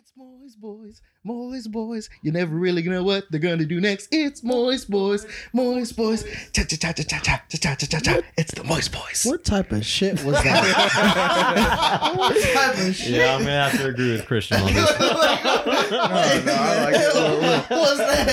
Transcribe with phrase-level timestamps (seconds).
[0.00, 2.08] It's Moist Boys, Moist Boys.
[2.22, 4.08] You never really know what they're gonna do next.
[4.12, 6.22] It's Moist Boys, Moist Boys.
[6.52, 8.20] Cha cha cha cha cha cha cha cha cha cha.
[8.36, 9.24] It's the Moist Boys.
[9.26, 12.12] What type of shit was that?
[12.16, 13.10] what type of shit?
[13.10, 15.00] Yeah, I'm gonna have to agree with Christian on this.
[15.00, 17.14] no, no, I like it.
[17.14, 18.28] What was that?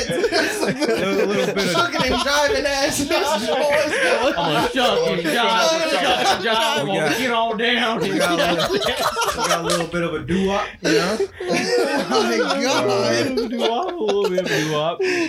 [0.61, 2.99] A little bit of Shucking and jiving ass.
[2.99, 3.91] It's Moist Boys.
[4.05, 6.79] I'm gonna shuck and jive, shuck and jive.
[6.79, 7.99] I'm gonna get on down.
[8.01, 8.79] We got a little, we
[9.47, 11.17] got a little bit of a doo-wop, you know?
[11.57, 13.35] Oh my god.
[13.49, 14.47] Doo-wop, a little bit of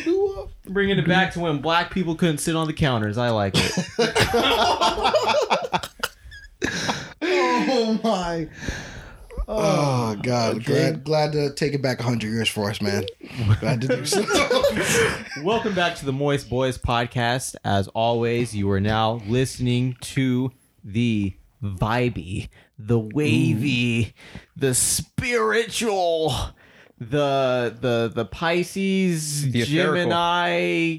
[0.04, 0.50] doo-wop.
[0.64, 3.18] Bringing it back to when black people couldn't sit on the counters.
[3.18, 3.72] I like it.
[7.22, 8.48] Oh my.
[9.48, 10.56] Oh, oh God!
[10.56, 10.64] Okay.
[10.64, 13.06] Glad, glad to take it back hundred years for us, man.
[13.60, 14.24] Glad to do so.
[15.42, 17.54] Welcome back to the Moist Boys podcast.
[17.64, 20.50] As always, you are now listening to
[20.82, 24.14] the vibey, the wavy,
[24.56, 26.34] the spiritual,
[26.98, 29.62] the the the Pisces, The.
[29.62, 30.98] Gemini.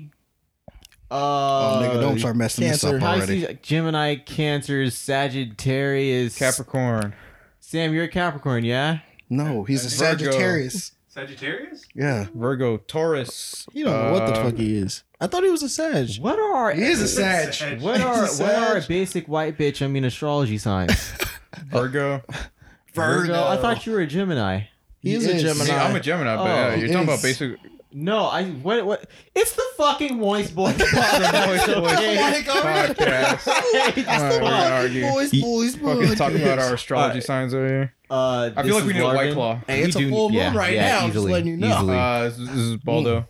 [1.09, 3.41] Uh, oh, nigga, don't start messing this up already.
[3.45, 6.37] Pisces, Gemini, Cancer, Sagittarius.
[6.37, 7.13] Capricorn.
[7.61, 8.99] Sam, you're a Capricorn, yeah?
[9.29, 10.25] No, he's a Virgo.
[10.25, 10.91] Sagittarius.
[11.07, 11.85] Sagittarius?
[11.95, 12.77] Yeah, Virgo.
[12.77, 13.65] Taurus.
[13.73, 15.03] You don't know what the fuck he is.
[15.19, 16.17] I thought he was a Sag.
[16.19, 17.81] What are he is a Sag.
[17.81, 18.87] what are He's a what are Sag.
[18.87, 19.81] basic white bitch?
[19.81, 21.11] I mean astrology signs.
[21.65, 22.21] Virgo.
[22.93, 23.43] Virgo.
[23.47, 24.61] I thought you were a Gemini.
[24.99, 25.39] He is He a.
[25.39, 25.65] Gemini.
[25.65, 27.23] See, I'm a Gemini, but Oh, yeah, you're talking about is.
[27.23, 27.57] basic.
[27.93, 29.09] No, I what what?
[29.33, 30.65] It's the fucking moist boy.
[30.77, 32.43] Moist Boys Okay.
[32.45, 33.93] podcast.
[33.93, 35.01] Hey, I'm argue.
[35.09, 36.17] Boys, boys, Fucking boys.
[36.17, 37.23] talking about our astrology Alright.
[37.23, 37.93] signs over here.
[38.09, 39.61] Uh, I feel like we is need a White Claw.
[39.67, 41.05] Hey, We it's a do- full moon yeah, right yeah, now.
[41.05, 41.89] I'm just letting you know.
[41.89, 43.25] Uh, this, this is Baldo.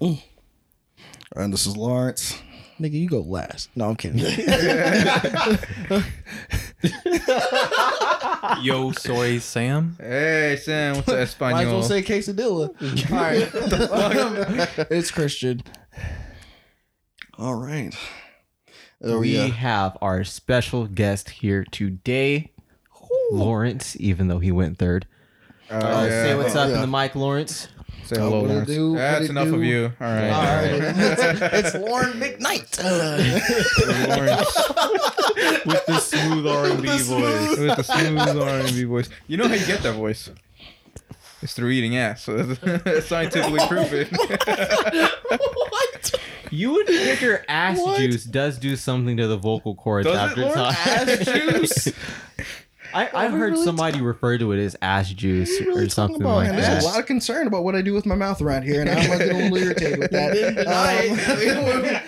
[1.36, 2.42] and this is Lawrence.
[2.80, 3.70] Nigga, you go last.
[3.75, 4.20] No, I'm kidding.
[8.61, 9.95] Yo, soy Sam.
[10.00, 11.83] Hey, Sam, what's the Might as well Espanol?
[11.83, 12.70] say quesadilla.
[13.11, 13.17] All
[14.58, 14.88] right.
[14.92, 15.61] it's Christian.
[17.38, 17.95] All right.
[19.04, 19.48] Oh we yeah.
[19.48, 22.52] have our special guest here today,
[23.32, 23.95] Lawrence.
[23.99, 25.05] Even though he went third.
[25.70, 26.23] Uh, Uh, yeah.
[26.23, 26.76] Say what's up Yeah.
[26.76, 27.67] in the mic, Lawrence.
[28.08, 28.70] Say hello, What it Lawrence.
[28.70, 28.95] do?
[28.95, 29.56] That's enough do?
[29.56, 29.84] of you.
[30.00, 30.30] All right.
[30.30, 30.72] All right.
[30.95, 32.84] it's, it's Lauren McKnight.
[34.08, 37.58] Lawrence With the smooth R&B voice.
[37.60, 39.10] with the smooth R&B voice.
[39.28, 40.30] You know how you get that voice?
[41.42, 42.23] It's through eating ass.
[42.23, 44.08] So that's scientifically proven.
[45.28, 46.16] what?
[46.50, 48.00] You would think your ass What?
[48.00, 50.78] juice does do something to the vocal cords Does it, after Lawrence?
[50.78, 51.10] time.
[51.10, 51.88] Ass juice?
[52.93, 55.86] I, I've heard really somebody refer to it as ass juice What are we really
[55.86, 56.61] or something about like here?
[56.61, 56.71] That.
[56.71, 58.89] there's a lot of concern about what I do with my mouth around here, and
[58.89, 60.37] I'm getting a little irritated with that.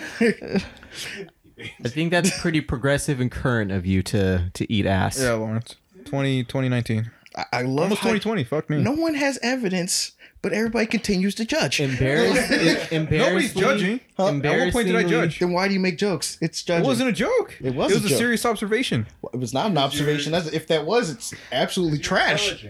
[0.20, 0.62] Um,
[1.84, 5.20] I think that's pretty progressive and current of you to to eat ass.
[5.20, 5.76] yeah, Lawrence.
[6.06, 7.10] 20, 2019.
[7.52, 8.44] I, I love Almost how 2020.
[8.44, 8.78] Fuck me.
[8.82, 10.12] no one has evidence,
[10.42, 11.80] but everybody continues to judge.
[11.80, 14.00] Embarrassed, Nobody's judging.
[14.18, 15.38] At what point did I judge?
[15.38, 16.38] Then why do you make jokes?
[16.40, 17.56] It's It wasn't a joke.
[17.60, 18.18] It was It a was a joke.
[18.18, 19.06] serious observation.
[19.32, 20.32] It was not an observation.
[20.32, 22.64] That's, if that was, it's absolutely trash.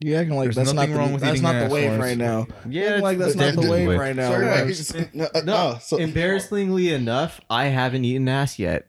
[0.00, 2.02] You acting like There's that's not nothing the, wrong with that's not the wave Lawrence.
[2.02, 2.46] right now.
[2.68, 4.28] Yeah, like that's not the wave right now.
[4.30, 4.54] Sorry, bro.
[4.54, 8.86] I no, uh, No, oh, so- embarrassingly enough, I haven't eaten ass yet.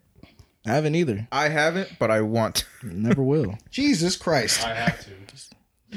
[0.65, 1.27] I haven't either.
[1.31, 2.65] I haven't, but I want.
[2.83, 3.57] Never will.
[3.69, 4.65] Jesus Christ.
[4.65, 5.11] I have to.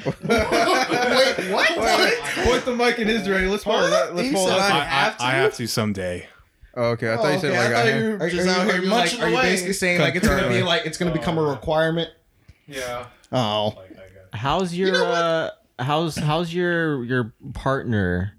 [0.05, 2.19] Wait, what?
[2.45, 3.51] Point the mic in his direction.
[3.51, 4.15] Let's follow that.
[4.15, 4.59] Let's He follow said.
[4.61, 5.37] I, I have I, I to?
[5.39, 6.29] have to someday.
[6.75, 8.03] Oh, okay, I thought you said okay, like I I, have.
[8.03, 9.43] you were Are, just are out you, here are you like, munching are you away.
[9.51, 12.11] basically saying like it's gonna be like it's gonna become a requirement?
[12.67, 13.07] Yeah.
[13.33, 15.51] Oh, Like, I got How's your uh
[15.81, 18.37] how's how's your your partner,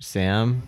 [0.00, 0.62] Sam?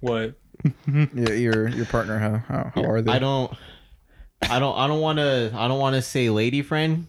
[0.00, 0.34] What?
[1.14, 2.18] Yeah, your your partner.
[2.18, 3.12] How how, how are they?
[3.12, 3.52] I don't
[4.42, 7.06] I don't I don't want to I don't want to say lady friend.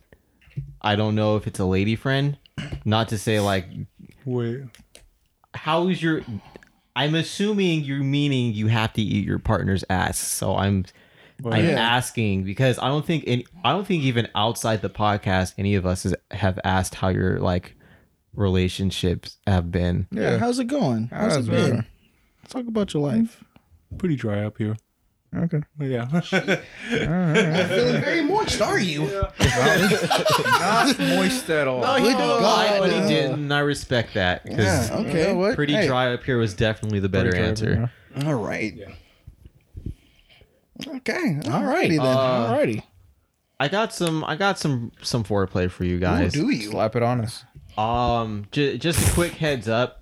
[0.81, 2.37] I don't know if it's a lady friend.
[2.85, 3.65] Not to say like
[4.25, 4.61] Wait.
[5.53, 6.21] how's your
[6.95, 10.17] I'm assuming you're meaning you have to eat your partner's ass.
[10.17, 10.85] So I'm
[11.45, 11.79] I'm Yeah.
[11.79, 15.85] asking because I don't think any I don't think even outside the podcast any of
[15.85, 17.75] us has, have asked how your like
[18.35, 20.07] relationships have been.
[20.11, 20.31] Yeah.
[20.31, 20.37] Yeah.
[20.37, 21.07] How's it going?
[21.11, 21.69] How's How's it it been?
[21.71, 21.85] going?
[22.49, 23.43] Talk about your life.
[23.97, 24.75] Pretty dry up here.
[25.33, 25.61] Okay.
[25.79, 26.07] Yeah.
[26.21, 29.03] feeling very moist, are you?
[29.39, 31.81] Not moist at all.
[31.81, 33.49] No, he Good did lie, but he didn't.
[33.51, 34.97] I respect that because Yeah.
[34.97, 35.21] Okay.
[35.21, 35.55] You know what?
[35.55, 35.87] pretty Hey.
[35.87, 37.89] dry up here was definitely the better Pretty dry, answer.
[38.13, 38.27] bro.
[38.33, 38.73] All right.
[38.75, 38.87] Yeah.
[40.97, 41.39] Okay.
[41.49, 42.05] All righty then.
[42.05, 42.83] Uh, All righty.
[43.59, 44.23] I got some.
[44.23, 46.33] I got some some foreplay for you Ooh, guys.
[46.33, 46.71] do you?
[46.71, 47.45] Slap it on us.
[47.77, 50.00] Um, j- just a quick heads up.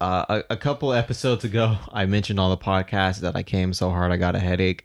[0.00, 3.90] Uh, a, a couple episodes ago, I mentioned on the podcast that I came so
[3.90, 4.84] hard I got a headache.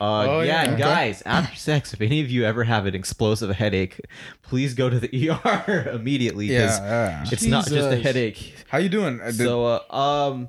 [0.00, 0.76] Uh, Oh, yeah, yeah.
[0.76, 4.00] guys, after sex, if any of you ever have an explosive headache,
[4.42, 7.22] please go to the ER immediately because Yeah.
[7.22, 7.28] yeah.
[7.32, 8.54] it's not just a headache.
[8.68, 9.20] How you doing?
[9.20, 10.48] Uh, did- So, uh, um,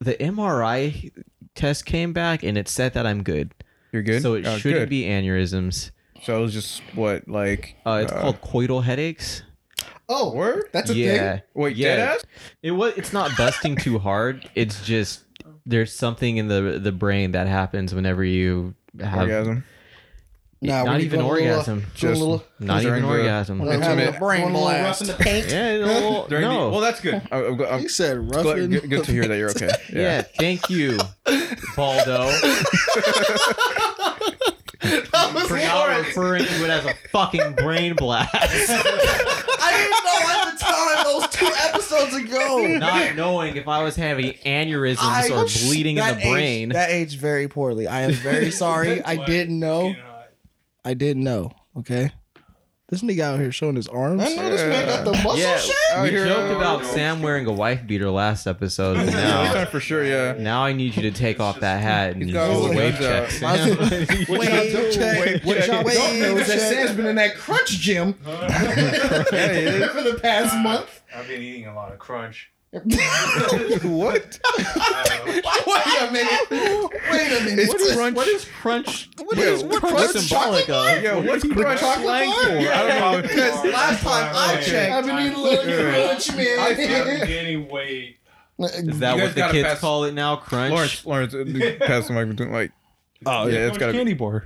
[0.00, 1.10] the MRI
[1.54, 3.54] test came back and it said that I'm good.
[3.92, 4.20] you're good.
[4.22, 4.88] So it Oh, shouldn't good.
[4.90, 5.90] be aneurysms.
[6.22, 7.76] So it was just what like.
[7.86, 9.42] Uh, it's called coital headaches.
[10.14, 10.68] Oh, Word?
[10.72, 11.32] that's a yeah.
[11.32, 11.42] thing.
[11.54, 11.96] Wait, yeah.
[11.96, 12.24] dead ass?
[12.62, 12.94] It was.
[12.96, 14.48] It's not busting too hard.
[14.54, 15.22] It's just
[15.66, 19.64] there's something in the the brain that happens whenever you have Orgasm.
[20.64, 21.78] Nah, not even go a little, orgasm.
[21.92, 23.58] a Just- little- not even during the- orgasm.
[23.58, 25.00] when Like you're having having a brain going a little rough blast.
[25.00, 25.50] in the paint.
[25.50, 26.64] yeah, a little, During no.
[26.66, 27.20] the, well, that's good.
[27.32, 28.70] I, I'm, I'm You said glad, roughing.
[28.70, 29.70] good, good to hear that you're okay.
[29.92, 30.22] yeah.
[30.38, 30.98] thank you,
[31.74, 32.30] Baldo,
[34.82, 38.34] for not referring to it as a fucking brain blast.
[38.34, 41.04] I didn't know at the time.
[41.04, 42.66] Those two episodes ago.
[42.78, 46.68] not knowing if I was having aneurysms I- or bleeding in that the brain.
[46.70, 47.86] That aged very poorly.
[47.86, 49.02] I am very sorry.
[49.02, 49.94] I didn't know.
[50.84, 51.52] I didn't know.
[51.78, 52.10] Okay.
[52.92, 54.20] This nigga out here showing his arms.
[54.22, 55.74] I know this man got the muscle yeah, shit.
[56.02, 58.98] We here- joked about Sam wearing a wife beater last episode.
[58.98, 59.14] and This
[59.54, 60.34] now, for sure, yeah.
[60.38, 62.76] now I need you to take off that hat and He's do got a his
[62.76, 63.42] wave hands check.
[63.44, 63.56] out.
[63.56, 64.28] Sam.
[64.28, 65.42] Wave check.
[65.42, 66.70] What y'all Wave don't know is that check.
[66.86, 68.72] Sam's been in that crunch gym Yeah,
[69.32, 69.90] he is.
[69.90, 71.00] for the past month.
[71.16, 72.50] I've been eating a lot of crunch.
[72.72, 72.84] what?
[73.82, 74.38] Wait
[76.00, 76.40] a minute.
[76.50, 77.58] Wait a minute.
[77.58, 78.16] It's What is- crunch.
[78.16, 79.10] What is crunch?
[79.18, 81.02] What Yeah, is what crunch crunch symbolic of?
[81.02, 82.44] Yeah, what's crunch chocolate slang bar?
[82.44, 82.50] for?
[82.72, 83.22] I don't know.
[83.28, 86.06] Because last time I checked, I've been eating a little Yeah.
[86.06, 87.26] crunch, I'm man.
[87.26, 88.16] gaining weight.
[88.58, 90.36] Is that what the kids pass- call it now?
[90.36, 90.72] Crunch.
[90.72, 91.04] Lawrence,
[91.34, 92.72] Lawrence, pass the mic between like.
[93.26, 93.98] Oh, yeah, it's Crunch gotta be.
[93.98, 94.44] candy bar.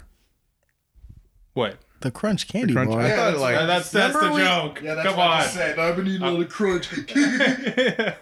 [1.55, 1.79] What?
[2.01, 2.91] The crunch candy Crunch.
[2.91, 3.01] bar.
[3.01, 3.57] I thought like.
[3.57, 4.81] Uh, that's that's the we- joke.
[4.83, 5.79] Yeah, that's Come what I said.
[5.79, 6.89] I've been eating a little crunch.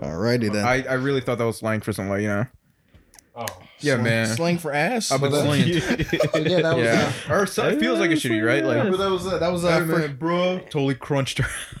[0.00, 0.64] Alrighty then.
[0.64, 2.46] I, I really thought that was slang for something like you know.
[3.36, 3.46] oh.
[3.82, 4.26] Yeah, Slang- man.
[4.26, 5.10] Slang for ass.
[5.10, 5.68] I've been that- slinging.
[6.50, 6.84] yeah, that was.
[6.84, 8.62] Yeah, or so, it feels like it should be right.
[8.62, 11.44] Like, Uh, that was uh, that was hey, uh, for man, bro, totally crunched her.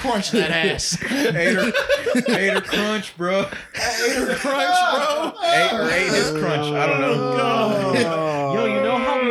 [0.00, 0.96] crunch that ass.
[1.10, 1.70] ate her,
[2.28, 3.40] ate her crunch, bro.
[3.40, 5.32] Ate her crunch, bro.
[5.44, 6.66] Ate or ate his crunch.
[6.74, 8.54] I don't know.
[8.54, 8.64] Yo,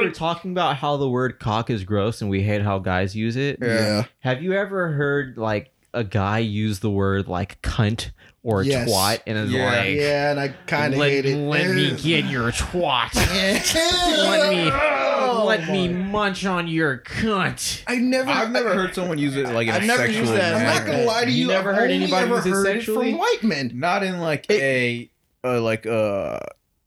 [0.07, 3.35] were talking about how the word cock is gross and we hate how guys use
[3.35, 3.59] it?
[3.61, 3.67] Yeah.
[3.67, 4.03] Yeah.
[4.19, 8.11] Have you ever heard like a guy use the word like cunt
[8.43, 8.89] or Yes.
[8.89, 9.65] twat and is Yeah.
[9.65, 11.35] like, Yeah, and I kind of let, hate it.
[11.37, 13.15] let me get your twat.
[13.15, 14.71] let me
[15.45, 17.83] let me munch on your cunt.
[17.87, 18.29] I never.
[18.29, 20.53] I've never heard someone use it like in I've a never sexual used that.
[20.55, 20.79] I'm manner.
[20.79, 21.47] not gonna lie to You you.
[21.47, 23.11] never I've heard only anybody ever use it heard sexually?
[23.11, 23.71] from white men.
[23.75, 25.09] Not in like a,
[25.43, 26.39] uh, like uh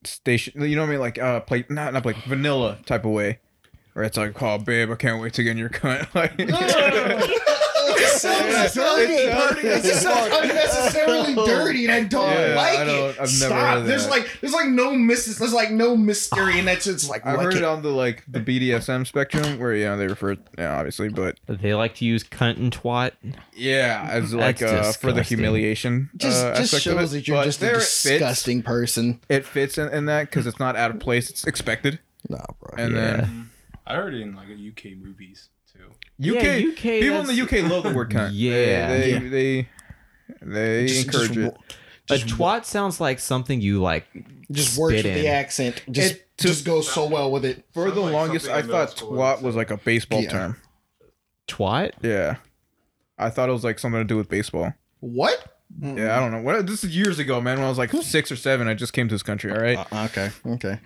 [0.05, 0.61] station.
[0.63, 1.01] You know what I mean?
[1.01, 3.39] Like uh, play not not like vanilla type of way.
[3.93, 6.07] Where it's like, oh babe, I can't wait to get in your cunt.
[6.15, 6.39] Like,
[8.25, 9.69] It sounds dirty.
[9.69, 13.11] It just sounds unnecessarily dirty, and I don't Yeah, like I don't- it.
[13.11, 13.53] I've never Stop.
[13.79, 14.11] heard There's that.
[14.11, 17.45] like there's like no mis- there's like no mystery, and that's it's like I've like
[17.45, 17.59] heard it.
[17.59, 21.39] it on the like the BDSM spectrum where you know they refer, yeah, obviously, but
[21.47, 23.13] They like to use cunt and twat.
[23.55, 26.11] yeah, as like uh, for the humiliation.
[26.17, 27.17] just uh, just aspect of shows it.
[27.17, 28.03] that you're But just a there it fits.
[28.03, 29.21] disgusting person.
[29.29, 31.31] It fits in, in that because it's not out of place.
[31.31, 32.75] It's expected, Nah, bro.
[32.85, 33.01] and Yeah.
[33.17, 33.51] then
[33.87, 35.60] I heard it in like UK movies too.
[36.21, 38.31] UK, Yeah, UK, people in the UK love the word cunt.
[38.35, 38.89] Yeah.
[38.89, 39.19] they Yeah.
[39.19, 39.69] they they,
[40.43, 41.57] they Just- encourage just, it.
[42.11, 44.05] A twat sounds like something you like.
[44.51, 45.23] Just works spit with in.
[45.23, 45.83] the accent.
[45.91, 47.65] Just It- to- just goes so well with it.
[47.73, 50.31] For the like longest, I thought twat was like a baseball Yeah.
[50.31, 50.57] term.
[51.47, 51.93] Twat?
[52.03, 52.37] Yeah,
[53.19, 54.73] I thought it was like something to do with baseball.
[55.01, 55.57] What?
[55.81, 56.41] Yeah, I don't know.
[56.43, 57.59] What this is years ago, man.
[57.59, 59.53] When I was like six or seven, I just came to this country.
[59.53, 59.79] All right.
[59.93, 60.31] Uh, okay.
[60.47, 60.81] Okay.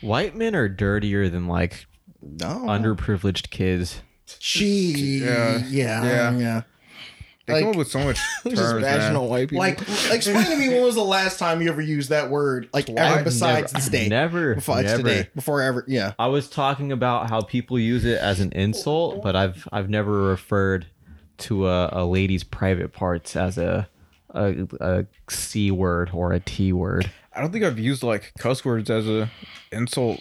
[0.00, 1.86] White men are dirtier than like
[2.22, 2.64] No.
[2.66, 4.00] underprivileged kids.
[4.38, 5.18] Gee.
[5.24, 5.58] Yeah.
[5.58, 5.64] Yeah.
[5.68, 6.02] Yeah.
[6.04, 6.38] Yeah.
[6.38, 6.62] yeah.
[7.48, 8.98] They come up with so much Just terms, man.
[8.98, 9.60] vaginal white people.
[9.60, 9.80] Like,
[10.10, 12.68] explain to me when was the last time you ever used that word?
[12.74, 14.08] Like, ever besides never, this day?
[14.08, 14.54] Never.
[14.56, 15.02] Before it's never.
[15.02, 15.28] today.
[15.34, 15.84] Before ever.
[15.88, 16.12] Yeah.
[16.18, 20.24] I was talking about how people use it as an insult, but I've I've never
[20.24, 20.86] referred
[21.38, 23.88] to a, a lady's private parts as a,
[24.30, 27.10] a a c word or a t word.
[27.34, 29.30] I don't think I've used like cuss words as a
[29.72, 30.20] insult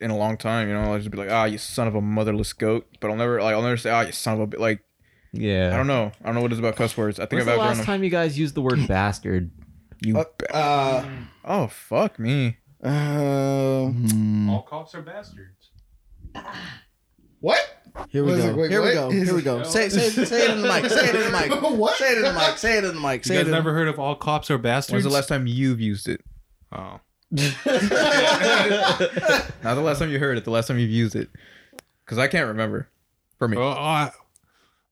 [0.00, 0.68] in a long time.
[0.68, 3.16] You know, I'll just be like, "Ah, you son of a motherless goat," but I'll
[3.16, 4.80] never like I'll never say, "Ah, you son of a bit." Like
[5.32, 5.70] Yeah.
[5.72, 6.12] I don't know.
[6.22, 7.18] I don't know what it is about cuss words.
[7.18, 7.86] I think When's the I've last outgrown them.
[7.86, 9.50] time you guys used the word bastard?
[10.00, 10.18] You.
[10.18, 10.24] Uh,
[10.54, 11.04] uh,
[11.44, 12.58] oh fuck me.
[12.84, 15.70] uh, All cops are bastards.
[17.40, 17.58] what?
[18.10, 18.50] Here we What is go.
[18.50, 18.56] it?
[18.56, 18.94] Wait, Here we what?
[18.94, 19.10] go.
[19.10, 19.62] Here we go.
[19.64, 20.86] Say, say, say it in the mic.
[20.86, 21.62] Say it in the mic.
[21.78, 21.96] What?
[21.96, 22.56] Say it in the mic.
[22.58, 23.24] Say it in the mic.
[23.24, 24.92] You Say it guys in never heard of all cops are bastards?
[24.92, 26.20] When's the last time you've used it?
[26.70, 27.00] Oh.
[27.30, 27.44] Not
[29.74, 30.44] the last time you heard it.
[30.44, 31.28] The last time you've used it.
[32.04, 32.88] Because I can't remember.
[33.38, 33.56] For me.
[33.56, 34.10] Well, I,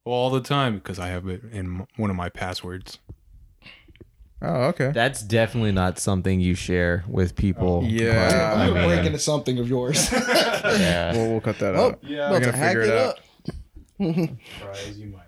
[0.05, 2.99] all the time because I have it in one of my passwords.
[4.43, 4.93] Oh, okay.
[4.93, 7.83] That's definitely not something you share with people.
[7.85, 8.55] Yeah.
[8.55, 10.13] I I'm mean- breaking into something of yours.
[10.67, 11.13] Yeah.
[11.13, 11.99] We'll, we'll cut that oh, out.
[12.03, 13.19] Yeah, we're gonna hack figure it it up.
[13.97, 15.23] Surprise, you might.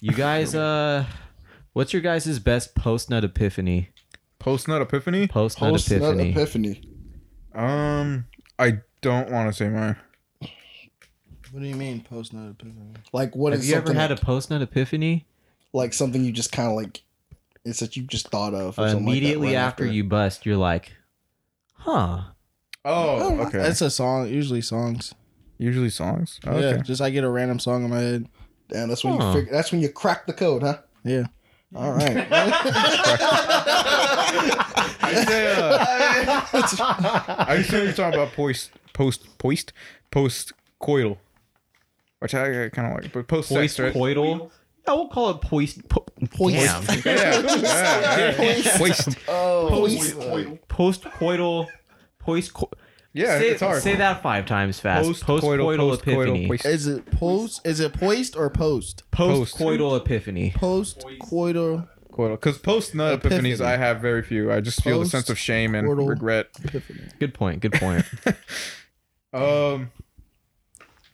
[0.00, 1.06] You guys, uh,
[1.72, 3.88] what's your guys' best post nut epiphany?
[4.44, 5.26] Post nut epiphany.
[5.26, 6.30] Post nut Post nut epiphany.
[6.32, 6.82] epiphany.
[7.54, 8.26] Um,
[8.58, 9.96] I don't want to say mine.
[11.50, 12.92] What do you mean post nut epiphany?
[13.10, 15.26] Like what Have you ever something had a post nut epiphany?
[15.72, 17.02] like something you just kind of like?
[17.64, 18.78] It's that you just thought of.
[18.78, 20.92] Or Uh, something like that immediately right after you bust, you're like,
[21.72, 22.24] huh.
[22.84, 23.56] Oh, okay.
[23.58, 24.28] That's a song.
[24.28, 25.14] Usually songs.
[25.56, 26.38] Usually songs.
[26.46, 26.76] Oh, okay.
[26.76, 28.28] Yeah, just I get a random song in my head.
[28.68, 29.28] Damn, that's when Huh.
[29.28, 29.52] you figure.
[29.52, 30.80] That's when you crack the code, huh?
[31.02, 31.28] Yeah.
[31.74, 32.28] All right.
[35.06, 35.84] I say, uh,
[37.48, 39.72] I just you're talking about post, post, post,
[40.10, 41.18] post coital,
[42.20, 43.92] which I kind of like, but post Post right?
[43.92, 44.50] coital?
[44.86, 45.88] Yeah, we'll call it poist.
[45.88, 46.86] Po- Poist.
[46.86, 47.00] Damn.
[47.04, 48.78] Yeah, yeah, yeah.
[48.78, 49.16] Poist.
[49.28, 49.68] oh,
[50.68, 51.68] Post coital.
[52.18, 52.52] Post.
[53.16, 53.82] Co- Yeah, say, it's hard.
[53.82, 55.06] say that five times fast.
[55.06, 56.50] Post Post coital, coital post epiphany.
[56.64, 57.60] is it post?
[57.66, 59.02] Is it poist or post?
[59.10, 60.52] Post coital epiphany.
[60.56, 62.32] Post coital coital.
[62.32, 63.52] Because post nut Epiphany.
[63.52, 64.50] epiphanies, I have very few.
[64.52, 66.48] I just feel the sense of shame and regret.
[66.64, 67.00] epiphany.
[67.20, 67.60] Good point.
[67.60, 68.04] Good point.
[69.32, 69.90] Um,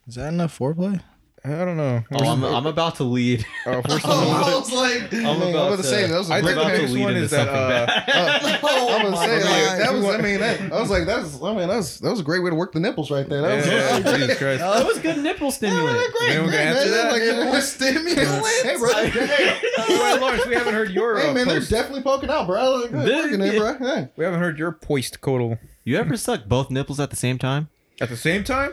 [0.06, 1.00] Is that enough foreplay?
[1.42, 2.02] I don't know.
[2.12, 3.46] oh, I'm, I'm about to lead.
[3.64, 6.18] Uh, first Oh, one- I was like, I'm I'm about about to to- say that
[6.18, 7.46] was a I I'm great think about the to next lead one into is that,
[7.46, 8.60] something uh, bad.
[8.62, 9.50] Oh, I was my saying, God.
[9.50, 10.04] like, that was.
[10.04, 11.42] I mean, that, I was like, that's.
[11.42, 13.40] I mean, that was that was a great way to work the nipples right there.
[13.42, 14.60] That was, Yeah, Jesus Christ.
[14.60, 16.12] that was good nipple stimulant.
[16.14, 16.30] great.
[16.30, 17.12] Anyone gonna answer that?
[17.12, 18.46] Like, it was stimulant.
[18.62, 18.92] Hey, bro.
[18.92, 22.76] Hey, Well, Lawrence, we haven't heard your hey, uh, man, they're definitely poking out, bro.
[22.82, 23.78] Like, good This- working there, bro.
[23.78, 24.08] Hey.
[24.16, 25.58] We haven't heard your poist coital.
[25.84, 27.68] You ever suck both nipples at the same time?
[28.00, 28.72] At the same time?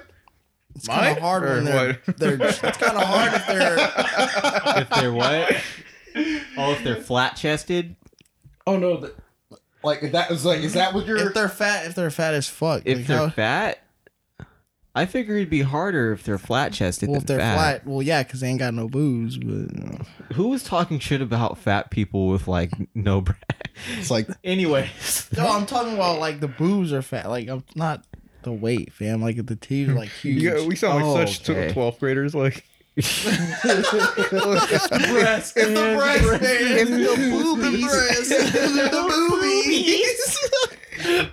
[0.77, 2.41] It's kind of hard when they're, they're.
[2.41, 3.77] It's kind of hard if they're.
[4.81, 5.63] If they're what?
[6.57, 7.95] Oh, if they're flat chested.
[8.67, 9.13] Oh no, the,
[9.83, 11.17] like that is like, is that what you're?
[11.17, 12.83] If they're fat, if they're fat as fuck.
[12.85, 13.83] If like they're how- fat,
[14.95, 17.09] I figure it'd be harder if they're flat chested.
[17.09, 17.55] well, if they're fat.
[17.55, 19.37] flat, well, yeah, because they ain't got no boobs.
[19.37, 19.99] But you know.
[20.33, 23.41] Who was talking shit about fat people with like no breast?
[23.97, 27.29] It's like Anyways, no, I'm talking about like the boobs are fat.
[27.29, 28.03] Like I'm not
[28.47, 29.21] the weight, fam.
[29.21, 30.41] Like the titties are like huge.
[30.41, 31.73] Yeah, we sound like Oh, such okay.
[31.73, 32.33] 12th graders.
[32.33, 32.63] Like,
[32.97, 33.03] the
[35.11, 35.55] breast.
[35.57, 37.91] If the breast, if the boobies,
[38.29, 40.37] the boobies.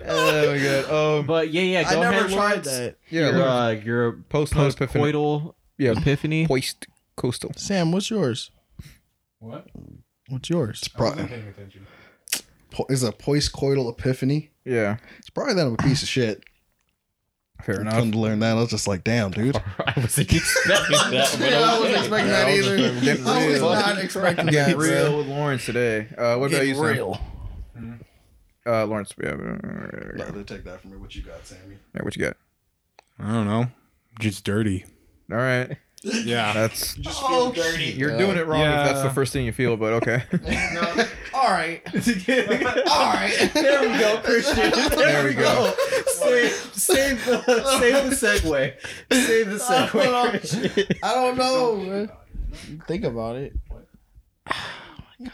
[0.05, 1.19] oh my god.
[1.19, 1.87] Um, But yeah, yeah.
[1.89, 2.67] I Go never ahead, tried Lawrence.
[2.67, 2.97] that.
[3.09, 5.03] yeah, Your, Lawrence, uh, your post post epiphany.
[5.13, 6.45] coital Yeah, epiphany.
[6.47, 7.57] poist coital.
[7.57, 8.51] Sam, what's yours?
[9.39, 9.67] What?
[10.29, 10.83] What's yours?
[10.95, 11.87] I pro- wasn't paying attention.
[12.71, 14.49] po- is a post-coital epiphany.
[14.65, 16.43] Yeah, It's probably that I'm a piece of shit.
[17.65, 17.93] Fair enough.
[17.95, 19.55] Come to learn that, I was just like, damn, dude.
[19.79, 21.37] I wasn't expecting that.
[21.39, 22.77] Yeah, I wasn't expecting Yeah, that I was either.
[23.01, 23.69] just I was real.
[23.71, 24.83] not expecting Getting that.
[24.83, 26.07] real with Lawrence today.
[26.17, 26.83] Uh, what about Getting you, Sam?
[26.85, 27.19] real.
[28.67, 29.35] Uh, Lawrence, yeah, uh,
[30.15, 30.97] No, they take that from me.
[30.97, 31.75] What you got, Sammy?
[31.93, 32.35] yeah, what you got?
[33.19, 33.67] I don't know.
[34.19, 34.85] Just dirty.
[35.31, 36.53] All right, Yeah.
[36.53, 37.85] that's just Oh, dirty.
[37.85, 38.61] you're doing it wrong.
[38.61, 40.23] If that's the first thing you feel, but okay.
[41.33, 41.81] All right.
[42.87, 43.49] All right.
[43.53, 44.71] There we go, Christian.
[44.95, 45.73] There we go.
[46.07, 47.41] Save, save the
[47.79, 48.73] save the segue.
[49.11, 50.29] Save the segue.
[50.29, 50.97] Christian.
[51.03, 52.07] I don't know.
[52.87, 53.53] Think about it.
[53.67, 53.85] What?
[54.51, 54.53] Oh
[55.19, 55.33] my god.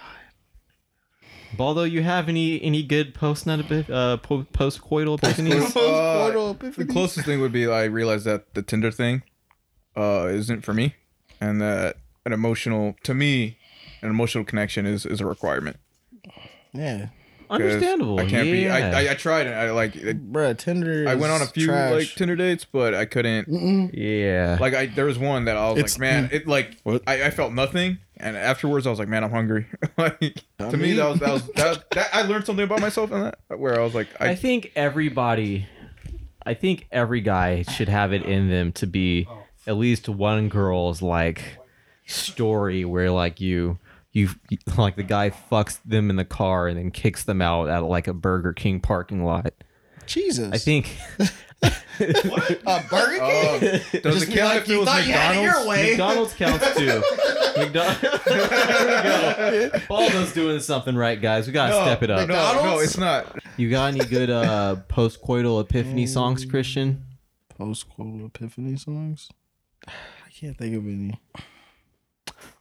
[1.58, 3.60] Baldo, you have any any good post nut
[3.90, 5.76] uh post coital epiphanies?
[5.76, 9.24] Uh, the closest thing would be I realized that the Tinder thing
[9.96, 10.96] uh, isn't for me,
[11.40, 13.58] and that an emotional to me,
[14.02, 15.78] an emotional connection is is a requirement.
[16.74, 17.08] Yeah.
[17.50, 18.18] Understandable.
[18.18, 18.70] I can't be.
[18.70, 19.98] I, I I tried and I like.
[19.98, 21.06] It, Bruh, Tinder.
[21.06, 21.94] I went on a few trash.
[21.94, 23.94] like Tinder dates, but I couldn't.
[23.94, 24.58] yeah.
[24.58, 27.30] Like I, there was one that I was It's- like, man, it like I, I
[27.30, 29.66] felt nothing, and afterwards I was like, man, I'm hungry.
[29.98, 30.20] like
[30.60, 33.38] to me, that was that was that, that I learned something about myself in that
[33.60, 35.68] where I was like, I I, think everybody,
[36.46, 39.28] I think every guy should have it in them to be
[39.68, 41.58] at least one girl's like
[42.08, 43.78] story where like you
[44.12, 44.30] you
[44.78, 48.08] like the guy fucks them in the car and then kicks them out at like
[48.08, 49.54] a Burger King parking lot.
[50.06, 50.52] Jesus.
[50.52, 50.98] I think
[51.64, 53.20] uh, Burger King.
[53.22, 53.60] oh,
[54.02, 56.32] does Just it count like, if it you was thought you had it your McDonald's?
[56.32, 57.04] McDonald's counts too.
[57.58, 58.02] McDonald's.
[58.26, 59.80] there we go.
[59.88, 61.48] Baldo's doing something right, guys.
[61.48, 62.28] We gotta No, step it up.
[62.28, 62.84] No, no, McDonald's?
[62.84, 63.38] it's not.
[63.58, 67.06] You got any good uh post-coital epiphany songs, Christian?
[67.58, 69.30] Post quote epiphany songs.
[69.88, 71.20] I can't think of any.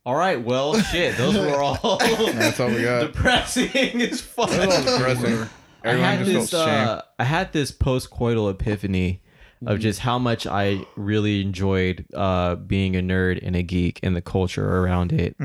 [0.04, 3.00] All right, well, shit, those were all That's all we got.
[3.12, 4.50] depressing as fuck.
[4.50, 5.48] That's all depressing.
[5.84, 6.88] I Everyone had just this felt shame.
[6.88, 9.22] uh, I had this post-coital epiphany
[9.66, 14.16] of just how much I really enjoyed uh, being a nerd and a geek and
[14.16, 15.36] the culture around it,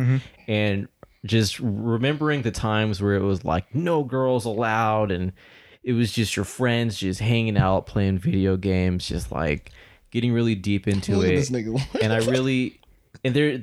[0.48, 0.88] and
[1.26, 5.34] just remembering the times where it was like no girls allowed and
[5.84, 9.72] it was just your friends just hanging out playing video games, just like
[10.16, 11.82] getting really deep into Look at it this nigga.
[12.02, 12.80] and I really
[13.26, 13.62] and there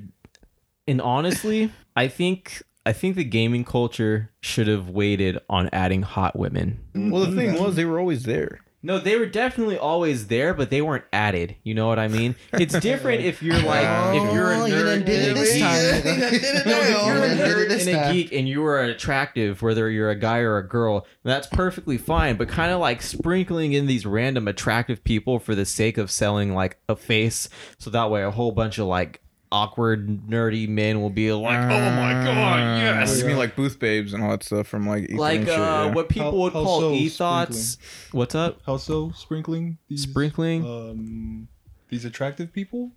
[0.87, 6.39] and honestly, I think I think the gaming culture should have waited on adding hot
[6.39, 6.81] women.
[6.95, 8.61] Well, the thing was, they were always there.
[8.85, 11.55] No, they were definitely always there, but they weren't added.
[11.63, 12.35] You know what I mean?
[12.53, 13.85] It's different if you're like
[14.17, 15.63] if oh, you're a Oh, you nerd done did and it a this geek.
[15.63, 16.67] time.
[16.67, 18.13] No, if you're a done did it nerd this and a time.
[18.13, 22.37] geek and you are attractive, whether you're a guy or a girl, that's perfectly fine.
[22.37, 26.53] But kind of like sprinkling in these random attractive people for the sake of selling
[26.55, 27.49] like a face,
[27.79, 29.21] so that way a whole bunch of like
[29.53, 34.13] awkward nerdy men will be like, "Oh my god, yes!" You mean like booth babes
[34.15, 35.93] and all that stuff from like E3 Like and shit, uh, yeah.
[35.93, 37.79] what people How- would how call so e-thots.
[38.13, 38.61] What's up?
[38.67, 39.13] How so?
[39.15, 39.79] Sprinkling?
[39.89, 40.65] These, Sprinkling?
[40.65, 41.49] Um,
[41.89, 42.91] these attractive people?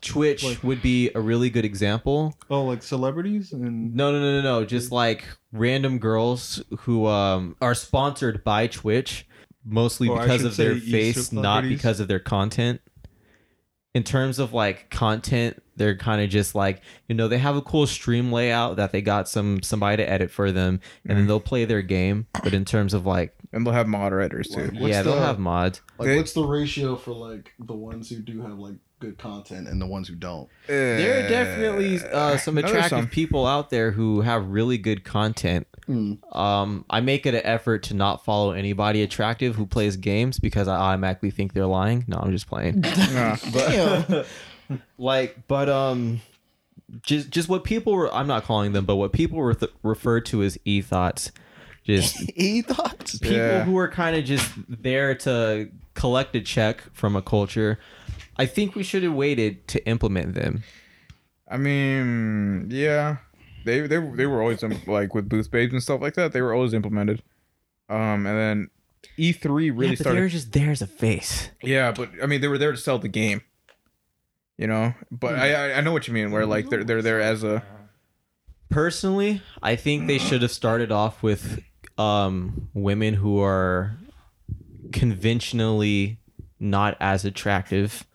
[0.00, 2.34] Twitch like- would be a really good example.
[2.50, 4.64] Oh, like celebrities and No, no, no, no, no.
[4.66, 9.24] Just like random girls who um are sponsored by Twitch,
[9.64, 11.78] mostly Or I because should of their say face, not celebrities.
[11.78, 12.80] because of their content.
[13.98, 17.60] In terms of like content, they're kind of just like you know they have a
[17.62, 21.40] cool stream layout that they got some somebody to edit for them, and then they'll
[21.40, 22.28] play their game.
[22.44, 24.70] But in terms of like, and they'll have moderators too.
[24.74, 25.80] What's yeah, they'll have mods.
[25.98, 29.66] Like, They- what's the ratio for like the ones who do have like good content
[29.66, 30.48] and the ones who don't?
[30.68, 33.08] There are definitely uh, some attractive some.
[33.08, 35.66] people out there who have really good content.
[35.88, 36.36] Mm.
[36.36, 40.68] Um, I make it an effort to not follow anybody attractive who plays games because
[40.68, 42.04] I automatically think they're lying.
[42.06, 42.84] No, I'm just playing.
[42.84, 43.36] Yeah.
[43.52, 44.26] but
[44.98, 46.20] like, but um,
[47.02, 48.12] just just what people were.
[48.14, 51.32] I'm not calling them, but what people were th- referred to as e thots.
[51.84, 53.18] Just E thots.
[53.18, 53.64] people Yeah.
[53.64, 57.78] who are kind of just there to collect a check from a culture.
[58.36, 60.62] I think we should have waited to implement them.
[61.50, 63.16] I mean, yeah,
[63.68, 66.32] they they they were always like with booth babes and stuff like that.
[66.32, 67.22] They were always implemented.
[67.88, 68.70] Um, and then
[69.18, 70.20] E3 really yeah, but they started.
[70.20, 71.50] were just there as a face.
[71.62, 73.42] Yeah, but I mean, they were there to sell the game.
[74.56, 76.30] You know, but I I, I know what you mean.
[76.32, 77.62] Where like they're they're there as a
[78.70, 81.62] Personally, I think they should have started off with
[81.96, 83.96] um, women who are
[84.92, 86.18] conventionally
[86.60, 88.06] not as attractive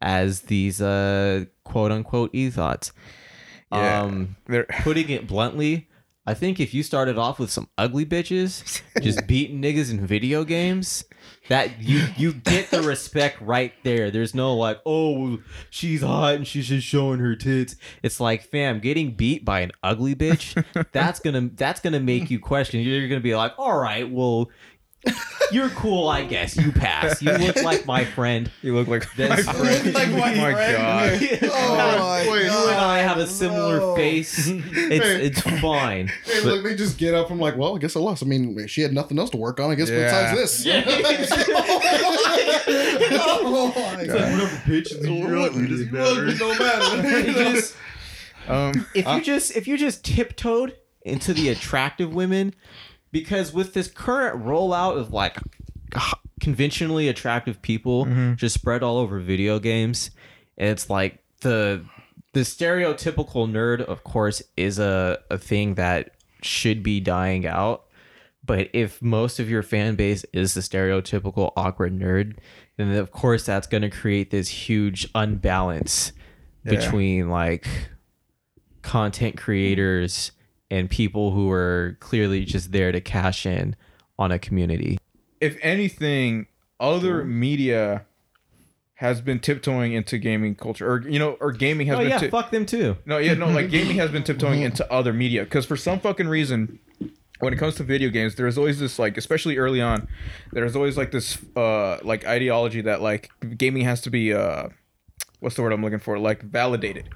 [0.00, 2.92] as these uh, quote unquote e thots.
[3.72, 4.02] Yeah.
[4.02, 5.88] Um, they're putting it bluntly,
[6.26, 10.42] I think if you started off with some ugly bitches just beating niggas in video
[10.44, 11.04] games,
[11.48, 14.10] that you you get the respect right there.
[14.10, 17.76] There's no like, oh, she's hot and she's just showing her tits.
[18.02, 22.38] It's like, fam, getting beat by an ugly bitch, that's gonna that's gonna make you
[22.38, 22.80] question.
[22.80, 24.50] You're gonna be like, all right, well,
[25.52, 26.56] you're cool, I guess.
[26.56, 27.20] You pass.
[27.22, 28.50] You look like my friend.
[28.62, 29.94] you look like my That's- friend.
[29.94, 30.76] Like my oh my friend.
[30.76, 31.38] god.
[31.52, 32.68] Oh my Wait, you god.
[32.72, 33.94] and I have a similar No.
[33.96, 34.48] face.
[34.50, 36.10] It's it's fine.
[36.24, 37.30] Hey, look, they just get up.
[37.30, 38.22] I'm like, well, I guess I lost.
[38.22, 39.70] I mean, she had nothing else to work on.
[39.70, 40.04] I guess Yeah.
[40.32, 40.66] besides this.
[42.66, 44.14] Oh my god.
[44.32, 46.32] whatever bitch You're ugly, just matter.
[46.36, 47.20] Don't matter.
[47.20, 47.76] You just-
[48.46, 52.54] Um, if you just if you just tiptoed into the attractive women,
[53.14, 55.38] because with this current rollout of like
[56.40, 58.34] conventionally attractive people mm-hmm.
[58.34, 60.10] just spread all over video games,
[60.56, 61.84] it's like the
[62.32, 67.84] the stereotypical nerd, of course, is a, a thing that should be dying out.
[68.44, 72.38] But if most of your fan base is the stereotypical awkward nerd,
[72.76, 76.12] then of course that's going to create this huge unbalance
[76.64, 76.80] Yeah.
[76.80, 77.68] between like
[78.82, 80.32] content creators
[80.70, 83.76] and people who are clearly just there to cash in
[84.18, 84.98] on a community.
[85.40, 86.46] if anything,
[86.80, 88.04] other media
[88.94, 92.08] has been tiptoeing into gaming culture, or you know, or gaming has Oh been.
[92.10, 92.96] yeah, tip- fuck them too.
[93.06, 96.28] No, yeah, no, like gaming has been tiptoeing into other media because for some fucking
[96.28, 96.78] reason,
[97.40, 100.06] when it comes to video games, there's always this like, especially early on,
[100.52, 104.68] there's always like this uh like ideology that like gaming has to be uh
[105.40, 107.08] what's the word I'm looking for like validated.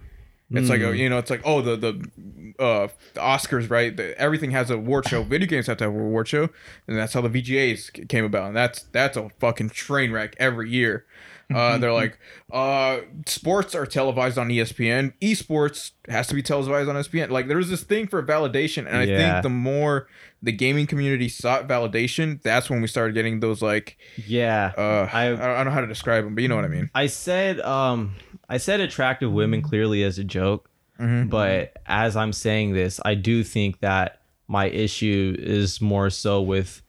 [0.51, 4.19] It's like a, you know, it's like oh the the uh the Oscars right, the,
[4.19, 5.23] everything has a award show.
[5.23, 6.49] Video games have to have a award show,
[6.87, 8.47] and that's how the VGAs came about.
[8.49, 11.05] And that's that's a fucking train wreck every year.
[11.55, 12.19] Uh, they're like,
[12.53, 15.15] uh, sports are televised on ESPN.
[15.23, 17.31] Esports has to be televised on ESPN.
[17.31, 20.09] Like, there's this thing for validation, and I think the more
[20.43, 24.73] the gaming community sought validation, that's when we started getting those like, Yeah.
[24.77, 26.69] uh, I, I- I don't know how to describe them, but you know what I
[26.69, 26.91] mean.
[26.95, 28.15] I said um
[28.49, 29.69] I said attractive women mm-hmm.
[29.69, 31.29] clearly as a joke, mm-hmm.
[31.29, 31.83] but mm-hmm.
[31.87, 36.83] as I'm saying this, I do think that my issue is more so with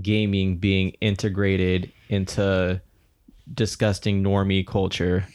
[0.00, 2.80] gaming being integrated into
[3.52, 5.26] disgusting normie culture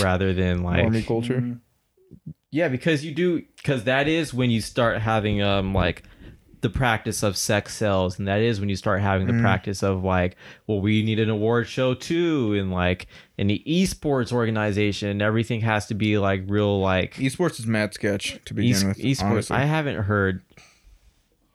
[0.00, 1.58] rather than like normie culture.
[2.50, 6.04] yeah, because you do because that is when you start having um like
[6.60, 9.40] the practice of sex sells, and that is when you start having the mm.
[9.40, 14.32] practice of like, well, we need an award show too, and like in the esports
[14.32, 18.98] organization, everything has to be like real like Esports is mad sketch to begin with.
[18.98, 19.22] esports.
[19.22, 19.56] honestly.
[19.56, 20.42] I haven't heard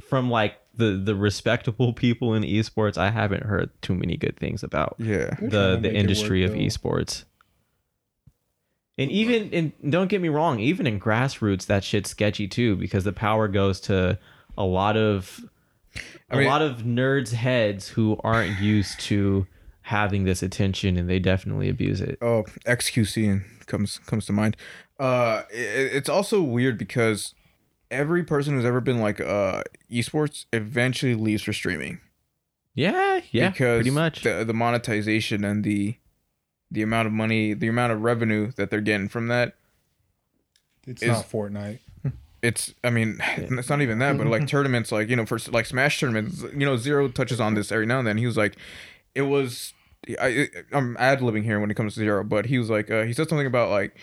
[0.07, 2.97] from like the the respectable people in esports.
[2.97, 5.35] I haven't heard too many good things about yeah.
[5.39, 6.63] the the industry work, of though.
[6.63, 7.25] esports.
[8.97, 13.03] And even in don't get me wrong, even in grassroots, that shit's sketchy too because
[13.03, 14.19] the power goes to
[14.57, 15.41] a lot of
[16.29, 19.47] a I mean- lot of nerds' heads who aren't used to
[19.87, 22.17] having this attention, and they definitely abuse it.
[22.21, 24.55] Oh, XQC and comes comes to mind.
[24.99, 27.33] Uh, it, it's also weird because
[27.91, 29.61] every person who's ever been like uh
[29.91, 31.99] esports eventually leaves for streaming.
[32.75, 34.23] Yeah, yeah, because pretty much.
[34.23, 35.97] the the monetization and the
[36.71, 39.53] the amount of money, the amount of revenue that they're getting from that.
[40.87, 41.79] It's is- not Fortnite.
[42.43, 45.65] It's, I mean, it's not even that, but like tournaments, like you know, for like
[45.65, 48.17] Smash tournaments, you know, Zero touches on this every now and then.
[48.17, 48.57] He was like,
[49.15, 49.73] it was,
[50.19, 53.03] I, I'm ad libbing here when it comes to Zero, but he was like, uh,
[53.03, 53.95] he said something about like,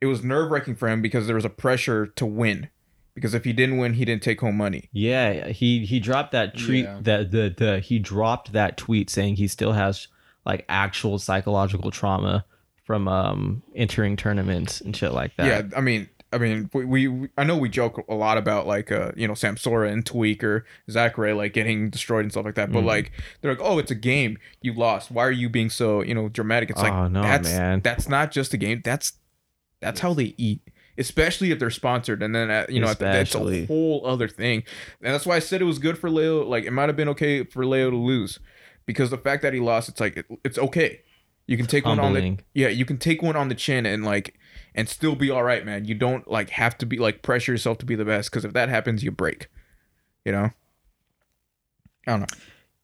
[0.00, 2.68] it was nerve wracking for him because there was a pressure to win,
[3.14, 4.88] because if he didn't win, he didn't take home money.
[4.92, 6.98] Yeah, he he dropped that tweet Yeah.
[7.02, 10.08] that the the he dropped that tweet saying he still has
[10.44, 12.44] like actual psychological trauma
[12.84, 15.46] from um entering tournaments and shit like that.
[15.46, 18.90] Yeah, I mean, I mean, we, we I know we joke a lot about like
[18.90, 22.72] uh you know Samsora and Tweek or Zackray like getting destroyed and stuff like that,
[22.72, 22.86] but Mm.
[22.86, 25.10] like they're like, oh, it's a game, you lost.
[25.10, 26.70] Why are you being so you know dramatic?
[26.70, 27.80] It's like Oh, no, that's man.
[27.82, 28.80] that's not just a game.
[28.84, 29.12] That's
[29.80, 30.60] that's how they eat.
[30.98, 34.62] Especially if they're sponsored, and then uh, you know that's a whole other thing,
[35.00, 36.44] and that's why I said it was good for Leo.
[36.44, 38.38] Like it might have been okay for Leo to lose,
[38.84, 41.00] because the fact that he lost, it's like it, it's okay.
[41.46, 44.04] You can take one on the yeah, you can take one on the chin and
[44.04, 44.34] like
[44.74, 45.84] and still be all right, man.
[45.84, 48.52] You don't like have to be like pressure yourself to be the best because if
[48.52, 49.48] that happens, you break.
[50.24, 50.50] You know.
[52.06, 52.26] I don't know.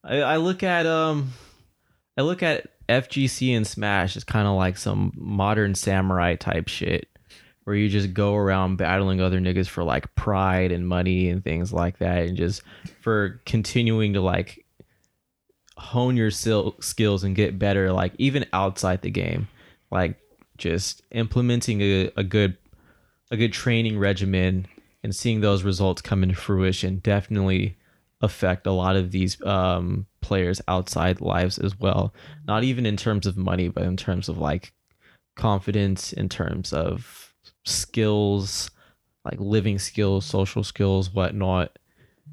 [0.04, 1.32] I, I look at um
[2.16, 7.08] I look at FGC and Smash as kind of like some modern samurai type shit
[7.64, 11.70] where you just go around battling other niggas for like pride and money and things
[11.70, 12.62] like that and just
[13.02, 14.64] for continuing to like
[15.76, 19.46] hone your sil- skills and get better like even outside the game
[19.90, 20.18] like
[20.58, 22.56] just implementing a, a good
[23.30, 24.66] a good training regimen
[25.02, 27.76] and seeing those results come into fruition definitely
[28.20, 32.12] affect a lot of these um, players outside lives as well.
[32.46, 34.72] Not even in terms of money, but in terms of like
[35.36, 37.32] confidence, in terms of
[37.64, 38.70] skills,
[39.24, 41.78] like living skills, social skills, whatnot.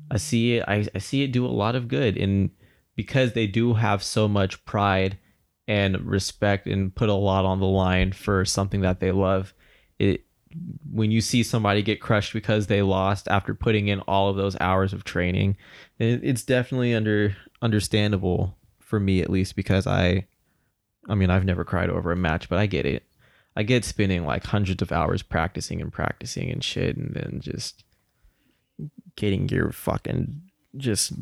[0.09, 0.65] I see it.
[0.67, 2.49] I, I see it do a lot of good, and
[2.95, 5.17] because they do have so much pride
[5.67, 9.53] and respect and put a lot on the line for something that they love,
[9.99, 10.25] it
[10.91, 14.55] when you see somebody get crushed because they lost after putting in all of those
[14.61, 15.57] hours of training,
[15.99, 20.27] it, it's definitely under understandable for me at least because I,
[21.09, 23.03] I mean I've never cried over a match, but I get it.
[23.55, 27.83] I get spending like hundreds of hours practicing and practicing and shit, and then just
[29.15, 30.41] getting your fucking
[30.77, 31.13] just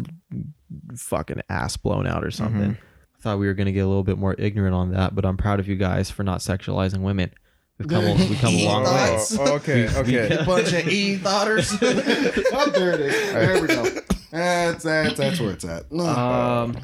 [0.96, 2.44] fucking ass blown out or mm-hmm.
[2.44, 2.78] something.
[2.78, 2.93] I
[3.24, 5.60] thought we were gonna get a little bit more ignorant on that, but I'm proud
[5.60, 7.32] of you guys for not sexualizing women.
[7.80, 9.18] We've come a, we've come a long way.
[9.40, 10.36] Oh, okay, okay.
[10.36, 11.72] a bunch of e thoughters.
[11.82, 13.34] oh, there it is.
[13.34, 13.84] There we go.
[14.32, 15.92] That's that's that's where it's at.
[15.92, 16.78] Um,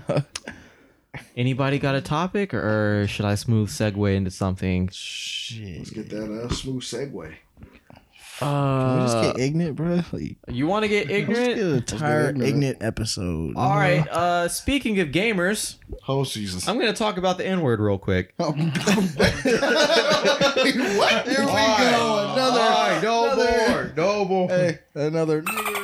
[1.35, 4.85] anybody got a topic, or should I smooth segue into something?
[4.87, 7.35] Let's get that uh, smooth segue.
[8.41, 10.01] We Uh, just get ignorant, bro.
[10.11, 11.59] Like, you want to get let's get ignorant?
[11.61, 12.43] a entire ignorant.
[12.55, 13.53] ignorant episode.
[13.55, 14.07] All right.
[14.07, 15.75] Uh, speaking of gamers,
[16.07, 16.67] Oh Jesus!
[16.67, 18.33] I'm gonna talk about the N word real quick.
[18.37, 18.53] what?
[21.27, 22.33] Here we go.
[22.33, 22.59] Another.
[22.61, 24.49] Alright, no more, no more.
[24.49, 25.43] Hey, another.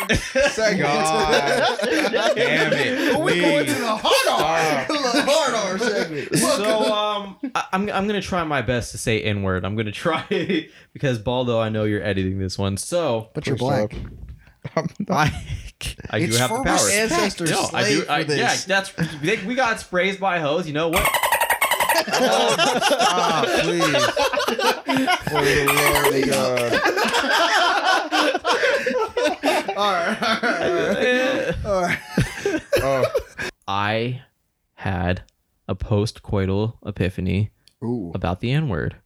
[0.51, 0.83] segment.
[0.89, 3.19] God damn it!
[3.19, 4.85] We're going to the hard R.
[5.15, 6.35] The hard R segment.
[6.37, 9.63] So um, I, I'm I'm gonna try my best to say N word.
[9.65, 10.25] I'm gonna try
[10.93, 13.95] because Baldo, I know you're editing this one, so But you're First black.
[15.09, 15.31] I
[16.09, 16.73] I do have for the power.
[16.73, 17.11] respect.
[17.11, 18.03] Ancestors No, I do.
[18.09, 18.37] I, for this.
[18.39, 18.91] yeah, that's
[19.21, 20.65] they, we got sprays by hose.
[20.67, 21.05] You know what?
[22.07, 24.05] Stop, please.
[25.25, 26.71] For the Lord of God.
[29.77, 30.17] All right.
[30.43, 30.51] All
[30.93, 31.65] right.
[31.65, 31.99] All right.
[32.87, 33.03] Oh,
[33.67, 34.21] I
[34.75, 35.23] had
[35.67, 37.49] a post-coital epiphany
[37.83, 38.11] Ooh.
[38.13, 38.97] about the N word.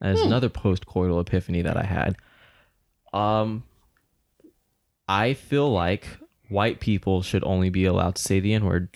[0.00, 2.16] There's another post-coital epiphany that I had.
[3.12, 3.64] Um,
[5.08, 6.06] I feel like
[6.48, 8.88] white people should only be allowed to say the N word.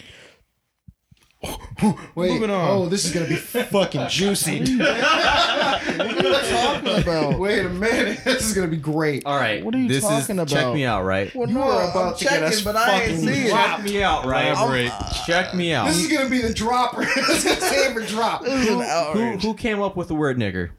[2.14, 2.68] Wait, Moving on.
[2.70, 4.60] oh, this is gonna be fucking juicy.
[4.76, 7.38] what are you talking about?
[7.40, 9.26] Wait a minute, this is gonna be great.
[9.26, 9.64] All right.
[9.64, 11.34] What are you this talking is, Check me out, right?
[11.34, 13.46] Well, You no, were I'm about to get checking, us but I ain't fucking see
[13.46, 13.50] it.
[13.50, 14.52] Check me out, right?
[14.52, 14.92] Elaborate.
[15.26, 15.86] Check me out.
[15.88, 17.04] This is gonna be the dropper.
[17.04, 18.44] this is gonna favorite drop.
[18.46, 20.70] Who, who came up with the word nigger?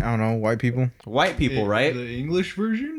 [0.00, 0.34] I don't know.
[0.34, 0.90] White people.
[1.04, 1.92] White people, right?
[1.92, 2.97] The English version?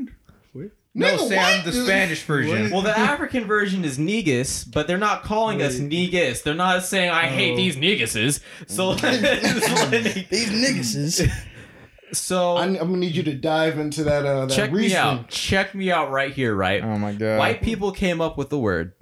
[0.99, 1.65] No, Nigga, Sam, what?
[1.65, 2.71] the Spanish version.
[2.71, 6.41] Well, the African version is negus, but they're not calling us negus.
[6.41, 8.41] They're not saying I hate these neguses.
[8.67, 11.31] So, These niggas.
[12.11, 14.25] so I'm, I'm gonna need you to dive into that.
[14.25, 15.03] Uh, that check me reasoning.
[15.03, 15.29] out.
[15.29, 16.83] Check me out right here, right?
[16.83, 17.39] Oh my god.
[17.39, 18.93] White people came up with the word.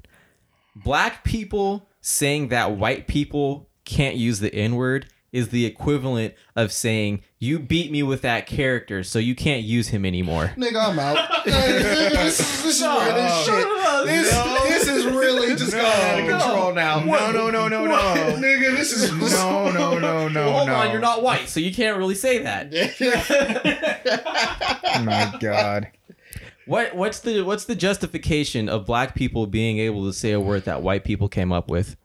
[0.75, 6.71] Black people saying that white people can't use the N word is the equivalent of
[6.71, 10.53] saying you beat me with that character, so you can't use him anymore.
[10.57, 11.29] Nigga, I'm out.
[11.45, 13.67] this, is- this is where this shit.
[14.07, 14.31] This,
[14.69, 16.99] this is really just going out of control now.
[16.99, 17.95] No, no, no, no, no.
[18.37, 20.75] Nigga, this is No, no, no, no, Well, hold no.
[20.75, 22.73] on, you're not white, so you can't really say that.
[24.99, 25.91] Oh my god.
[26.65, 30.65] What what's the what's the justification of black people being able to say a word
[30.65, 31.95] that white people came up with?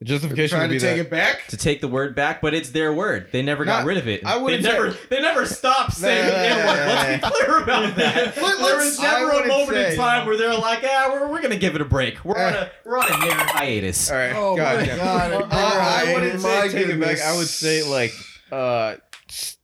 [0.00, 1.06] The justification trying would to take that.
[1.06, 1.46] it back.
[1.48, 3.28] To take the word back, but it's their word.
[3.32, 4.24] They never got Not- rid of it.
[4.24, 6.86] I they wouldn't say- never they never stopped saying Nah, the N word.
[7.22, 8.34] Let's be clear about that.
[8.34, 8.42] there
[8.78, 11.42] was I never a wouldn't moment say- in time where they're like, ah, we're, we're
[11.42, 12.24] gonna give it a break.
[12.24, 14.10] We're on a we're on a nigger hiatus.
[14.10, 14.32] All right.
[14.34, 14.96] Oh god my damn.
[14.98, 15.32] god.
[15.32, 16.98] Uh, I wouldn't My say take it back.
[16.98, 17.26] goodness.
[17.26, 18.14] I would say like,
[18.50, 19.09] uh, s-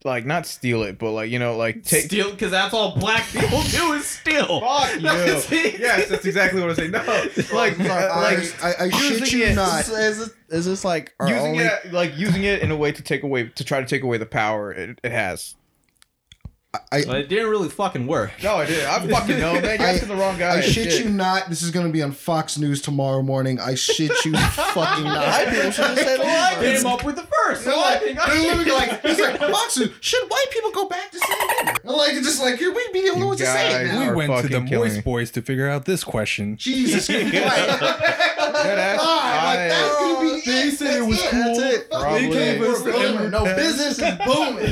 [0.05, 2.05] like not steal it, but like you know, like take.
[2.05, 4.61] Steal because that's all black people do is steal.
[4.61, 5.01] Fuck you.
[5.03, 5.81] That's it.
[5.81, 6.91] yes, that's exactly what I'm saying.
[6.93, 6.99] No,
[7.53, 9.81] like, uh, I, like I, I shit using you it- not.
[9.81, 11.65] Is, is, this, is this like using only?
[11.65, 14.19] it, like using it in a way to take away, to try to take away
[14.19, 15.55] the power it, it has.
[16.91, 18.33] But it didn't really fucking work.
[18.43, 18.85] No, I did.
[18.85, 19.63] I fucking know, man.
[19.65, 20.57] You're I- asking the wrong guy.
[20.59, 21.49] I shit you not.
[21.49, 23.59] This is gonna be on Fox News tomorrow morning.
[23.61, 25.27] I shit you fucking not.
[25.27, 26.77] White people should have said I it.
[26.79, 27.65] came up with the first.
[27.65, 30.47] So They're I like, think they're I literally like, he's like, Fox News, should white
[30.51, 31.85] people go back to saying nigger?
[31.97, 34.09] Like, it's just like, here we be the only ones to say it now.
[34.11, 35.05] We went to the fucking Moist.
[35.05, 36.57] Boys to figure out this question.
[36.57, 37.33] Jesus Christ.
[37.33, 38.97] Deadass.
[39.01, 40.73] Ah, like, that's gonna be They it.
[40.79, 41.41] said That's it was cool.
[41.41, 41.91] That's it.
[41.91, 43.17] They gave us the booming.
[43.17, 43.31] booming.
[43.31, 44.65] No, business is booming.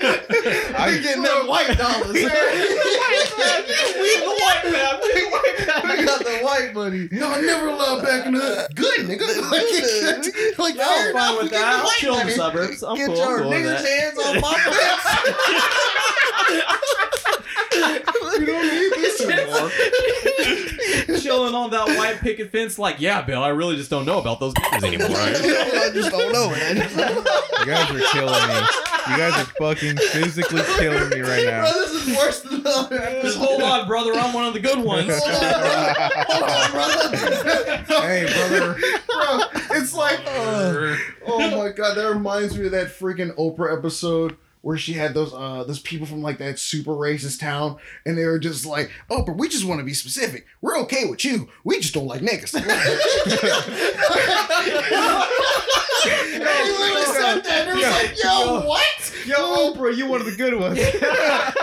[0.00, 2.12] I getting them white dollars.
[2.12, 2.28] we the
[4.40, 5.00] white man.
[5.02, 5.98] We the white man.
[5.98, 7.08] We got the white money.
[7.10, 8.74] No, I never allowed back in the hood.
[8.76, 9.22] Good, nigga.
[10.58, 11.42] Like, like I'm fine enough.
[11.42, 11.64] with that.
[11.64, 12.82] I'll white chill in the suburbs.
[12.82, 13.16] I'm Get cool.
[13.16, 14.56] your cool niggas' hands on my
[18.38, 18.81] We don't need this
[19.30, 19.70] anymore.
[21.20, 24.40] Chilling on that white picket fence, like, yeah, Bill, I really just don't know about
[24.40, 25.08] those niggers anymore.
[25.16, 26.76] I just don't know, man.
[26.76, 28.54] You guys are killing me.
[29.08, 31.62] You guys are fucking physically killing me right now.
[31.62, 33.38] Bro, this is worse than the other Just episode.
[33.46, 34.12] hold on, brother.
[34.14, 35.12] I'm one of the good ones.
[35.24, 37.16] Hold on, brother.
[38.06, 38.74] hey, brother.
[39.06, 39.40] Bro,
[39.76, 44.78] it's like, uh, oh my god, that reminds me of that freaking Oprah episode where
[44.78, 48.38] she had those uh those people from like that super racist town, and they were
[48.38, 50.46] just like, oh, but we just want to be specific.
[50.60, 51.48] We're okay with you.
[51.64, 52.54] We just don't like niggas.
[56.04, 57.68] and he literally said that.
[57.68, 59.14] And it was like, yo, what?
[59.26, 59.36] Yo,
[59.72, 60.78] Oprah, you one of the good ones.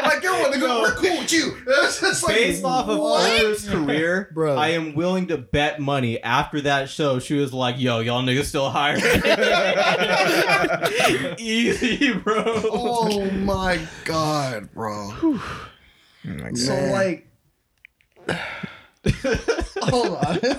[0.10, 0.82] Like you're one of the good.
[0.82, 1.56] We're cool with you.
[1.68, 3.30] It's like, Based off of what?
[3.42, 4.56] Oprah's career, Bro.
[4.56, 8.46] I am willing to bet money after that show, she was like, yo, y'all niggas
[8.46, 9.04] still hiring.
[11.38, 12.88] Easy, bro.
[12.91, 15.10] Oh my god, bro.
[15.21, 15.41] Oh
[16.23, 16.91] my So God.
[16.91, 17.28] like,
[19.84, 20.39] hold on.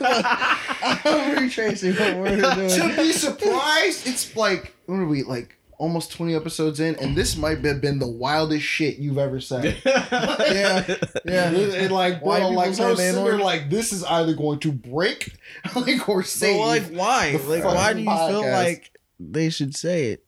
[1.04, 2.68] I'm retracing what we're doing.
[2.70, 2.96] to doing.
[2.96, 7.64] be surprised, it's like what are we like almost twenty episodes in, and this might
[7.64, 9.76] have been the wildest shit you've ever said.
[9.84, 10.84] Yeah,
[11.24, 11.48] yeah.
[11.48, 13.44] And, and, like, bro, people like, say bro, the sitting there N-word?
[13.44, 15.32] like this is either going to break,
[15.76, 16.60] like, or So save.
[16.60, 17.38] like, why?
[17.46, 20.24] Like, why do you fucking feel like they should say it?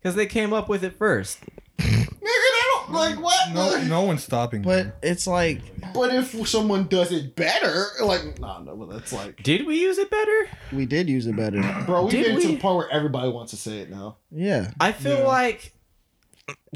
[0.00, 1.38] Because they came up with it first.
[1.78, 3.52] Nigga, they don't like what?
[3.52, 4.62] No, no one's stopping.
[4.62, 4.92] them.
[5.00, 5.60] But it's like,
[5.94, 9.98] But if someone does it better, like, nah, no, but that's like, Did we use
[9.98, 10.48] it better?
[10.72, 11.60] we did use it better.
[11.86, 12.54] bro, we Did get to we?
[12.54, 14.16] the part where everybody wants to say it now.
[14.30, 14.70] Yeah.
[14.80, 15.26] I feel Yeah.
[15.26, 15.72] like.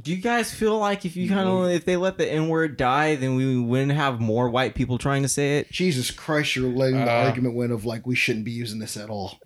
[0.03, 2.77] Do you guys feel like if you kind of if they let the N word
[2.77, 5.71] die, then we wouldn't have more white people trying to say it?
[5.71, 7.25] Jesus Christ, you're letting the Uh.
[7.27, 9.39] argument win of like we shouldn't be using this at all.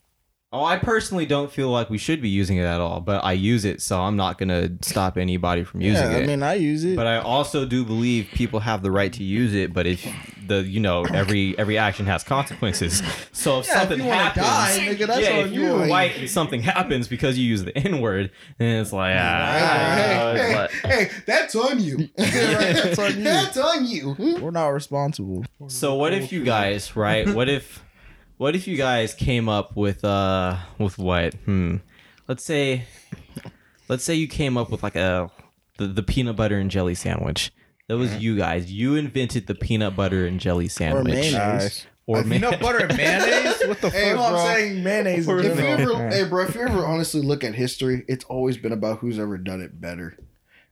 [0.53, 3.33] Oh, I personally don't feel like we should be using it at all, but I
[3.33, 6.23] use it, so I'm not gonna stop anybody from using yeah, it.
[6.23, 6.95] I mean, I use it.
[6.97, 9.73] but I also do believe people have the right to use it.
[9.73, 10.07] But if
[10.47, 13.03] the you know every every action has consequences.
[13.37, 16.29] So if Yeah, if something you happens, die, nigga, that's yeah, if you're white and
[16.29, 20.57] something happens because you use the N word, then it's like ah, Hey, it's hey,
[20.57, 20.71] like-
[21.11, 22.09] hey, that's on you.
[22.17, 23.23] That's on you.
[23.25, 24.17] That's on you.
[24.41, 25.45] We're not responsible.
[25.69, 27.29] So what if you guys, right?
[27.29, 27.85] What if
[28.39, 31.35] what if you guys came up with uh with what?
[31.35, 31.77] Hmm.
[32.29, 32.85] Let's say
[33.89, 35.31] let's say you came up with like a
[35.79, 37.53] the, the peanut butter and jelly sandwich.
[37.89, 38.71] That was you guys.
[38.73, 41.05] You invented the peanut butter and jelly sandwich.
[41.07, 41.33] mayonnaise.
[41.35, 41.87] Nice.
[42.09, 43.61] Or Peanut butter and mayonnaise?
[43.67, 44.17] What the Hey, fuck?
[44.17, 45.27] No, I'm saying mayonnaise.
[45.29, 45.97] in If you general.
[45.97, 49.19] ever, hey, bro, if you ever honestly look at history, it's always been about who's
[49.19, 50.17] ever done it better.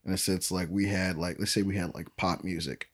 [0.06, 2.88] In a sense, like we had, like let's say we had like pop music,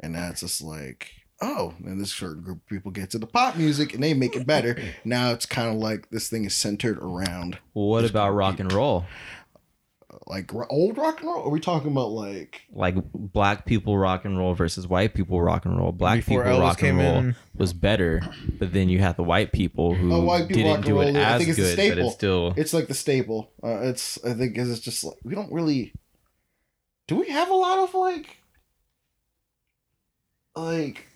[0.00, 3.56] and that's just like, oh, and this certain group of people get to the pop
[3.56, 4.76] music and they make it better.
[5.04, 9.04] Now it's kind of like this thing is centered around what about rock and roll?
[10.26, 11.44] like old rock and roll.
[11.44, 12.62] Are we talking about like?
[12.72, 15.92] Like black people rock and roll versus white people rock and roll.
[15.92, 17.36] Black people Elvis rock and roll in.
[17.54, 18.20] was better,
[18.58, 21.16] but then you had the white people who Oh, white people didn't do it roll,
[21.16, 22.06] I as think it's a good, but staple.
[22.06, 23.52] it's still It's like the staple.
[23.62, 25.94] Uh, it's I think 'cause it's just like we don't really.
[27.06, 28.36] Do we have a lot of like,
[30.54, 31.07] like,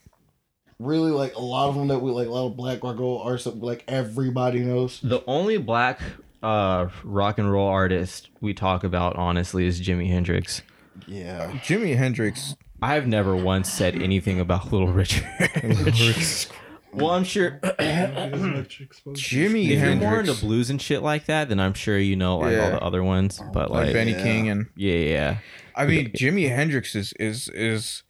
[0.83, 3.01] really like a lot of them that we like a lot of black rock and
[3.01, 5.01] roll artists that like everybody knows.
[5.03, 6.01] The only black
[6.42, 10.62] uh, rock and roll artist we talk about, honestly, is Jimi Hendrix.
[11.07, 11.51] Yeah.
[11.62, 12.57] Jimi Hendrix.
[12.83, 15.25] I've never once said anything about Little Richard.
[16.92, 19.03] well, I'm sure Jimi Hendrix.
[19.07, 20.29] if you're more Hendrix.
[20.29, 23.05] into blues and shit like that, then I'm sure you know like all the other
[23.05, 23.40] ones.
[23.53, 24.23] But like, like, Benny yeah.
[24.23, 25.37] King and yeah, yeah,
[25.77, 28.03] I mean Jimi Hendrix is is is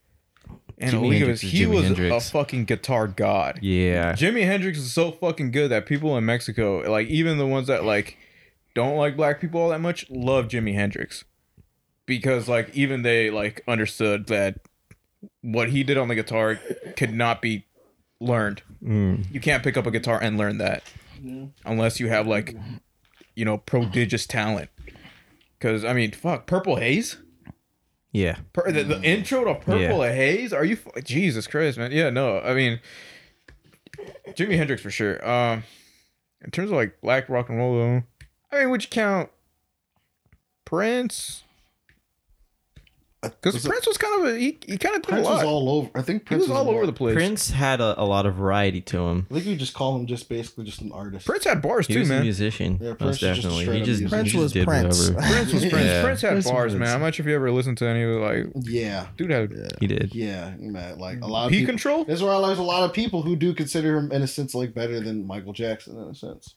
[0.82, 2.28] in a Jimi Hendrix is he Jimi was Hendrix.
[2.28, 3.58] a fucking guitar god.
[3.62, 4.12] yeah.
[4.14, 7.84] Jimi Hendrix is so fucking good that people in Mexico, like even the ones that
[7.84, 8.16] like
[8.74, 11.24] don't like black people all that much, love Jimi Hendrix.
[12.06, 14.58] Because like even they like understood that
[15.40, 16.58] what he did on the guitar
[16.96, 17.64] could not be
[18.20, 18.62] learned.
[18.82, 19.32] Mm.
[19.32, 20.82] You can't pick up a guitar and learn that
[21.64, 22.56] unless you have like
[23.36, 24.68] you know prodigious talent.
[25.60, 27.18] Cuz I mean, fuck, Purple Haze?
[28.12, 28.37] Yeah.
[28.53, 30.53] Per- the, the intro to Purple Haze?
[30.53, 31.92] Are you Jesus Christ, man?
[31.92, 32.40] Yeah, no.
[32.40, 32.81] I mean
[34.29, 35.27] Jimi Hendrix for sure.
[35.29, 35.64] Um
[36.44, 38.03] in terms of like black rock and roll though,
[38.51, 39.31] I mean, would you count
[40.64, 41.41] Prince?
[43.22, 45.37] Because Prince was kind of a he, he kind of did Prince a lot.
[45.37, 45.90] was all over.
[45.94, 47.14] I think he Prince was all over the place.
[47.14, 49.28] Prince had a, a lot of variety to him.
[49.30, 51.24] I think you just call him just basically just an artist.
[51.24, 53.64] Prince had bars He too, was a musician, Yeah, Prince most is just definitely.
[53.78, 54.06] He just, musician.
[54.06, 55.11] he Prince just was did Prince.
[55.11, 55.26] whatever.
[55.35, 55.87] Prince was Prince.
[55.87, 56.02] Yeah.
[56.02, 56.88] Prince had Prince bars, man.
[56.96, 59.06] I'm not sure if you ever listened to any of like Yeah.
[59.16, 60.12] dude had He did.
[60.16, 60.98] Yeah, man.
[60.98, 61.72] Like a lot of he people.
[61.74, 62.04] control.
[62.04, 64.74] That's why there's a lot of people who do consider him, in a sense, like
[64.74, 66.56] better than Michael Jackson, in a sense,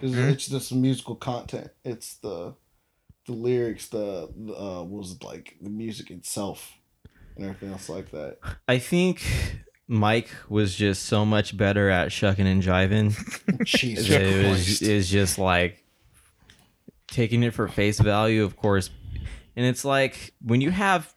[0.00, 0.30] because Mhm.
[0.30, 1.70] it's just musical content.
[1.84, 2.54] It's the
[3.26, 6.72] the lyrics, the, the uh, was like the music itself,
[7.36, 8.38] and everything else like that.
[8.68, 9.22] I think
[9.88, 13.14] Mike was just so much better at shucking and jiving.
[13.64, 15.84] Jesus it was just like
[17.08, 18.90] taking it for face value, of course.
[19.56, 21.14] And it's like when you have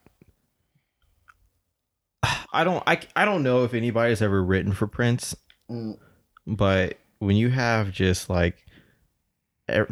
[2.52, 5.34] I don't I, I don't know if anybody's ever written for Prince,
[5.70, 5.98] Mm.
[6.46, 8.64] but when you have just like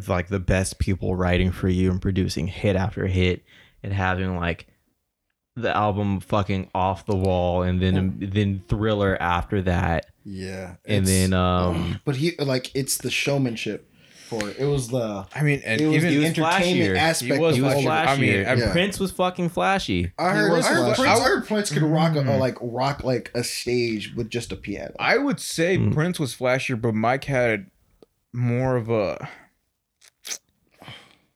[0.09, 3.43] like the best people writing for you and producing hit after hit
[3.83, 4.67] and having like
[5.55, 11.33] the album fucking off the wall and then then thriller after that yeah, and then
[11.33, 13.89] um but he like it's the showmanship
[14.29, 14.57] for it.
[14.59, 16.97] It was the I mean, and it was even the entertainment flashier.
[16.97, 17.33] aspect.
[17.35, 18.11] He was of he was all flashy.
[18.11, 18.49] I mean, flashier.
[18.49, 18.73] I- Yeah.
[18.73, 20.13] Prince was fucking flashy.
[20.19, 21.03] I He heard, was I heard, flashy.
[21.03, 22.39] Prince, I heard Prince could rock a, Mm.
[22.41, 24.97] like rock like a stage with just a piano.
[24.99, 25.95] I would say Mm.
[25.95, 27.71] Prince was flashier, but Mike had
[28.35, 29.29] more of a.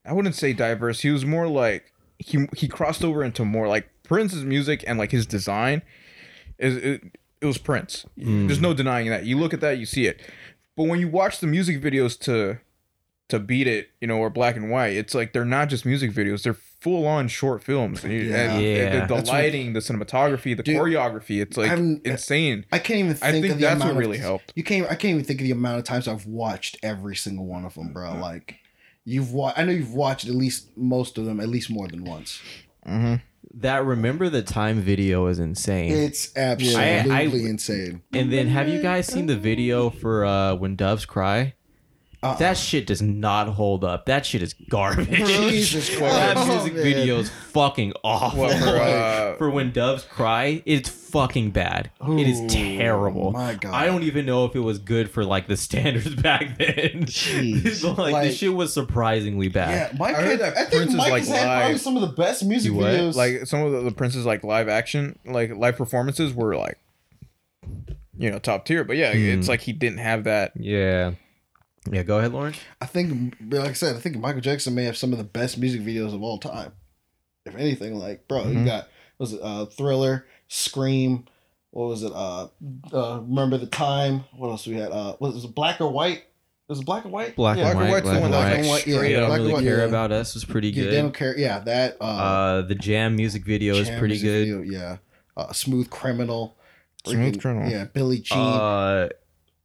[0.05, 1.01] I wouldn't say diverse.
[1.01, 5.11] He was more like he he crossed over into more like Prince's music and like
[5.11, 5.83] his design.
[6.59, 7.03] Is it,
[7.41, 8.05] it was Prince.
[8.19, 8.47] Mm.
[8.49, 9.25] There's no denying that.
[9.25, 10.21] You look at that, you see it.
[10.77, 12.59] But when you watch the music videos to
[13.29, 16.11] to beat it, you know, or black and white, it's like they're not just music
[16.13, 16.43] videos.
[16.43, 18.03] They're full on short films.
[18.03, 18.53] And, Yeah.
[18.55, 18.85] and Yeah.
[19.03, 21.41] the, the That's what- lighting, the cinematography, the Dude, choreography.
[21.41, 22.65] It's like I'm- insane.
[22.73, 24.53] I can't even think, I think of the that's amount what really of, helped.
[24.57, 24.87] You can't.
[24.87, 27.75] I can't even think of the amount of times I've watched every single one of
[27.75, 28.15] them, bro.
[28.17, 28.57] Like
[29.05, 29.59] you've watched.
[29.59, 32.41] I know you've watched at least most of them at least more than once.
[32.87, 33.17] Mm-hmm.
[33.55, 35.91] That remember the time video is insane.
[35.93, 38.03] It's absolutely I- I- insane.
[38.13, 41.55] and then have you guys seen the video for uh when doves cry?
[42.23, 42.37] Uh-uh.
[42.37, 44.05] That shit does not hold up.
[44.05, 45.09] That shit is garbage.
[45.09, 46.49] Jesus that Christ.
[46.49, 46.83] music man.
[46.83, 48.41] video is fucking awful.
[48.41, 51.91] What, for, uh, for when doves cry, it's fucking bad.
[52.07, 53.33] it is terrible.
[53.33, 53.73] my God.
[53.73, 57.07] I don't even know if it was good for like the standards back then.
[57.07, 57.83] Jeez.
[57.97, 59.93] like, Like- this shit was surprisingly bad.
[59.93, 60.15] Yeah, Mike.
[60.15, 62.03] I heard had, that I think Prince is, Mike like, has had probably some of
[62.03, 63.15] the best music videos.
[63.15, 66.77] like some of the, the Prince's like live action, like live performances were like
[68.19, 68.85] you know top tier.
[68.85, 69.19] But yeah, Hmm.
[69.39, 70.53] it's like he didn't have that.
[70.55, 71.13] Yeah.
[71.91, 72.55] Yeah, go ahead, Lauren.
[72.81, 75.59] I think, like I said, I think Michael Jackson may have some of the best
[75.59, 76.73] music videos of all time.
[77.47, 78.65] If anything, like bro, you Mhm.
[78.67, 78.89] got
[79.19, 81.25] was it uh, Thriller, Scream,
[81.71, 82.13] what was it?
[82.13, 82.49] Uh,
[82.93, 84.25] uh, Remember the Time?
[84.37, 84.93] What else we had?
[84.93, 86.25] Uh, was it Black or White?
[86.69, 87.35] Was it Black or White?
[87.35, 87.91] Black yeah, and Black and White.
[87.93, 88.41] White's Black one and White.
[88.45, 89.85] Black and White, yeah, Straight Black Don't and really White, care yeah.
[89.85, 90.93] about us was pretty Yeah, good.
[90.93, 91.39] they don't care.
[91.39, 91.97] Yeah, that.
[92.01, 94.47] Uh, Uh, the Jam music video is pretty good.
[94.47, 94.99] video, yeah,
[95.37, 96.57] uh, Smooth Criminal.
[97.05, 97.71] Smooth Freaking- Criminal.
[97.71, 98.39] Yeah, Billie Jean.
[98.39, 99.09] Uh,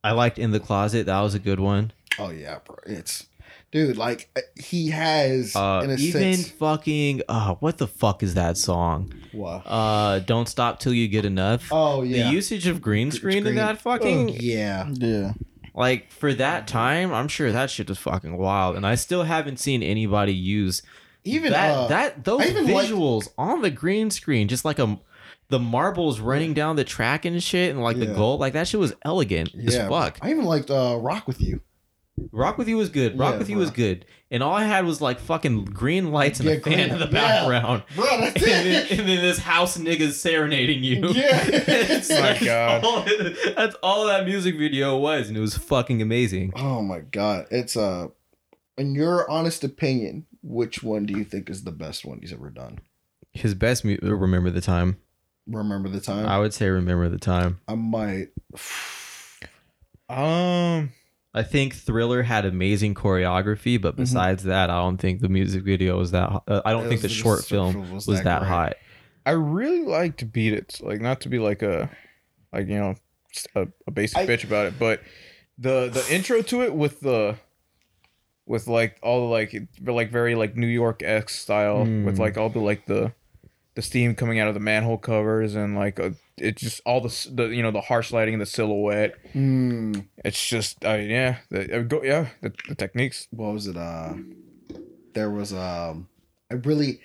[0.04, 1.06] I liked In the Closet.
[1.08, 1.92] That was a good one.
[2.20, 2.78] Oh yeah, bro.
[2.86, 3.28] It's
[3.72, 3.98] dude.
[3.98, 6.50] Like uh, he has Uh, in a even sense.
[6.52, 9.14] fucking uh, what the fuck is that song?
[9.34, 9.58] Wow.
[9.66, 11.68] Uh, Don't Stop Till You Get Enough.
[11.72, 12.28] Oh yeah.
[12.30, 14.88] The usage of green screen in that fucking Oh, yeah.
[14.94, 15.34] Yeah.
[15.74, 19.58] like for that time, I'm sure that shit was fucking wild, and I still haven't
[19.60, 20.82] seen anybody use
[21.24, 24.80] Even that uh, that those I even liked- visuals on the green screen, just like
[24.80, 25.00] a
[25.50, 28.14] the marbles running down the track and shit, and like the Yeah.
[28.16, 30.18] gold, like that shit was elegant as fuck.
[30.22, 31.62] I even liked uh, Rock with You.
[32.32, 33.20] Rock with you was good.
[33.20, 33.62] Rock Yeah, with you bro.
[33.62, 36.74] was good, and all I had was like fucking green lights and Yeah, a fan
[36.74, 37.12] green- in the yeah.
[37.12, 37.84] background.
[37.96, 38.92] Bro, that's And then, it.
[38.92, 41.10] and then this house niggas serenading you.
[41.10, 41.46] Yeah.
[41.48, 42.84] It's- My that's God.
[42.86, 43.06] All,
[43.56, 46.54] that's all that music video was, and it was fucking amazing.
[46.56, 47.48] oh my god.
[47.52, 48.08] It's uh
[48.78, 52.50] in your honest opinion, which one do you think is the best one he's ever
[52.50, 52.80] done?
[53.34, 54.98] His best mu- remember the time.
[55.48, 56.26] Remember the time?
[56.28, 57.60] I would say remember the time.
[57.68, 58.30] I might
[60.10, 60.92] Um,
[61.36, 65.98] I think Thriller had amazing choreography, but besides that, I don't think the music video
[66.00, 66.30] was that.
[66.48, 68.76] Uh, I don't It think the was- short film film was, was that, that hot.
[69.26, 70.80] I really liked Beat It.
[70.82, 71.90] Like not to be like a,
[72.54, 72.96] like you know,
[73.54, 75.02] a, a basic I- bitch about it, but
[75.58, 77.36] the the intro to it with the,
[78.46, 82.20] with like all the like like very like New York X style with Mm.
[82.20, 83.12] like all the like the,
[83.76, 87.28] the steam coming out of the manhole covers and like a, it just all the
[87.32, 89.16] the you know the harsh lighting and the silhouette.
[89.34, 89.94] Hmm.
[90.24, 93.28] It's just I mean, yeah the, uh, go yeah the, the techniques.
[93.32, 93.78] what was it?
[93.78, 94.14] Uh
[95.14, 96.08] there was um
[96.52, 97.00] I really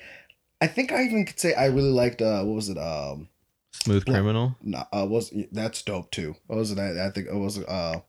[0.61, 2.79] I think I even could say I really liked uh what was it?
[2.79, 3.29] Um
[3.73, 4.57] Smooth Well- Criminal.
[4.63, 6.35] no, uh was that's dope too.
[6.47, 6.79] What was it?
[6.79, 8.01] I, I think it was uh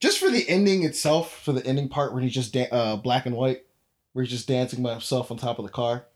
[0.00, 3.24] just for the ending itself, for the ending part where he's just dan- uh black
[3.26, 3.62] and white,
[4.12, 6.06] where he's just dancing by himself on top of the car.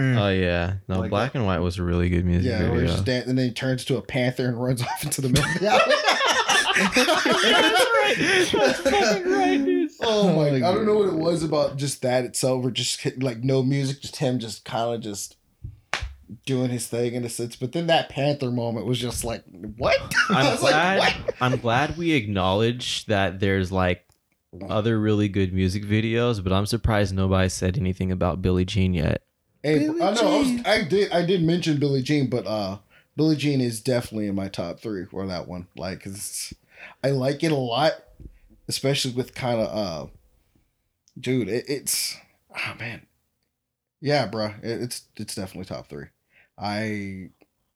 [0.00, 0.16] Mm.
[0.18, 2.80] Oh yeah, no, Like Black and White was a really good music Yeah, video.
[2.80, 5.28] he's just dan- and then he turns to a panther and runs off into the
[5.28, 6.80] middle of the alley.
[10.02, 10.48] Oh my!
[10.50, 13.62] Oh, I don't know what it was about just that itself, or just like no
[13.62, 15.36] music, just him, just kind of just
[16.46, 17.56] doing his thing in a sense.
[17.56, 19.44] But then that Panther moment was just like,
[19.76, 19.98] what?
[20.30, 20.98] I I'm was like, glad.
[20.98, 21.34] what?
[21.40, 24.06] I'm glad we acknowledge that there's like
[24.68, 29.22] other really good music videos, but I'm surprised nobody said anything about Billie Jean yet.
[29.62, 32.78] Hey, Billie I know I, was, I did I did mention Billie Jean, but uh,
[33.16, 35.66] Billie Jean is definitely in my top three for that one.
[35.76, 36.54] Like, 'cause it's,
[37.04, 37.92] I like it a lot,
[38.68, 40.10] especially with kind of uh,
[41.18, 42.16] dude, it, it's
[42.56, 43.06] oh man,
[44.00, 46.06] yeah, bruh, it, it's it's definitely top three.
[46.58, 47.30] I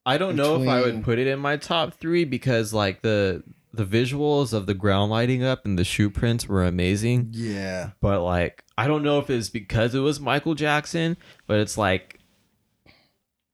[0.06, 3.42] I don't know if I would put it in my top three because like the
[3.74, 7.28] the visuals of the ground lighting up and the shoe prints were amazing.
[7.32, 7.90] yeah.
[8.00, 11.16] But like I don't know if it's because it was Michael Jackson,
[11.46, 12.20] but it's like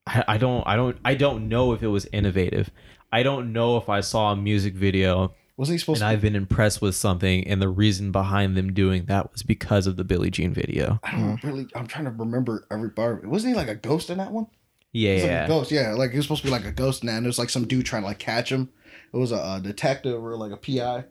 [0.07, 2.71] I, I don't I don't I don't know if it was innovative.
[3.13, 6.13] I don't know if I saw a music video Wasn't he supposed and to?
[6.13, 9.97] I've been impressed with something and the reason behind them doing that was because of
[9.97, 11.01] the Billie Jean video.
[11.03, 11.47] I don't mm-hmm.
[11.47, 11.67] really.
[11.75, 13.27] I'm trying to remember every part.
[13.27, 14.47] Wasn't he like a ghost in that one?
[14.93, 15.45] Yeah, He was like yeah.
[15.45, 15.71] a ghost.
[15.71, 17.17] Yeah, like he was supposed to be like a ghost in that.
[17.17, 18.71] And there's like some dude trying to like catch him.
[19.13, 21.05] It was a, a detective or like a PI.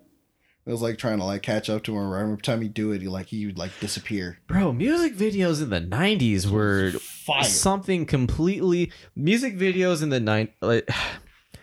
[0.70, 2.14] It was like trying to like catch up to him.
[2.14, 4.38] Every time he do it, he like he would like disappear.
[4.46, 7.44] Bro, music videos in the 90s were Fire.
[7.44, 10.88] something completely music videos in the nine like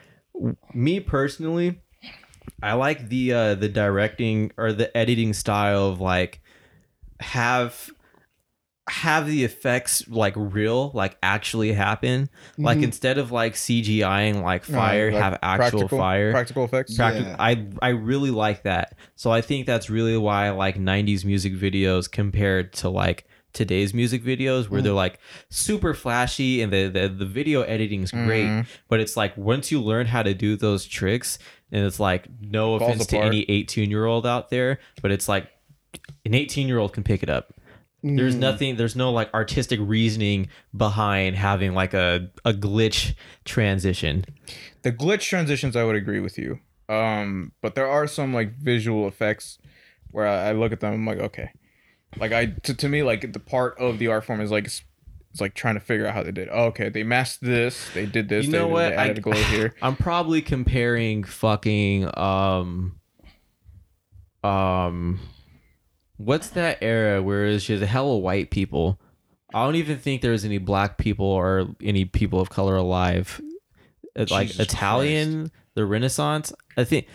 [0.75, 1.81] me personally
[2.61, 6.41] i like the uh the directing or the editing style of like
[7.21, 7.91] have
[8.89, 12.85] have the effects like real like actually happen like Mhm.
[12.85, 16.97] instead of like cgiing like fire Like have actual practical- fire practical effects.
[16.97, 17.37] Practic- Yeah.
[17.39, 18.97] I I really like that.
[19.17, 23.93] So I think that's really why I like 90s music videos compared to like today's
[23.93, 24.85] music videos where Mm.
[24.85, 25.19] they're like
[25.51, 28.67] super flashy and the the, the video editing's great, Mhm.
[28.89, 31.41] but it's like once you learn how to do those tricks
[31.73, 35.29] and it's like no Falls offense to any 18 year old out there, but it's
[35.29, 35.49] like
[36.25, 37.53] an 18 year old can pick it up.
[38.15, 38.39] There's Mm.
[38.41, 38.77] nothing.
[38.77, 44.25] There's no like artistic reasoning behind having like a a glitch transition.
[44.83, 46.61] The glitch transitions, I would agree with you.
[46.89, 49.59] Um, but there are some like visual effects
[50.13, 51.51] where I, I look at them, I'm like, okay,
[52.17, 54.83] like I to, to me like the part of the art form is like It's
[55.41, 56.49] like trying to figure out how they did.
[56.53, 57.91] Oh, okay, they masked this.
[57.93, 58.47] They did this.
[58.47, 58.91] You they, know what?
[58.91, 59.75] They added I- a glow here.
[59.83, 63.01] I'm probably comparing fucking um
[64.45, 65.21] um
[66.17, 68.99] what's that era where it's just a hella white people.
[69.55, 73.41] I don't even think there's any black people or any people of color alive.
[74.15, 76.53] It's like Jesus Italian, the Renaissance.
[76.77, 77.07] I think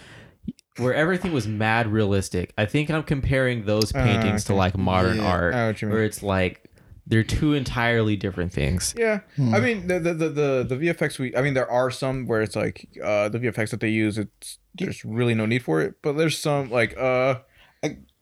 [0.77, 2.53] where everything was mad realistic.
[2.57, 4.57] I think I'm comparing those Ah, paintings to okay.
[4.59, 5.95] like modern Yeah, art I what you mean.
[5.95, 6.63] where it's like
[7.05, 8.95] they're two entirely different things.
[8.97, 12.25] Yeah, I mean the, the the the the VFX we I mean there are some
[12.27, 15.81] where it's like uh the VFX that they use it's there's really no need for
[15.81, 17.41] it, but there's some like uh I,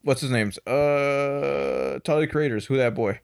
[0.03, 3.19] what's his name's uh Tyler Creators who that boy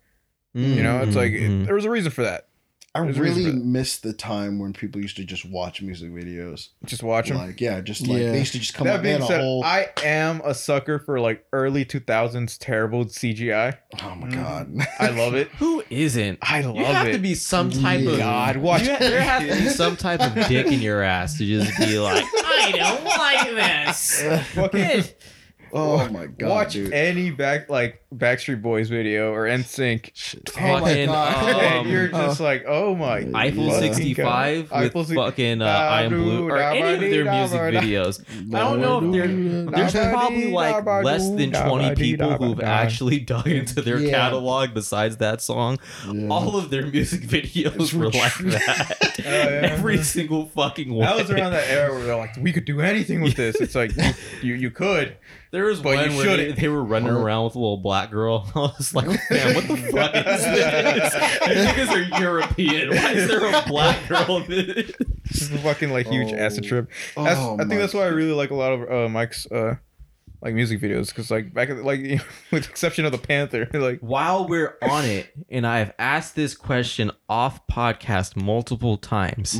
[0.53, 1.65] you know it's like it- Mhm.
[1.65, 2.47] there was a reason for that
[2.93, 6.69] I There's really miss the time when people used to just watch music videos.
[6.86, 7.36] just watch them.
[7.39, 8.32] Like, yeah, just like Yeah.
[8.32, 9.61] they used to just come that up being in a said, whole.
[9.65, 13.73] I am a sucker for like early 2000s terrible CGI.
[14.01, 15.49] oh my god, I love it.
[15.59, 16.39] Who isn't?
[16.41, 16.80] I love it.
[16.80, 17.11] you have it.
[17.11, 20.21] to be some type of God, watch you ha- there has to be some type
[20.21, 23.55] of dick in your ass to just be like, I don't like
[23.88, 24.21] this.
[24.53, 25.03] Fucking
[25.76, 26.93] oh my god, watch dude.
[26.93, 30.49] any back like Backstreet Boys video or NSYNC.
[30.51, 31.63] Fucking God.
[31.63, 34.80] and um, you're just like, oh my Eiffel fucking 65 God.
[34.82, 38.24] with Eiffel si- fucking uh, I Am Blue or any of their music videos.
[38.55, 39.28] I don't know if there,
[39.91, 44.11] there's probably like less than 20 people who've actually dug into their Yeah.
[44.11, 45.80] catalog besides that song.
[46.30, 49.11] All of their music videos were like that.
[49.26, 49.70] Oh, yeah.
[49.72, 51.05] Every single fucking one.
[51.07, 53.55] That was around that era where they're like, we could do anything with this.
[53.55, 54.13] It's like you
[54.43, 55.18] you, you could.
[55.51, 58.04] There was But one you where they, they were running around with a little black
[58.11, 58.49] girl.
[58.55, 61.13] I was like, man, what the fuck is this?
[61.47, 62.89] You niggas are European.
[62.89, 64.37] Why is there a black girl?
[64.37, 64.91] in this?
[65.25, 66.35] Just a fucking like huge Oh.
[66.37, 66.89] acid trip.
[67.15, 69.75] That's, Oh I think that's why I really like a lot of uh, Mike's uh,
[70.41, 72.01] like music videos because like back at, like
[72.51, 76.55] with the exception of the Panther, like While we're on it, and I've asked this
[76.55, 79.59] question off podcast multiple times.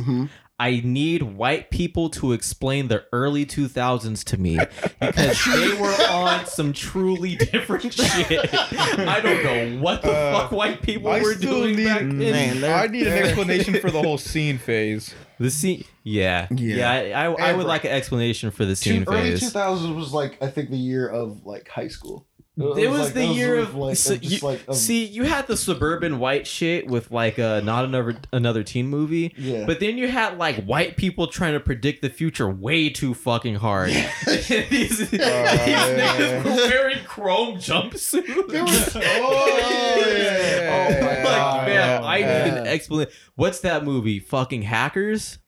[0.58, 4.58] I need white people to explain the early 2000s to me
[5.00, 8.54] because they were on some truly different shit.
[8.54, 12.18] I don't know what the Uh, fuck white people I were doing need- back then.
[12.18, 15.14] Man, they're- I need an explanation for the whole scene phase.
[15.38, 16.76] The scene, yeah, yeah.
[16.76, 16.90] Yeah.
[17.20, 20.14] I, I, I would like an explanation for the scene Two, early two thousands was
[20.14, 22.24] like I think the year of like high school.
[22.58, 25.56] It was like- the year of, like so you, like of- see you had the
[25.58, 29.66] suburban white shit with like uh not another another teen movie Yeah.
[29.66, 33.56] but then you had like white people trying to predict the future way too fucking
[33.56, 33.90] hard.
[34.26, 39.00] These, these niggas were wearing chrome jumpsuits.
[39.04, 40.96] Oh, yeah.
[40.98, 41.66] I'm like God.
[41.68, 43.12] man I need an explanation.
[43.34, 44.18] What's that movie?
[44.18, 45.38] Fucking hackers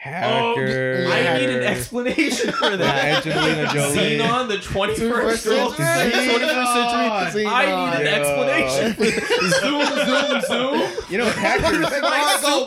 [0.00, 1.04] Oh, Hacker.
[1.08, 3.96] Oh, I need an explanation for that Angelina Jolie.
[4.18, 5.84] Zenon, the 21st century.
[6.12, 6.38] Zenon.
[6.38, 7.46] 21st century.
[7.46, 8.94] I need an explanation.
[8.94, 9.22] for that.
[9.60, 11.10] zoom, zoom, zoom.
[11.10, 11.80] You know, hackers.
[11.80, 11.92] Like
[12.44, 12.64] oh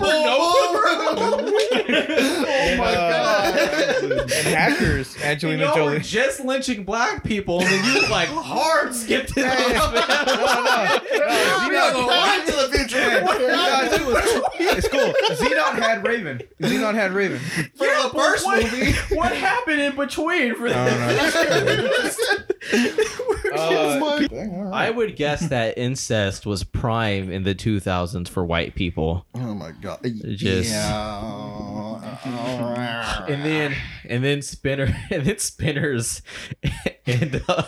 [2.77, 3.55] my God.
[4.11, 5.15] And hackers.
[5.23, 5.99] Angelina y'all were Jolie.
[6.01, 9.45] just lynching black people, and then you like hard skipped it.
[9.45, 10.01] Hey, no, no, no.
[11.61, 13.23] Zenon, Back to the future.
[14.59, 15.13] it's cool.
[15.37, 16.41] Zenon had Raven.
[16.61, 17.20] Zenon had Raven.
[17.29, 22.47] For the first movie, what happened in between for that?
[23.53, 29.25] Uh, I would guess that incest was prime in the 2000s for white people.
[29.35, 29.99] Oh my god.
[30.29, 31.99] Just- yeah.
[33.27, 33.75] and then
[34.07, 36.21] and then spinner and then spinners
[37.05, 37.63] and uh,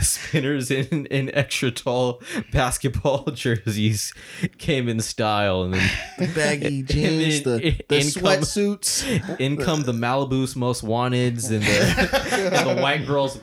[0.00, 2.22] spinners in in extra tall
[2.52, 4.12] basketball jerseys
[4.58, 8.22] came in style and then The baggy And jeans, then the, the income-
[8.64, 9.40] sweatsuits.
[9.40, 13.38] in come the Malibu's most wanteds and the and the white girls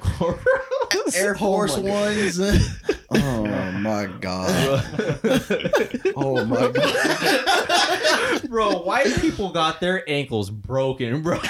[1.15, 2.39] Air oh Force Ones.
[3.13, 4.86] Oh my god.
[6.15, 8.49] Oh my god.
[8.49, 11.38] bro white people got their ankles broken bro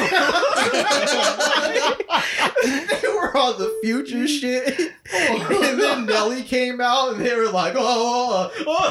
[3.02, 4.80] they were on the future shit
[5.14, 8.84] and then Nelly came out and they were like oh, oh,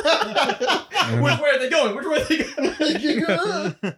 [0.00, 1.20] oh.
[1.22, 3.94] which way are they going which way are they going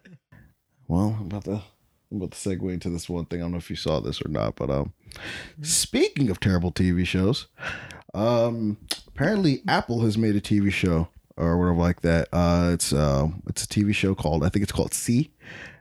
[0.89, 1.63] Well, I'm about to
[2.11, 3.41] I'm about to segue into this one thing.
[3.41, 4.93] I don't know if you saw this or not, but um
[5.63, 7.47] speaking of terrible TV shows,
[8.15, 8.79] um
[9.09, 12.29] apparently Apple has made a TV show or whatever like that.
[12.33, 15.33] Uh it's uh it's a TV show called I think it's called See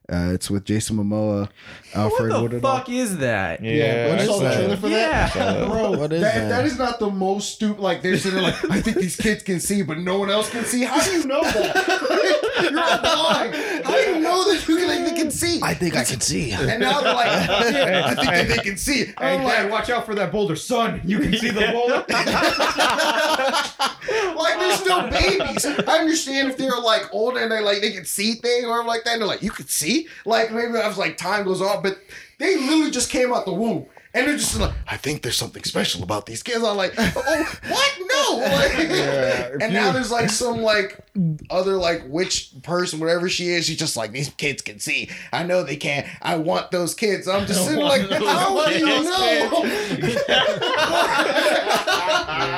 [0.08, 1.49] Uh, it's with Jason Momoa,
[1.93, 2.62] Alfre what the Woodard.
[2.62, 4.80] fuck is that Yeah, I I saw the saw trailer that.
[4.80, 5.36] for that.
[5.36, 5.66] Yeah.
[5.66, 6.49] Bro, What is that, that?
[6.49, 7.82] that is not the most stupid.
[7.82, 10.49] Like they're sitting there like, I think these kids can see, but no one else
[10.51, 10.84] can see.
[10.84, 12.51] How do you know that?
[12.62, 13.56] You're blind.
[13.84, 15.60] How do you know that you can, like, they can see?
[15.64, 16.51] I think I can see.
[16.51, 17.26] and now they're like,
[17.74, 19.06] yeah, I think that they can see.
[19.06, 20.56] Hey, I'm Dad, like, watch out for that boulder.
[20.56, 22.06] Son, you can see the boulder?
[24.36, 25.66] like they're still babies.
[25.66, 29.03] I understand if they're like older and they like they can see things or like
[29.03, 29.14] that.
[29.14, 29.95] And they're like, you can see.
[30.26, 31.98] Like maybe I was like time goes on, but
[32.39, 33.86] they literally just came out the womb.
[34.14, 36.64] And they're just like, I think there's something special about these kids.
[36.64, 37.91] I'm like, oh, what?
[38.00, 38.12] No.
[38.56, 41.00] Like, if and now there's like some like
[41.49, 43.66] other like witch person, whatever she is.
[43.66, 45.09] She's just like, these kids can see.
[45.32, 46.05] I know they can't.
[46.22, 47.28] I want those kids.
[47.28, 49.63] I'm just sitting like, how do you know?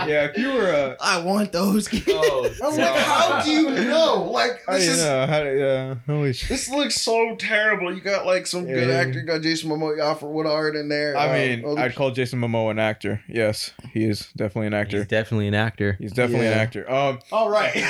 [0.07, 2.05] yeah, if you were a, I want those kids.
[2.09, 4.29] Oh, I'm like, how do you know?
[4.31, 6.49] Like this don't is know how to, yeah, holy shit.
[6.49, 7.93] this looks so terrible.
[7.93, 8.95] You got like some good Yeah.
[8.95, 9.19] actor.
[9.19, 11.15] You got Jason Momoa, Alfre Woodard in there.
[11.17, 13.21] I Uh, mean, other- I'd call Jason Momoa an actor.
[13.27, 14.97] Yes, he is definitely an actor.
[14.97, 15.95] He's definitely an actor.
[15.99, 16.89] He's definitely an actor.
[16.91, 17.73] Um, all right,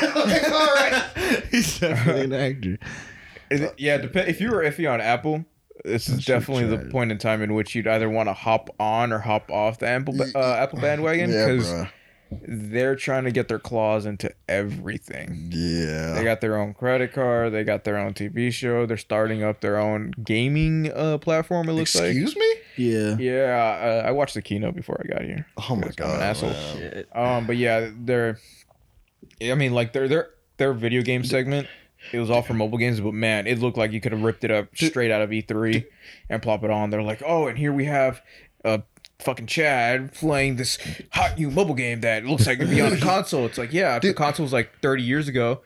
[0.58, 1.44] all right.
[1.52, 2.78] He's definitely an actor.
[3.50, 5.46] is it- yeah, depend if you were iffy on Apple.
[5.86, 9.14] This is definitely the point in time in which you'd either want to hop on
[9.14, 11.88] or hop off the Apple ba- uh, Apple bandwagon because bro.
[12.48, 15.50] they're trying to get their claws into everything.
[15.54, 16.14] Yeah.
[16.14, 17.54] They got their own credit card.
[17.54, 18.86] They got their own TV show.
[18.88, 21.70] They're starting up their own gaming uh, platform.
[21.70, 22.54] It looks like Excuse me?
[22.76, 23.16] Yeah.
[23.18, 25.46] Yeah, uh, I watched the keynote before I got here.
[25.70, 26.16] Oh my Because I'm god.
[26.16, 26.50] an asshole.
[26.50, 26.78] man.
[26.78, 27.10] Shit.
[27.16, 28.40] Um, but yeah, they're.
[29.42, 31.68] I mean, like their their their video game segment.
[32.14, 34.44] It was all for mobile games, but man, it looked like you could have ripped
[34.44, 35.86] it up straight out of E3
[36.30, 36.90] and plop it on.
[36.90, 38.22] They're like, oh, and here we have
[38.64, 38.84] a
[39.20, 40.78] fucking Chad playing this
[41.12, 43.46] hot new mobile game that looks like it'd be on a console.
[43.46, 45.62] It's like, yeah, the console was like 30 years ago.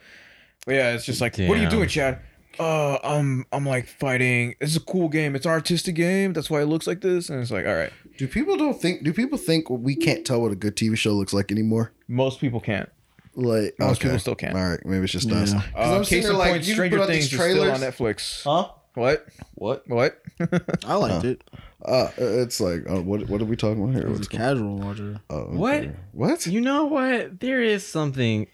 [0.65, 2.21] But yeah, it's just like, what are you doing, Chad?
[2.59, 4.55] Uh, I'm I'm like fighting.
[4.59, 5.35] It's a cool game.
[5.35, 6.33] It's an artistic game.
[6.33, 7.29] That's why it looks like this.
[7.29, 9.03] And it's like, all right, Do people don't think?
[9.03, 11.91] Do people think we can't tell what a good TV show looks like anymore?
[12.07, 12.89] most people can't.
[13.35, 14.55] Like Most people still can't.
[14.55, 15.53] All right, maybe it's just us.
[15.53, 15.61] Yeah.
[15.61, 17.79] 'Cause Uh, I'm sitting case in like, point, Stranger put Things these is still on.
[17.79, 18.43] Netflix.
[18.43, 18.71] Huh?
[18.95, 19.25] What?
[19.55, 19.87] What?
[19.87, 20.19] What?
[20.85, 21.43] I liked it.
[21.83, 23.27] Uh, it's like, uh, what?
[23.29, 24.03] What are we talking about here?
[24.03, 25.21] It was What's a casual watcher.
[25.29, 25.55] oh, okay.
[25.55, 25.89] What?
[26.11, 26.45] What?
[26.45, 27.39] You know what?
[27.39, 28.47] There is something.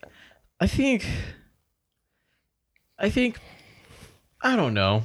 [0.59, 1.05] I think.
[2.99, 3.39] I think.
[4.41, 5.03] I don't know.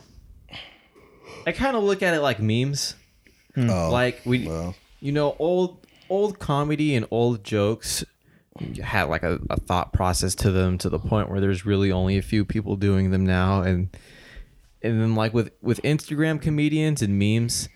[1.47, 2.95] I kind of look at it like memes.
[3.57, 8.05] Oh, Like we, well, you know, old old comedy and old jokes
[8.83, 12.19] had like a, a thought process to them to the point where there's really only
[12.19, 13.89] a few people doing them now, and
[14.83, 17.69] and then like with with Instagram comedians and memes,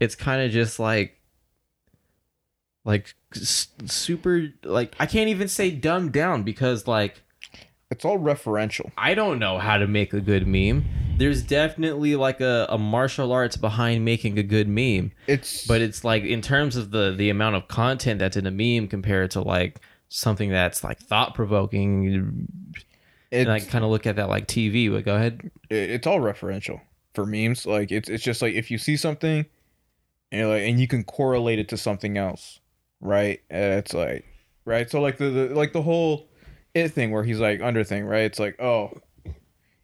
[0.00, 1.18] it's kind of just like
[2.84, 7.22] like s- super like I can't even say dumbed down because like
[7.90, 8.90] It's all referential.
[8.96, 10.84] I don't know how to make a good meme.
[11.18, 15.12] There's definitely like a, a martial arts behind making a good meme.
[15.26, 18.50] It's But it's like in terms of the the amount of content that's in a
[18.50, 19.78] meme compared to like
[20.12, 22.48] something that's like thought provoking.
[23.30, 24.90] And I kind of look at that like TV.
[24.90, 25.50] But go ahead.
[25.70, 26.80] it's all referential
[27.14, 27.66] for memes.
[27.66, 29.46] Like it's it's just like if you see something,
[30.30, 32.60] and you're like, and you can correlate it to something else,
[33.00, 33.40] right?
[33.50, 34.24] And it's like,
[34.64, 34.90] right.
[34.90, 36.28] So like the, the like the whole
[36.74, 38.24] it thing where he's like under thing, right?
[38.24, 38.98] It's like oh,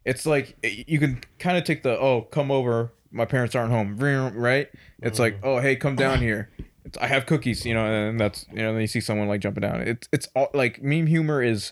[0.05, 3.97] it's like you can kind of take the oh come over, my parents aren't home,
[3.97, 4.69] right?
[5.01, 5.45] It's like mm.
[5.45, 6.49] oh hey come down here.
[6.89, 8.73] It's, I have cookies, you know, and that's you know.
[8.73, 9.81] Then you see someone like jumping down.
[9.81, 11.71] It's it's all like meme humor is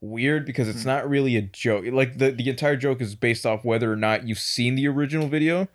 [0.00, 1.84] weird because it's not really a joke.
[1.90, 5.28] Like the the entire joke is based off whether or not you've seen the original
[5.28, 5.68] video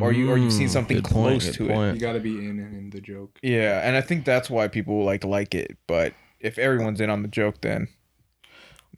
[0.00, 1.94] or you or you've seen Mm, something good point, close good to it.
[1.94, 3.38] You got to be in in the joke.
[3.42, 5.76] Yeah, and I think that's why people like to like it.
[5.86, 7.88] But if everyone's in on the joke, then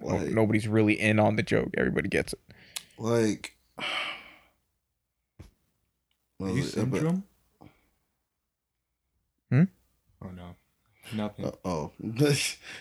[0.01, 1.71] no- Like- nobody's really in on the joke.
[1.77, 2.41] Everybody gets it.
[2.99, 3.57] like.
[6.43, 6.71] Are you Uh, but-
[7.01, 7.25] syndrome?
[10.23, 10.57] Oh no,
[11.15, 11.47] nothing.
[11.47, 12.35] uh, oh, Oh,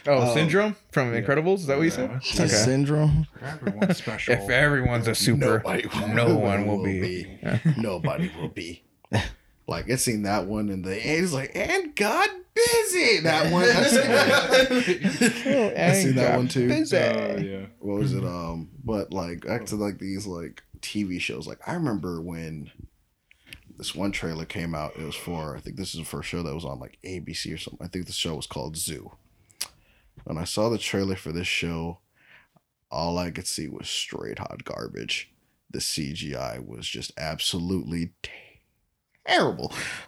[0.07, 0.33] Oh.
[0.33, 1.55] Syndrome from Incredibles.
[1.59, 2.09] Is that what you said?
[2.09, 2.17] Yeah.
[2.45, 2.47] Okay.
[2.47, 3.27] Syndrome.
[3.41, 4.33] Everyone's special.
[4.33, 7.39] If everyone's a super, Nobody- no one will be.
[7.77, 8.83] nobody will be.
[9.67, 13.63] Like it's seen that one and the and it's like and God busy that one.
[13.69, 16.69] I seen that, I seen that one too.
[16.71, 17.65] Oh yeah.
[17.79, 18.23] What was it?
[18.25, 21.47] Um, but like back to like these like TV shows.
[21.47, 22.71] Like I remember when
[23.79, 24.97] this one trailer came out.
[24.97, 27.53] It was for I think this is the first show that was on like ABC
[27.53, 27.83] or something.
[27.83, 29.11] I think the show was called Zoo.
[30.25, 31.99] When I saw the trailer for this show,
[32.91, 35.31] all I could see was straight hot garbage.
[35.71, 38.48] The CGI was just absolutely terrible.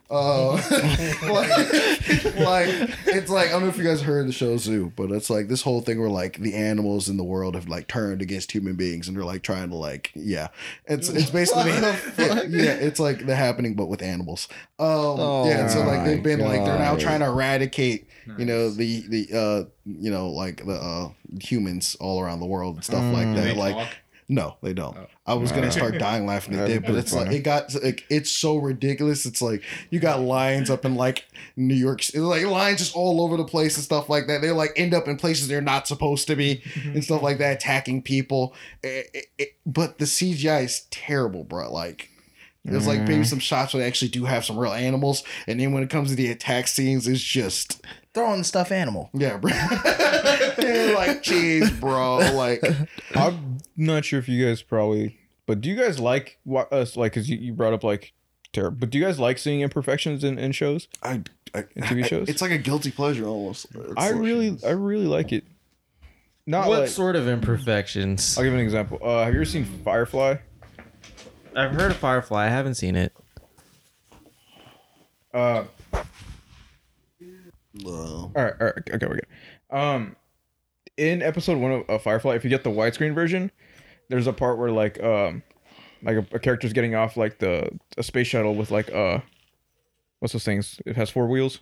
[0.10, 0.52] Uh,
[1.24, 2.68] like, like
[3.08, 5.48] it's like I don't know if you guys heard the show Zoo, but it's like
[5.48, 8.76] this whole thing where like the animals in the world have like turned against human
[8.76, 10.50] beings and they're like trying to like yeah,
[10.86, 14.50] it's it's basically yeah, yeah, it's like the happening but with animals.
[14.80, 18.08] Um, yeah, and so like they've been like they're now trying to eradicate
[18.38, 21.10] you know the the uh you know like the uh
[21.42, 23.96] humans all around the world and stuff like that they like talk?
[24.32, 24.96] No, they don't.
[24.98, 25.08] Oh.
[25.26, 26.54] I was gonna start dying laughing.
[26.54, 29.26] They That'd did, but it's like it got like it's so ridiculous.
[29.26, 31.26] It's like you got lions up in like
[31.58, 34.42] New York, City, like lions just all over the place and stuff like that.
[34.42, 37.58] They like end up in places they're not supposed to be and stuff like that,
[37.58, 38.56] attacking people.
[38.82, 41.72] It- it- it- but the CGI is terrible, bro.
[41.72, 42.08] Like.
[42.64, 45.72] There's like maybe some shots where they actually do have some real animals, and then
[45.72, 49.10] when it comes to the attack scenes, it's just Throw in the stuffed animal.
[49.14, 49.52] yeah, bro.
[49.52, 52.18] like jeez, bro.
[52.36, 52.62] Like
[53.16, 57.14] I'm not sure if you guys probably, but do you guys like what us like?
[57.14, 58.14] Because you, you brought up like
[58.54, 60.88] terror, but do you guys like seeing imperfections in, in shows?
[61.02, 61.22] I,
[61.54, 62.28] I In TV shows?
[62.28, 63.68] It's like a guilty pleasure almost.
[63.74, 65.46] It's I really, I really like it.
[66.46, 66.90] Not what like.
[66.90, 68.38] sort of imperfections?
[68.38, 69.00] I'll give an example.
[69.02, 70.36] Uh, have you ever seen Firefly?
[71.56, 72.46] I've heard of Firefly.
[72.46, 73.14] I haven't seen it.
[75.34, 75.64] Uh,
[77.84, 78.32] No.
[78.36, 79.28] all right, all right, okay, we're good.
[79.70, 80.16] Um,
[80.98, 83.52] in episode one of uh, Firefly, if you get the widescreen version,
[84.10, 85.44] there's a part where like um,
[86.04, 89.20] like a, a character's getting off like the a space shuttle with like uh,
[90.20, 90.80] what's those things?
[90.86, 91.60] It has four wheels.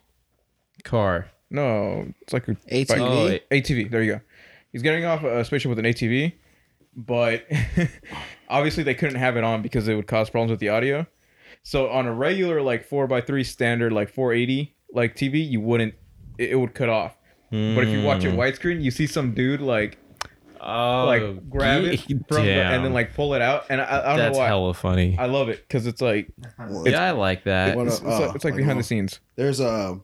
[0.84, 1.30] Car.
[1.50, 2.88] No, it's like a ATV.
[2.88, 3.00] bike.
[3.00, 3.50] Oh, wait.
[3.50, 3.90] ATV.
[3.90, 4.22] There you go.
[4.72, 6.34] He's getting off a spaceship with an ATV,
[6.96, 7.46] but
[8.50, 11.08] obviously they couldn't have it on because it would cause problems with the audio.
[11.64, 15.96] So on a regular like four x three standard like 480 like TV, you wouldn't.
[16.40, 17.16] It, it would cut off.
[17.52, 19.98] But if you watch it widescreen, you see some dude like
[20.62, 24.10] oh, like grab it from the, and then like pull it out, and I, I
[24.10, 24.48] don't that's know why.
[24.48, 25.18] hella funny.
[25.18, 26.32] I love it because it's like
[26.86, 27.76] yeah, I like that.
[27.76, 28.06] What it's, up?
[28.06, 29.20] it's like, Oh, it's like like, behind the scenes.
[29.36, 30.00] There's a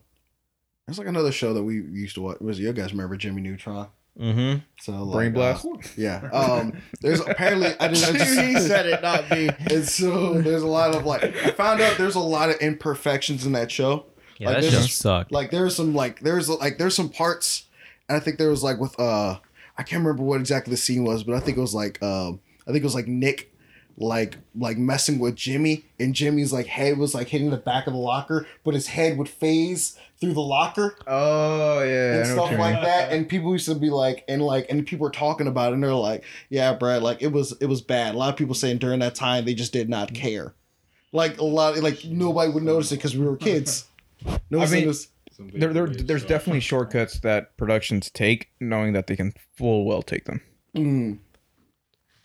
[0.86, 2.40] there's like another show that we used to watch.
[2.40, 3.88] Was it you guys remember Jimmy Neutron?
[4.18, 4.60] Mm-hmm.
[4.80, 5.66] So like, Brain blast.
[5.66, 6.28] uh, yeah.
[6.32, 6.80] Um.
[7.00, 8.08] There's apparently I didn't.
[8.08, 9.50] I just, he said it, not me.
[9.70, 13.46] and so there's a lot of like I found out there's a lot of imperfections
[13.46, 14.06] in that show.
[14.38, 15.32] Yeah, Like, that there's just- sucked.
[15.32, 17.64] Like there's some like there's like there's some parts,
[18.08, 19.38] and I think there was like with uh
[19.78, 22.40] I can't remember what exactly the scene was, but I think it was like um
[22.66, 23.52] I think it was like Nick
[23.98, 27.94] like like messing with Jimmy, and Jimmy's like head was like hitting the back of
[27.94, 32.74] the locker, but his head would phase through the locker Oh yeah, and stuff like
[32.74, 32.84] mean.
[32.84, 33.10] that.
[33.12, 35.82] And people used to be like, and like, and people were talking about it, and
[35.82, 38.78] they're like, "Yeah, Brad, like it was, it was bad." A lot of people saying
[38.78, 40.52] during that time they just did not care.
[41.12, 43.86] Like a lot, like nobody would notice it because we were kids.
[44.50, 45.08] No I mean- was,
[45.38, 50.24] There, there, there's definitely shortcuts that productions take, knowing that they can full well take
[50.24, 50.40] them.
[50.74, 51.18] mm.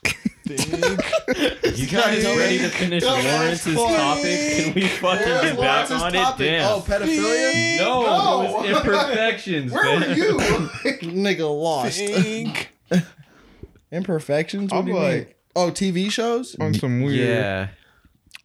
[0.47, 3.87] You guys ready to finish Come on, Lawrence's boy.
[3.95, 4.23] topic?
[4.65, 6.41] Can we fucking Where's get back on topic?
[6.41, 6.49] it?
[6.51, 6.69] Damn.
[6.71, 7.77] Oh, pedophilia?
[7.77, 8.41] no, No.
[8.41, 9.71] it was imperfections.
[9.71, 10.37] Where were you?
[11.01, 12.01] Nigga lost.
[13.91, 14.71] Imperfections?
[14.71, 15.27] What I'm do you like- mean?
[15.55, 16.55] Oh, TV shows?
[16.59, 17.27] On some weird.
[17.29, 17.67] Yeah.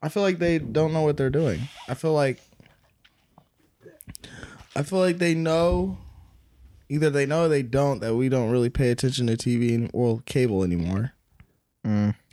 [0.02, 1.60] I feel like they don't know what they're doing.
[1.88, 2.40] I feel like
[4.76, 5.98] I feel like they know
[6.88, 9.90] either they know or they don't that we don't really pay attention to TV and
[9.92, 11.12] or cable anymore.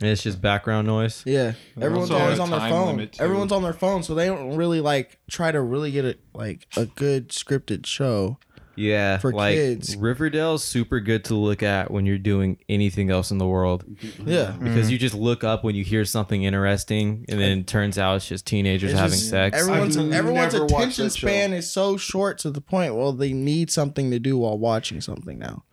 [0.00, 1.22] It's just background noise.
[1.24, 1.52] Yeah.
[1.80, 3.08] Everyone's also always on their phone.
[3.20, 6.66] Everyone's on their phone, so they don't really like try to really get it like
[6.76, 8.38] a good scripted show.
[8.76, 9.96] Yeah, For like kids.
[9.96, 14.28] Riverdale's super good to look at when you're doing anything else in the world mm-hmm.
[14.28, 14.46] Yeah.
[14.46, 14.64] Mm-hmm.
[14.64, 18.16] because you just look up when you hear something interesting, and then it turns out
[18.16, 19.58] it's just teenagers It's having just- sex.
[19.58, 21.26] Everyone's everyone's attention that show.
[21.26, 22.94] span is so short to the point.
[22.94, 25.64] Well, they need something to do while watching something now.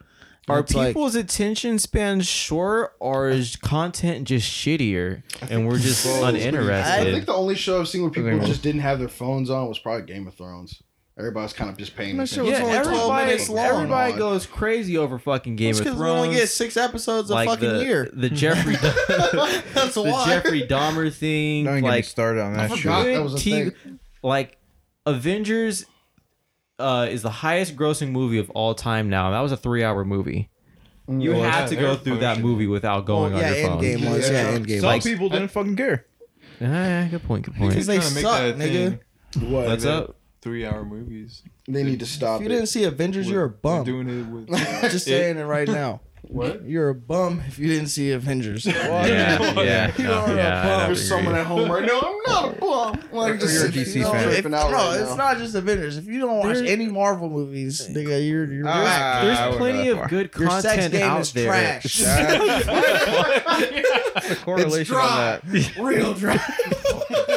[0.47, 6.06] Are it's like- people's attention spans short, or is content just shittier, and we're just
[6.06, 7.08] uninterested?
[7.08, 9.68] I think the only show I've seen where people just didn't have their phones on
[9.68, 10.82] was probably Game of Thrones.
[11.18, 12.64] Everybody's kind of just paying That shit attention.
[12.64, 13.66] was yeah, only 12 everybody, minutes long.
[13.66, 17.34] everybody goes crazy over fucking Game It's of because we only get six episodes a
[17.34, 18.09] like fucking the, year.
[18.14, 18.76] the Jeffrey
[19.74, 20.26] That's the why.
[20.26, 22.78] Jeffrey Dahmer thing, Don't even get me like started on that I shit.
[22.84, 23.99] forgot good that was a TV thing.
[24.24, 24.57] like
[25.05, 25.86] Avengers
[26.80, 29.32] uh, is the highest grossing movie of all time now.
[29.32, 30.49] That was a three hour movie.
[31.07, 33.82] You Well, had to go through that movie without going Well, on yeah, your phone.
[33.84, 34.30] Endgame was.
[34.30, 34.57] Yeah, Yeah.
[34.59, 35.03] Endgame Some was.
[35.03, 36.05] people didn't fucking care.
[36.62, 37.43] Ah, good point.
[37.45, 37.72] Good point.
[37.72, 38.99] Because they Trying to make suck, nigga.
[39.51, 39.66] What?
[39.68, 40.16] What's up?
[40.42, 41.44] Three hour movies.
[41.68, 42.56] They need to stop If you it.
[42.58, 43.84] didn't see Avengers, you're a They're bum.
[43.86, 44.48] doing it with.
[44.92, 46.02] Just saying it right now.
[46.24, 46.64] What?
[46.66, 48.64] You're a bum if you didn't see Avengers.
[48.68, 49.02] Yeah,
[49.60, 50.80] yeah, You are a yeah, I bum.
[50.80, 52.00] have to There's someone at home right now.
[52.00, 53.00] I'm not a bum.
[53.12, 54.28] Like, Or just you're a you DC know, fan.
[54.30, 55.16] If- tripping out no, right it's now.
[55.16, 55.98] not just Avengers.
[55.98, 59.02] If you don't watch There- any Marvel movies, nigga, you're you're Ah, whack.
[59.02, 61.48] I There's wouldn't plenty go of that good Your content sex game out is there.
[61.48, 61.98] trash.
[64.22, 65.76] That's correlation on that.
[65.80, 66.38] Real dry.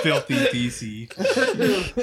[0.04, 1.94] Filthy DC.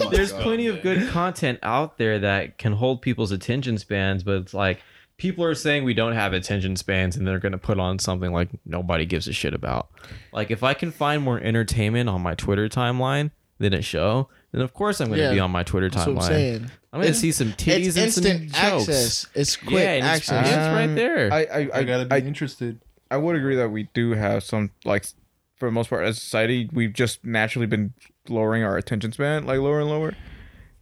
[0.00, 0.42] Oh There's God.
[0.42, 4.80] plenty of good content out there that can hold people's attention spans, but it's like
[5.16, 8.32] people are saying we don't have attention spans and they're going to put on something
[8.32, 9.88] like nobody gives a shit about.
[10.32, 14.60] Like if I can find more entertainment on my Twitter timeline than a show, then
[14.60, 16.26] of course I'm going to Yeah, be on my Twitter That's what I'm timeline.
[16.28, 16.70] saying.
[16.92, 18.88] I'm going to It's- see some titties and some instant jokes.
[18.88, 19.26] access.
[19.34, 20.46] It's quick Yeah, and it's, access.
[20.48, 21.32] it's right there.
[21.32, 22.80] I I I gotta be I, I, interested.
[23.10, 25.04] I would agree that we do have some like
[25.58, 27.92] for the most part as a society we've just naturally been
[28.28, 30.14] lowering our attention span like lower and lower.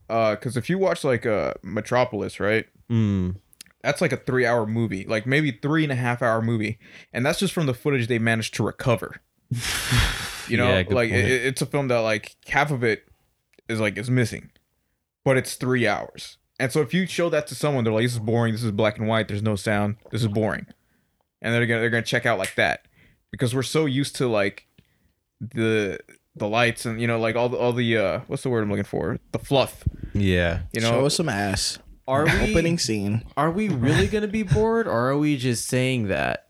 [0.09, 2.66] Uh, because if you watch like uh Metropolis, right?
[2.91, 3.37] Mm.
[3.83, 6.79] That's like a three hour movie, like maybe three and a half hour movie,
[7.12, 9.20] and that's just from the footage they managed to recover.
[10.49, 13.09] You know, Yeah, like it, it's a film that like half of it
[13.68, 14.51] is like is missing,
[15.24, 16.39] but it's three hours.
[16.59, 18.53] And so if you show that to someone, they're like, "This is boring.
[18.53, 19.29] This is black and white.
[19.29, 19.97] There's no sound.
[20.11, 20.66] This is boring,"
[21.43, 22.87] and they're gonna they're gonna check out like that
[23.31, 24.66] because we're so used to like
[25.41, 25.99] the
[26.35, 28.70] the lights and you know like all the all the uh what's the word I'm
[28.70, 29.85] looking for the fluff.
[30.12, 30.61] Yeah.
[30.72, 31.79] You know, Show know, us some ass.
[32.09, 33.24] Are we Opening scene.
[33.37, 36.43] are we really gonna be bored, or are we just saying that?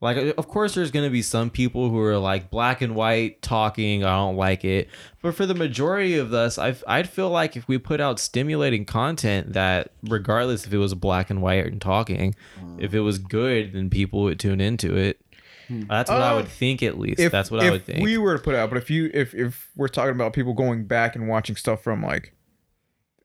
[0.00, 4.04] Like, of course, there's gonna be some people who are like black and white talking.
[4.04, 4.88] I don't like it,
[5.22, 8.84] but for the majority of us, I I'd feel like if we put out stimulating
[8.84, 12.34] content that, regardless if it was black and white and talking,
[12.78, 15.20] if it was good, then people would tune into it.
[15.68, 17.20] That's what I Uh, would think, at least.
[17.20, 17.98] if That's what I would think.
[17.98, 20.54] If we were to put out, but if you if if we're talking about people
[20.54, 22.32] going back and watching stuff from like,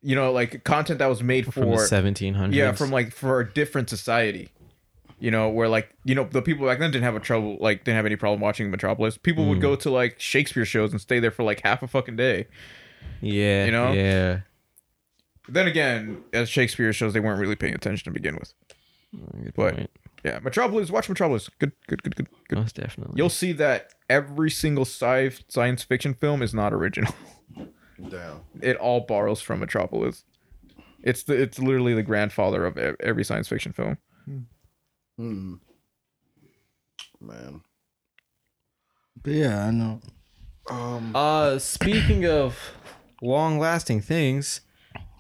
[0.02, 3.40] you know, like content that was made from for seventeen hundred, yeah from like for
[3.40, 4.50] a different society
[5.20, 7.86] you know where like you know the people back then didn't have a trouble like
[7.86, 9.50] didn't have any problem watching metropolis people Mm.
[9.50, 12.48] would go to like shakespeare shows and stay there for like half a fucking day
[13.22, 13.94] yeah, you know?
[13.94, 14.40] yeah.
[15.48, 18.54] then again as shakespeare shows they weren't really paying attention to begin with
[19.14, 19.90] Good But- point.
[20.24, 23.14] Yeah metropolis watch metropolis good good good good good Most definitely.
[23.18, 27.14] you'll see that every single sci- science fiction film is not original
[28.10, 28.42] Damn.
[28.62, 30.24] it all borrows from metropolis
[31.02, 33.98] it's the it's literally the grandfather of every science fiction film
[35.18, 35.56] Hmm.
[37.22, 37.62] Man.
[39.22, 40.02] But yeah, I know.
[40.70, 41.16] Um.
[41.16, 42.58] Uh, speaking of
[43.22, 44.62] long-lasting things,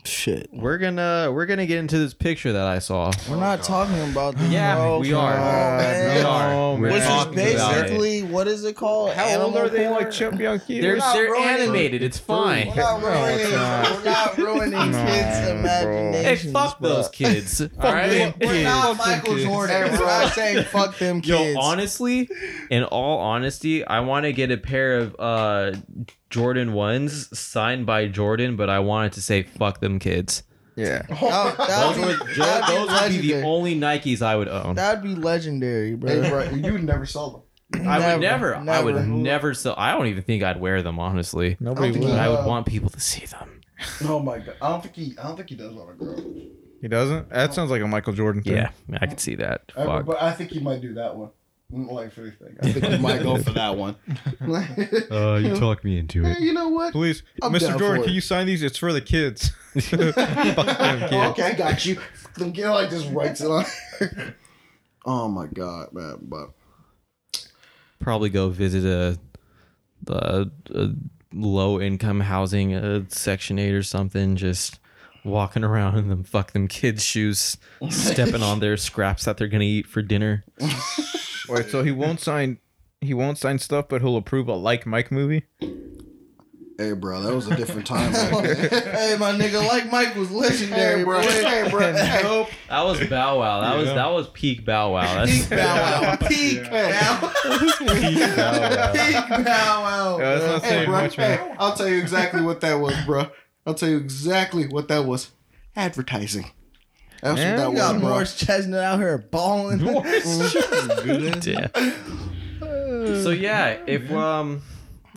[0.06, 0.50] Shit.
[0.52, 3.12] we're gonna we're gonna get into this picture that I saw.
[3.30, 5.34] We're not talking about the Yeah, bro, we are.
[5.34, 6.16] on, man.
[6.18, 6.76] We are.
[6.76, 7.82] We're Which is talking about it.
[7.84, 9.14] basically what is it called?
[9.14, 10.04] how old are they porn?
[10.04, 12.04] like chimp young kids They're not they're ruining- animated.
[12.04, 12.68] It's fine.
[12.68, 15.54] We're not ruining, we're not ruining kids' bro.
[15.54, 16.52] Hey, imaginations.
[16.54, 16.90] fuck bro.
[16.90, 17.62] those kids.
[17.62, 18.34] All right.
[18.42, 19.92] We're not Michael Jordan.
[19.92, 21.58] We're not saying fuck them Yo, kids.
[21.62, 22.30] honestly,
[22.70, 25.72] in all honesty, I want to get a pair of uh
[26.34, 30.44] Jordan ones signed by Jordan, but I wanted to say fuck them kids.
[30.76, 33.44] yeah That- Those that'd would be, that'd be those would be the legendary.
[33.44, 34.76] only Nikes I would own.
[34.76, 36.22] That'd be legendary, bro.
[36.22, 37.42] Hey, bro, you would never saw them.
[37.88, 38.56] I would never.
[38.56, 39.08] I would never.
[39.08, 39.74] never sell.
[39.78, 41.58] I don't even think I'd wear them honestly.
[41.60, 43.62] nobody I don't But think I would Uh, want people to see them.
[44.04, 44.56] Oh my god.
[44.62, 45.16] I don't think he.
[45.18, 46.16] I don't think he does want to grow.
[46.82, 47.30] He doesn't.
[47.30, 48.54] That sounds like a Michael Jordan thing.
[48.58, 48.70] Yeah,
[49.00, 49.72] I could see that.
[49.78, 50.06] I- Fuck.
[50.06, 51.30] but I think he might do that one.
[51.74, 52.58] Like anything.
[52.62, 53.96] I think he might go for that one.
[55.12, 56.38] Uh, you talk me into it.
[56.38, 56.92] Hey, you know what?
[56.92, 57.70] Please, I'm Mr.
[57.70, 58.16] down Jordan, for can it.
[58.16, 58.62] you sign these?
[58.62, 59.52] It's for the kids.
[59.74, 61.14] Fuck them kids.
[61.14, 62.00] okay, I got you.
[62.36, 63.66] The get like just writes it on.
[65.06, 66.18] oh my god, man!
[66.22, 66.50] But
[68.00, 69.18] Probably go visit a,
[70.12, 70.90] a, a
[71.34, 74.36] low income housing, uh, section eight or something.
[74.36, 74.80] Just
[75.24, 77.58] walking around in them fuck them kids' shoes,
[77.90, 80.44] stepping on their scraps that they're gonna eat for dinner.
[81.50, 82.60] Wait, so he won't sign.
[83.02, 85.44] He won't sign stuff, but he'll approve a like Mike movie.
[86.78, 88.14] hey, bro, that was a different time.
[88.14, 91.22] hey, my nigga, like Mike was legendary, hey, bro.
[91.22, 91.32] bro.
[91.32, 91.94] Hey, bro.
[91.94, 92.50] Hey, Nope.
[92.70, 93.62] That was Bow Wow.
[93.62, 95.26] That was that was peak Bow Wow.
[95.26, 96.16] That's, Peak Bow Wow.
[96.28, 96.90] Peak Bow
[97.90, 98.92] Wow.
[98.94, 100.18] Peak Bow Wow.
[100.20, 101.02] Yeah, that's not hey, saying bro.
[101.02, 101.38] much, man.
[101.38, 103.28] Hey, I'll tell you exactly what that was, bro.
[103.66, 105.32] I'll tell you exactly what that was.
[105.76, 106.52] Advertising.
[107.24, 108.10] That's Yeah, what that You was, got bro.
[108.10, 109.80] Morris Chestnut out here balling.
[113.24, 114.62] So yeah, if um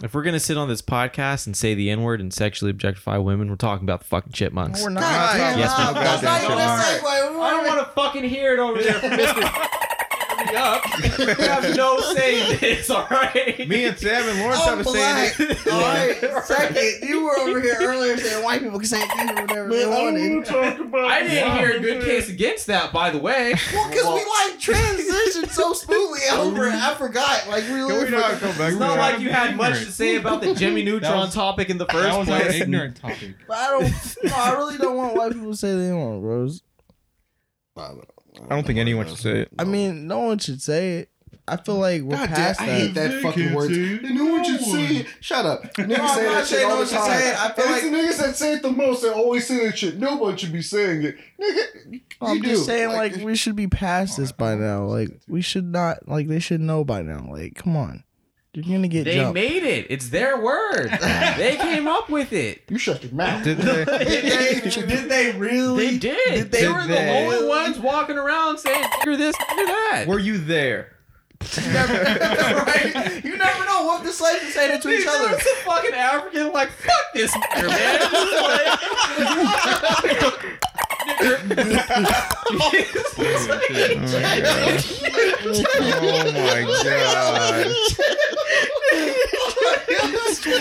[0.02, 3.16] if we're gonna sit on this podcast and say the N word and sexually objectify
[3.18, 4.82] women, we're talking about the fucking chipmunks.
[4.82, 5.02] We're not.
[5.02, 7.04] God damn, Yes, Nah, we- that's not even a segue.
[7.04, 9.36] I don't want to fucking hear it over there from Mr.
[9.36, 9.42] me
[10.56, 10.82] up.
[11.18, 13.66] You have no say in this, all right?
[13.68, 15.56] Me and Sam and Lawrence I'm have a say in black.
[15.66, 15.72] it.
[15.72, 15.80] All
[16.34, 16.44] right.
[16.44, 19.86] Second, you were over here earlier saying white people can say things or whatever they
[19.86, 20.48] wanted.
[20.48, 23.54] I didn't hear a good case against that, by the way.
[23.72, 26.74] Well, because we like transitioned so smoothly over it.
[26.74, 27.48] I forgot.
[27.48, 28.40] Like, we Can we really not forgot.
[28.40, 28.70] come back?
[28.72, 31.78] It's not like you had much to say about the Jimmy Neutron was- topic in
[31.78, 32.60] the first That was an place.
[32.62, 33.34] ignorant topic.
[33.48, 34.16] But I don't.
[34.24, 36.62] No, I really don't want white people to say they want, bros.
[37.76, 38.08] I don't
[38.62, 39.48] think anyone should say it.
[39.58, 41.10] I mean, no one should say it.
[41.48, 42.80] I feel like we're God damn, past I that.
[42.80, 43.70] hate that fucking word.
[44.02, 45.06] No one should say it.
[45.20, 45.62] Shut up.
[45.74, 47.18] Niggas I'm say not that shit saying all no the one should time.
[47.20, 47.36] say it.
[47.40, 49.96] I feel it's the niggas that say it the most that always say that shit.
[49.96, 51.16] No one should be saying it.
[51.40, 52.48] Nigga, you I'm do.
[52.48, 54.86] just saying, like, we should be past this by now.
[54.86, 56.08] Like, we should not.
[56.08, 57.28] Like, they should know by now.
[57.30, 58.02] Like, come on,
[58.56, 59.34] you're gonna get They jumped.
[59.34, 59.86] made it.
[59.90, 60.88] It's their word.
[61.36, 62.62] they came up with it.
[62.70, 63.44] you shut your mouth.
[63.44, 63.84] Did they?
[63.84, 65.90] did, they, did they really?
[65.90, 66.34] They did.
[66.34, 70.18] Did they, they were the only ones walking around saying "Nigger this, nigger that." Were
[70.18, 70.92] you there?
[71.54, 73.20] You never, right?
[73.22, 75.38] You never know what the slaves are saying to each other.
[75.38, 77.68] Some fucking African like fuck this nigger,
[84.98, 87.66] Oh my god.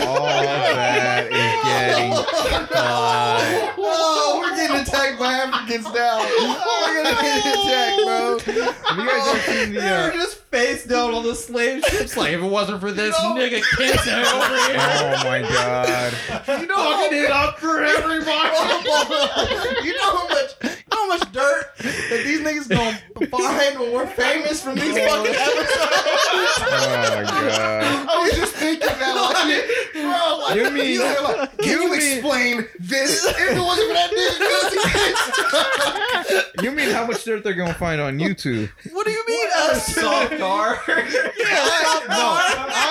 [0.08, 3.74] All that is getting cut.
[3.78, 6.20] Oh, we're getting attacked by Africans now.
[6.20, 8.40] We're gonna get attacked, bro.
[8.40, 9.80] Have you guys ever seen the?
[9.82, 13.16] They're Uh, just face down on the slave ships like if it wasn't for this
[13.16, 14.80] nigga Kenta over here.
[14.80, 16.14] oh my god.
[16.62, 18.26] You know fucking it up for everybody.
[19.88, 20.52] you know how much,
[21.06, 25.36] you how much dirt that these niggas gonna find when we're famous from these fucking
[25.36, 25.72] episodes.
[26.68, 28.08] Oh god.
[28.10, 32.66] I was just thinking that, like, bro, like, You mean- you like, can you, explain
[32.80, 34.46] this if it wasn't for that nigga?
[36.64, 38.70] You mean how much dirt they're gonna find on YouTube?
[38.92, 40.80] What do you mean a Soft car.
[40.88, 40.94] No,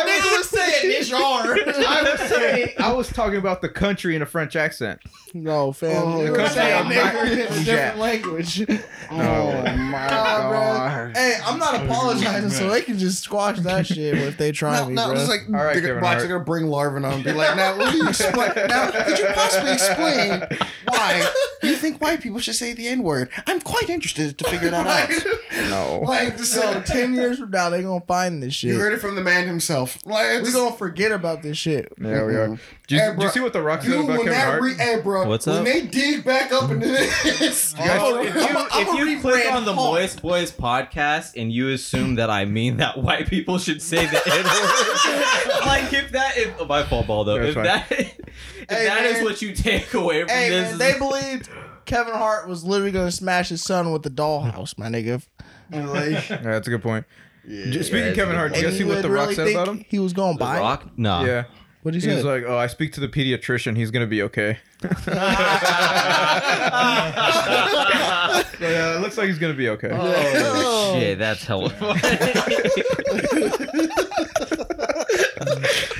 [0.06, 1.58] nigga was saying it's yard.
[1.66, 5.00] I was saying I was talking about the country in a French accent.
[5.32, 6.02] No, fam.
[6.04, 7.94] Oh, you were country saying I'm not- nigger in a Yeah.
[8.12, 8.80] Different language.
[9.10, 9.16] Oh
[9.62, 11.12] my god, bro.
[11.22, 14.88] Hey, I'm not apologizing, so they can just squash that shit if they try No,
[14.88, 15.20] me, no, bro.
[15.20, 16.18] it's like All right, they're, Kevin watch, Hart.
[16.20, 18.52] they're gonna bring Larvin on and be like, now, what do you explain?
[18.66, 20.42] Now, could you possibly explain
[20.88, 21.30] why
[21.62, 23.28] you think white people should say the N word?
[23.46, 25.68] I'm quite interested to figure that out.
[25.70, 26.00] No.
[26.00, 28.72] Like, so so ten years from now, they gonna find this shit.
[28.72, 29.98] you heard it from the man himself.
[30.06, 31.92] Like, We it's- gonna forget about this shit.
[31.98, 32.48] There we are.
[32.48, 32.62] Mm-hmm.
[32.86, 34.32] Do you, Hey, did bro, you see what The Rock said you about when Kevin
[34.32, 34.62] that Hart?
[34.62, 35.54] re- hey, bro, What's up?
[35.54, 39.50] when they dig back up into this, Oh, Oh, if you, I'ma- if you click
[39.52, 39.94] on the Hulk.
[39.94, 44.22] Moist Boys podcast and you assume that I mean that white people should say the
[44.26, 48.08] N word, like if that, if oh, my fault, Baldo, Yeah, if it's that, if
[48.68, 49.24] Hey, that is man.
[49.24, 51.48] what you take away from Hey this, man, they believed
[51.84, 55.22] Kevin Hart was literally gonna smash his son with the dollhouse, my nigga.
[55.70, 57.04] like, Yeah, that's a good point.
[57.46, 59.48] J- Speaking Yeah, of Kevin Hart, did you guys see what The Rock really said
[59.48, 59.84] about him?
[59.88, 60.56] He was gonna the buy.
[60.56, 60.60] it?
[60.60, 61.44] Rock, no, Yeah.
[61.84, 62.16] What did he He say?
[62.16, 63.76] was like, "Oh, I speak to the pediatrician.
[63.76, 65.20] He's gonna be okay." So, yeah,
[68.96, 69.90] it looks like he's gonna be okay.
[69.92, 70.98] Oh, oh.
[70.98, 71.68] shit, that's hella.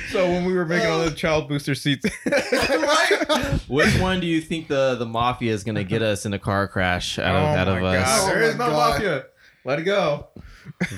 [0.09, 2.05] So when we were making all the child booster seats,
[3.67, 6.69] Which one do you think the the mafia is gonna get us in a car
[6.69, 8.23] crash out of oh out my of god, us?
[8.23, 8.93] Oh there is no oh God.
[8.93, 9.25] mafia.
[9.65, 10.27] Let it go.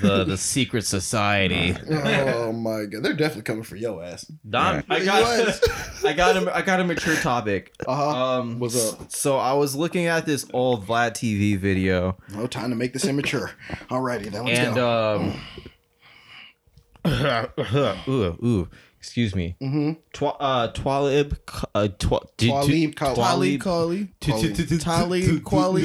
[0.00, 1.76] The the secret society.
[1.90, 4.24] oh my god, they're definitely coming for your ass.
[4.48, 5.60] Dom, I got.
[6.04, 7.74] I got a I got a mature topic.
[7.86, 8.08] Uh huh.
[8.40, 9.10] Um, What's up?
[9.12, 13.04] So I was looking at this old Vlad TV video, No time to make this
[13.04, 13.52] immature.
[13.88, 15.16] Alrighty, then let's and go.
[15.16, 15.40] um,
[18.08, 18.68] ooh, ooh,
[18.98, 19.56] excuse me.
[19.60, 19.92] mm-hmm.
[20.12, 21.36] Twa, uh, Twalib,
[21.74, 24.08] uh, twa, Twalib Ka- Talib Twalib, Kweli.
[24.20, 25.82] Talib Kweli.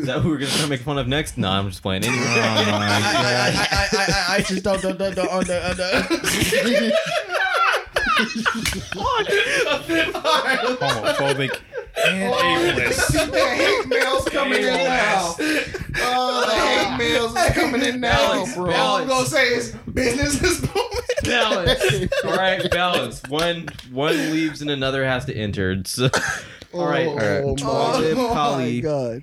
[0.00, 1.38] Is that who we're gonna try to make fun of next?
[1.38, 2.04] No, I'm just playing.
[2.04, 6.92] Anyway, I, I, I, I, I, I just don't, don't, don't, don't, don't, don't, don't.
[10.80, 11.60] Homophobic
[12.04, 13.30] and ableist.
[13.32, 15.34] the hate mail's coming in now.
[15.98, 18.72] Oh, the hate mail's is coming in now, Balance, bro.
[18.72, 21.00] All I'm gonna say is business is booming.
[21.24, 22.12] balance.
[22.24, 23.22] All right, balance.
[23.28, 25.82] One one leaves and another has to enter.
[25.84, 26.08] So,
[26.74, 27.06] all right.
[27.06, 27.56] Oh, Alright.
[27.56, 28.80] Twalib Oh my Kali.
[28.80, 29.22] god.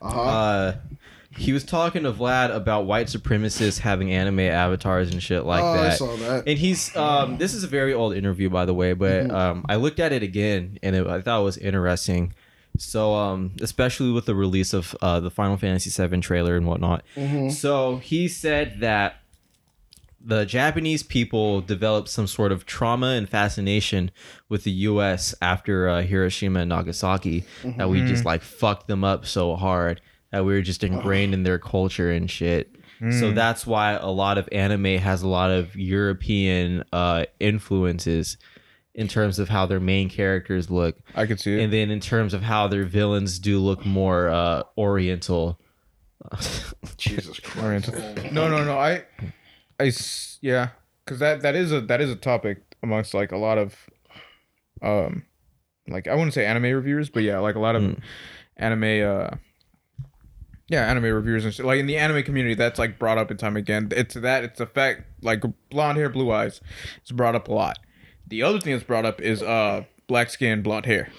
[0.00, 0.20] Uh-huh.
[0.20, 0.76] Uh,
[1.38, 5.72] he was talking to Vlad about white supremacists having anime avatars and shit like oh,
[5.72, 5.98] I that.
[5.98, 6.44] saw that.
[6.46, 9.76] And he's um this is a very old interview by the way, but um I
[9.76, 12.34] looked at it again and it, I thought it was interesting.
[12.76, 17.04] So um especially with the release of uh the Final Fantasy VII trailer and whatnot.
[17.50, 19.20] So he said that
[20.20, 24.10] the Japanese people developed some sort of trauma and fascination
[24.48, 25.34] with the U.S.
[25.40, 27.44] after uh, Hiroshima and Nagasaki
[27.76, 31.42] that we just like fucked them up so hard that we were just ingrained in
[31.42, 32.74] their culture and shit.
[33.12, 38.38] So that's why a lot of anime has a lot of European uh, influences
[38.92, 41.62] in terms of how their main characters look, I could see it.
[41.62, 45.60] and then in terms of how their villains do look more uh, Oriental.
[46.96, 47.64] Jesus Christ.
[47.64, 48.32] Oriental.
[48.32, 48.76] No, no, no.
[48.76, 49.04] I
[49.78, 49.92] I
[50.40, 50.70] yeah,
[51.04, 53.76] because that that is a that is a topic amongst like a lot of,
[54.82, 55.24] um,
[55.88, 58.00] like I wouldn't say anime reviewers, but yeah, like a lot of Mm.
[58.56, 59.36] anime, uh,
[60.68, 61.66] yeah, anime reviewers and shit.
[61.66, 63.88] Like in the anime community, that's like brought up in time again.
[63.90, 65.02] It's that it's a fact.
[65.22, 66.60] Like blonde hair, blue eyes,
[66.98, 67.78] it's brought up a lot.
[68.26, 71.10] The other thing that's brought up is uh black skin, blonde hair,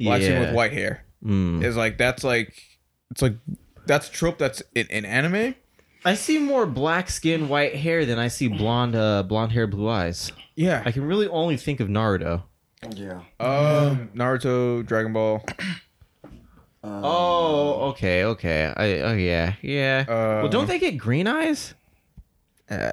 [0.00, 1.04] black skin with white hair.
[1.24, 1.62] Mm.
[1.62, 2.62] Is like that's like
[3.10, 3.34] it's like
[3.86, 5.54] that's a trope that's in, in anime.
[6.04, 9.88] I see more black skin, white hair than I see blonde, uh, blonde hair, blue
[9.88, 10.30] eyes.
[10.54, 10.82] Yeah.
[10.84, 12.44] I can really only think of Naruto.
[12.94, 13.22] Yeah.
[13.40, 15.44] Um, Naruto, Dragon Ball.
[16.86, 18.72] Oh, okay, okay.
[18.76, 20.04] I, oh yeah, yeah.
[20.08, 20.12] Uh,
[20.42, 21.74] well, don't they get green eyes?
[22.70, 22.90] Uh,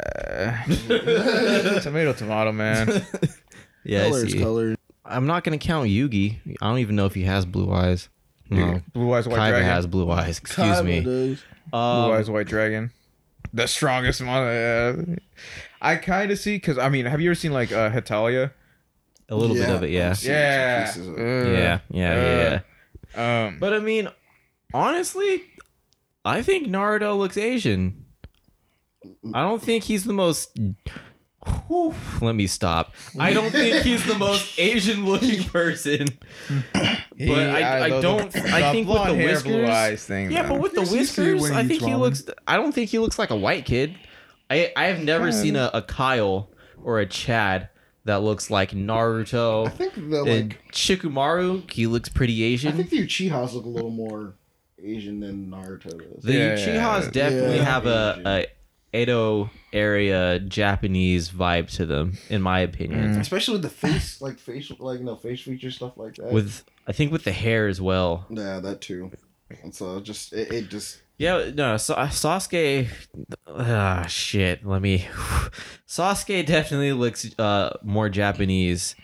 [1.81, 3.05] tomato, tomato, man.
[3.85, 4.39] Yeah, I Color is see.
[4.39, 4.75] color.
[5.03, 6.37] I'm not gonna count Yugi.
[6.61, 8.07] I don't even know if he has blue eyes.
[8.49, 9.65] No, Blue eyes, white Kaiba dragon.
[9.67, 10.37] has blue eyes.
[10.39, 10.99] Excuse Kaiba me.
[11.01, 11.43] does.
[11.69, 12.91] Blue Um, eyes, white dragon.
[13.53, 14.29] The strongest one.
[14.47, 15.03] Uh,
[15.81, 18.51] I kind of see because I mean, have you ever seen like uh, Hetalia?
[19.27, 20.13] a little bit of it, yeah.
[20.13, 20.89] See Yeah.
[20.89, 22.59] of- Uh, Yeah, yeah, yeah, yeah.
[23.15, 24.09] Um, But I mean,
[24.73, 25.43] honestly,
[26.25, 28.05] I think Naruto looks Asian.
[29.33, 30.57] I don't think he's the most.
[31.67, 32.93] Whew, let me stop.
[33.19, 36.07] I don't think he's the most Asian looking person.
[37.17, 40.05] he- but I- I don't- the I think with the blonde hair, blue whiskers- eyes
[40.05, 40.31] thing.
[40.31, 40.51] Yeah, man.
[40.51, 42.23] but with the Yes, you see it whiskers, I think he looks.
[42.47, 43.95] I don't think he looks like a white kid.
[44.49, 46.49] I I have never seen a, a Kyle
[46.81, 47.69] or a Chad
[48.05, 49.67] that looks like Naruto.
[49.67, 50.71] I think the and like.
[50.71, 52.73] Shikamaru, he looks pretty Asian.
[52.73, 54.35] I think the Uchihas look a little more
[54.81, 56.23] Asian than Naruto does.
[56.23, 57.63] The Yeah, Uchihas yeah, definitely yeah.
[57.63, 63.15] have a, a Edo area Japanese vibe to them, in my opinion.
[63.15, 63.19] Mm.
[63.19, 66.31] Especially with the face, like facial, like you no face feature stuff like that.
[66.31, 68.25] With I think with the hair as well.
[68.29, 69.11] yeah, that too.
[69.63, 72.87] And so just it, it just Yeah, no, Sa- Sasuke.
[73.47, 74.65] Ah, shit.
[74.65, 74.99] Let me.
[75.87, 78.95] Sasuke definitely looks uh more Japanese.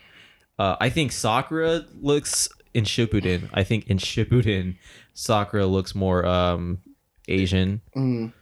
[0.58, 3.50] Uh, I think Sakura looks in Shippuden.
[3.54, 4.78] I think in Shippuden,
[5.14, 6.80] Sakura looks more um
[7.28, 7.82] Asian.
[7.96, 8.34] mm,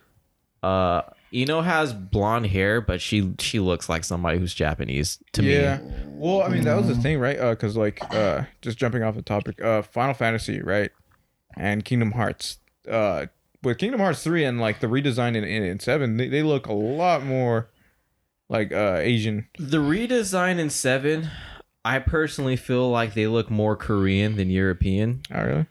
[0.63, 1.01] Uh,
[1.34, 5.53] Ino has blonde hair, but she she looks like somebody who's Japanese to me.
[5.53, 5.78] yeah.
[5.80, 5.91] me.
[6.07, 7.38] Well, I mean, that was the thing, right?
[7.38, 10.89] Uh, cause like, uh, just jumping off the topic, uh, Final Fantasy, right,
[11.57, 12.59] and Kingdom Hearts.
[12.89, 13.26] Uh,
[13.64, 16.68] with Kingdom Hearts three and like the redesign in, in, in seven, they, they look
[16.68, 17.70] a lot more
[18.49, 19.47] like uh Asian.
[19.58, 21.30] The redesign in seven,
[21.84, 25.22] I personally feel like they look more Korean than European.
[25.34, 25.66] Oh, really?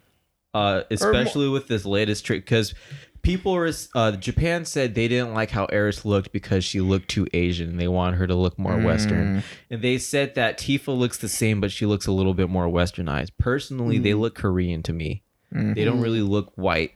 [0.55, 2.72] uh, especially with this latest trick because
[3.20, 7.26] people were uh, Japan said they didn't like how Aeris looked because she looked too
[7.34, 9.43] Asian and they wanted her to look more Western.
[9.68, 12.68] And they said that Tifa looks the same, but she looks a little bit more
[12.68, 13.32] Westernized.
[13.39, 15.22] Personally, they look Korean to me.
[15.53, 16.93] They don't really look white.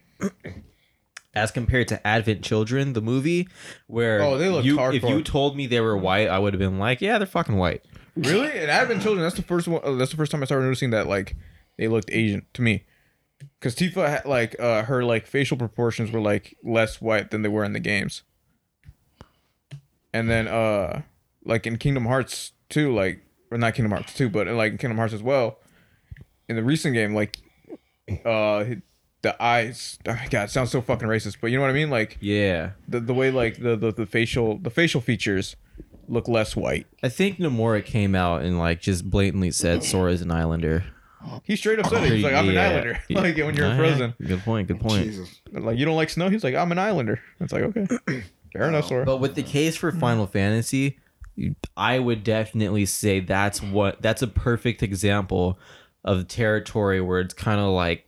[1.32, 3.46] As compared to Advent Children, the movie,
[3.86, 5.08] where Oh, they look you, if hardcore.
[5.10, 7.84] you told me they were white, I would have been like, yeah, they're fucking white.
[8.16, 8.50] Really?
[8.50, 9.80] And Advent Children, that's the first one.
[9.84, 11.36] uh, That's the first time I started noticing that like
[11.78, 12.84] they looked Asian to me.
[13.58, 17.48] Because Tifa, had, like, uh, her like facial proportions were like less white than they
[17.48, 18.22] were in the games.
[20.12, 21.02] And then, uh,
[21.44, 23.20] like in Kingdom Hearts 2, like,
[23.52, 25.58] or not Kingdom Hearts 2, but like in Kingdom Hearts as well,
[26.48, 27.38] in the recent game, like,
[28.24, 28.64] uh,
[29.22, 29.98] the eyes.
[30.06, 31.90] oh my God, it sounds so fucking racist, but you know what I mean?
[31.90, 32.70] Like Yeah.
[32.88, 35.56] the the way like the the, the facial the facial features
[36.08, 36.86] look less white.
[37.02, 40.84] I think Nomura came out and like just blatantly said Sora's an islander.
[41.44, 42.12] He straight up said it.
[42.12, 42.98] He's like, I'm an islander.
[43.10, 44.14] like when you're Yeah, frozen.
[44.26, 44.68] Good point.
[44.68, 45.04] Good point.
[45.04, 45.40] Jesus.
[45.52, 46.30] Like you don't like snow?
[46.30, 47.20] He's like, I'm an islander.
[47.40, 47.86] It's like, okay.
[48.54, 49.04] Fair enough, Sora.
[49.04, 50.98] But with the case for Final Fantasy,
[51.76, 55.58] I would definitely say that's what that's a perfect example
[56.04, 58.06] of territory where it's kind of like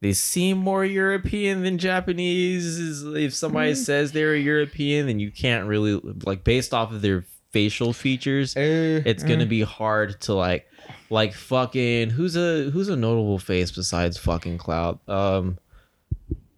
[0.00, 3.02] they seem more European than Japanese.
[3.04, 7.24] If somebody says they're a European, then you can't really like based off of their
[7.52, 8.54] facial features.
[8.56, 10.66] Eh, It's gonna be hard to like,
[11.10, 14.98] like fucking who's a who's a notable face besides fucking Cloud.
[15.08, 15.58] Um,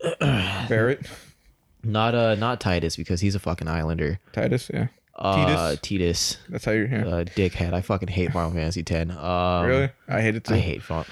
[0.20, 1.06] Barrett,
[1.82, 4.18] not uh not Tidus because he's a fucking Islander.
[4.32, 4.88] Tidus, yeah.
[5.16, 7.00] Uh, Tidus, That's how you're here.
[7.04, 7.72] uh, dickhead.
[7.72, 9.10] I fucking hate Final Fantasy X.
[9.16, 9.90] Um, really?
[10.06, 10.54] I hate it too.
[10.54, 11.08] I hate font.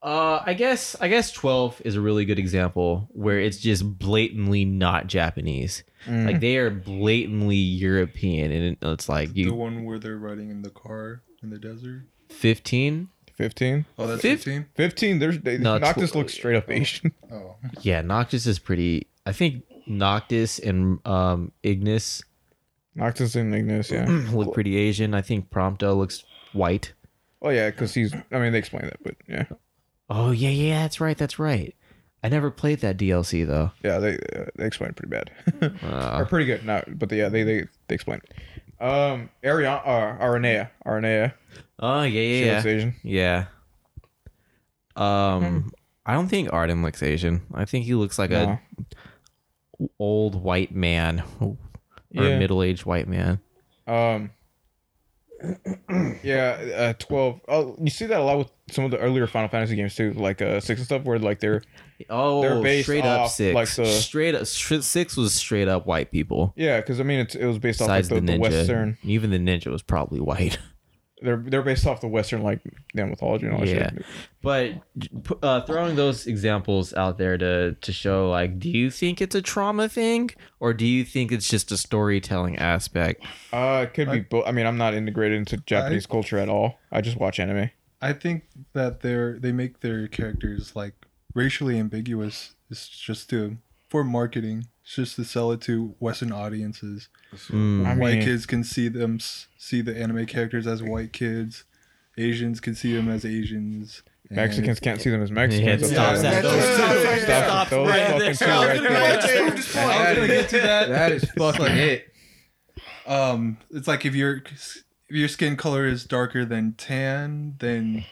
[0.00, 4.64] Uh, I guess I guess twelve is a really good example where it's just blatantly
[4.64, 5.82] not Japanese.
[6.06, 6.26] Mm.
[6.26, 10.62] Like they are blatantly European, and it- it's like The one where they're riding in
[10.62, 12.02] the car in the desert.
[12.28, 13.08] fifteen.
[13.36, 13.84] 15.
[13.96, 14.66] Oh, that's 15.
[14.74, 15.20] 15.
[15.20, 17.12] There's they, No, Noctis tw- looks straight up Asian.
[17.32, 19.06] Oh, Yeah, Noctis is pretty.
[19.26, 22.20] I think Noctis and um Ignis
[22.96, 24.06] Noctis and Ignis, yeah.
[24.32, 25.14] look pretty Asian.
[25.14, 26.92] I think Prompto looks white.
[27.40, 28.12] oh yeah, because he's.
[28.32, 29.44] I mean, they explain that, but yeah,
[30.10, 31.74] Oh yeah, yeah, that's right, that's right.
[32.22, 33.70] I never played that DLC though.
[33.84, 35.30] yeah, they uh, they explain pretty bad,
[35.82, 36.64] Uh, or pretty good.
[36.64, 38.20] No, but yeah, they they they explain.
[38.80, 41.32] Um, Ariana, uh, Aranea, Aranea,
[41.80, 42.72] oh yeah, she yeah, looks yeah.
[42.72, 42.94] Asian.
[43.02, 43.44] Yeah.
[44.96, 45.68] Um, Hmm.
[46.06, 47.42] I don't think Ardyn looks Asian.
[47.52, 48.58] I think he looks like No.
[49.80, 51.56] a old white man or
[52.10, 52.22] Yeah.
[52.22, 53.40] a middle aged white man.
[53.86, 54.30] Um.
[56.22, 57.40] Yeah, uh, twelve.
[57.48, 60.12] Oh, you see that a lot with some of the earlier Final Fantasy games too,
[60.14, 61.62] like uh six and stuff, where like they're
[62.10, 63.54] Oh, They're based straight up off, six.
[63.54, 66.52] like, the- straight up six was straight up white people.
[66.56, 68.98] yeah, because I mean it's, it was based off like the, the the, Western.
[69.02, 70.58] even the ninja was probably white.
[71.22, 72.60] they're they're based off the Western like
[72.94, 73.90] yeah, mythology and all that Yeah.
[73.90, 74.04] shit.
[74.42, 74.72] But
[75.42, 79.42] uh, throwing those examples out there to to show, like, do you think it's a
[79.42, 80.30] trauma thing,
[80.60, 83.24] or do you think it's just a storytelling aspect?
[83.52, 84.20] Uh, it could be.
[84.20, 86.78] Bo- I mean, I'm not integrated into Japanese culture at all.
[86.92, 87.70] I just watch anime.
[88.00, 90.94] I think that they're they make their characters like
[91.34, 92.54] racially ambiguous.
[92.70, 93.56] It's just to
[93.88, 94.68] for marketing.
[94.84, 97.08] It's just to sell it to Western audiences.
[97.48, 97.86] Mm.
[97.86, 101.64] I white mean- kids can see them see the anime characters as white kids.
[102.16, 104.02] Asians can see them as Asians.
[104.30, 105.80] Mexicans can't see them as Mexicans.
[105.82, 106.34] Yeah, Stop stops that.
[106.34, 107.14] at Those those two.
[107.14, 107.20] two.
[107.20, 108.34] Stop Stops those right fucking there.
[108.34, 109.42] two I right gonna there.
[109.42, 109.72] I was
[110.16, 110.88] gonna get to that.
[110.88, 112.12] That is fucking it.
[113.06, 114.82] Um, it's like if your if
[115.16, 118.04] your skin color is darker than tan, then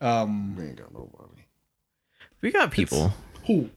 [0.00, 1.42] um, We ain't got nobody.
[2.40, 3.12] We got people.
[3.46, 3.70] Who?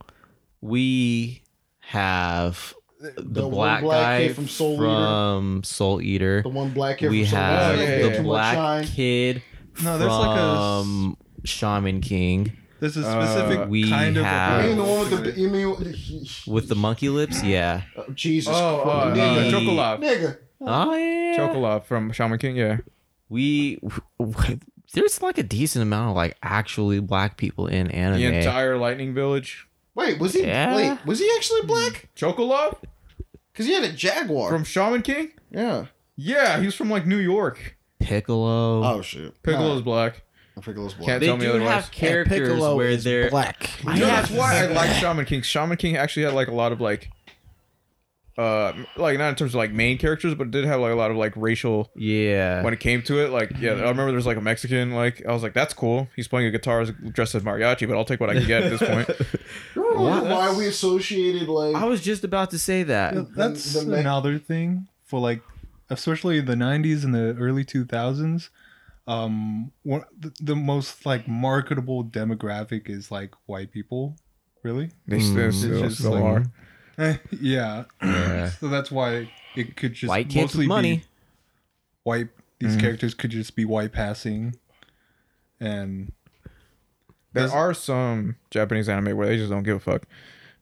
[0.61, 1.41] We
[1.79, 2.73] have
[3.17, 5.63] the, one black, black guy kid from Soul Eater.
[5.67, 6.41] Soul Eater.
[6.43, 7.83] The one black kid We from Soul have Eater.
[7.83, 8.17] yeah, the yeah.
[8.17, 8.83] Too black shine.
[8.85, 9.43] kid
[9.83, 14.63] No, there's like a- from Shaman King there's a Uh, specific we kind of have-
[14.63, 15.39] You mean the one with the?
[15.41, 15.75] You mean
[16.47, 17.43] with the monkey lips.
[17.43, 17.83] Yeah.
[17.95, 20.01] uh, Jesus Oh, uh, Christ, uh, nigga, Chocolate.
[20.01, 20.37] nigga.
[20.61, 21.35] Oh yeah.
[21.37, 22.55] Chocolate from Shaman King.
[22.55, 22.77] Yeah.
[23.29, 23.79] We
[24.93, 28.19] there's like a decent amount of like actually black people in anime.
[28.19, 29.67] The entire Lightning Village.
[29.95, 30.43] Wait, was he?
[30.45, 30.75] Yeah.
[30.75, 32.09] Wait, was he actually black?
[32.15, 32.77] Chocolate
[33.51, 34.49] Because he had a jaguar.
[34.49, 35.31] from Shaman King.
[35.51, 35.85] yeah.
[36.17, 37.77] Yeah, he was from like New York.
[37.99, 38.83] Piccolo.
[38.83, 39.41] Oh shit.
[39.43, 40.23] Piccolo's black.
[40.61, 41.07] Piccolo's black.
[41.07, 41.85] Can't they tell me do otherwise.
[41.85, 43.69] have characters where they're black.
[43.87, 45.41] I You have that's why I like Shaman King.
[45.41, 47.09] Shaman King actually had like a lot of like,
[48.37, 50.95] uh, like not in terms of like main characters, but it did have like a
[50.95, 52.63] lot of like racial Yeah.
[52.63, 53.29] when it came to it.
[53.29, 54.91] Like, yeah, I remember there was like a Mexican.
[54.93, 56.07] Like, I was like, that's cool.
[56.15, 58.79] He's playing a guitar dressed as mariachi, but I'll take what I can get at
[58.79, 59.09] this point.
[59.75, 61.75] You remember why we associated like?
[61.75, 63.13] I was just about to say that.
[63.13, 65.41] Yeah, That's the me- another thing for like,
[65.89, 68.49] especially the '90s and the early 2000s.
[69.07, 74.15] Um, one the, the most like marketable demographic is like white people.
[74.63, 74.91] Really?
[75.07, 75.21] They Mm.
[75.31, 76.43] still, It's still, just still like- are.
[77.31, 77.85] Yeah.
[78.01, 78.49] Yeah.
[78.51, 80.97] So that's why it could just White kids mostly with money.
[80.97, 81.03] be
[82.03, 82.27] white.
[82.59, 82.79] These Mhm.
[82.81, 84.55] characters could just be white passing,
[85.59, 86.11] and
[87.33, 90.03] There are some Japanese anime where they just don't give a fuck.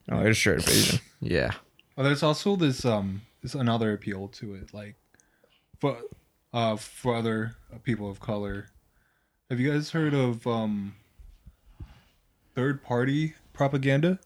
[0.07, 0.99] No, they're just straight up Asian.
[1.21, 1.51] Yeah.
[1.97, 4.95] Oh, there's also this um this another appeal to it, like
[5.79, 5.97] for
[6.53, 8.67] uh for other people of color.
[9.49, 10.95] Have you guys heard of um
[12.55, 14.19] third party propaganda?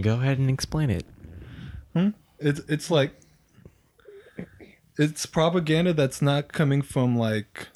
[0.00, 1.04] Go ahead and explain it.
[2.38, 3.14] It's it's like
[4.98, 7.68] it's propaganda that's not coming from like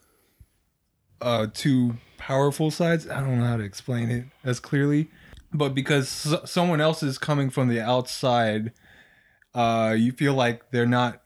[1.21, 3.09] uh two powerful sides.
[3.09, 5.09] I don't know how to explain it as clearly,
[5.53, 8.73] but because so- someone else is coming from the outside,
[9.55, 11.23] uh you feel like they're not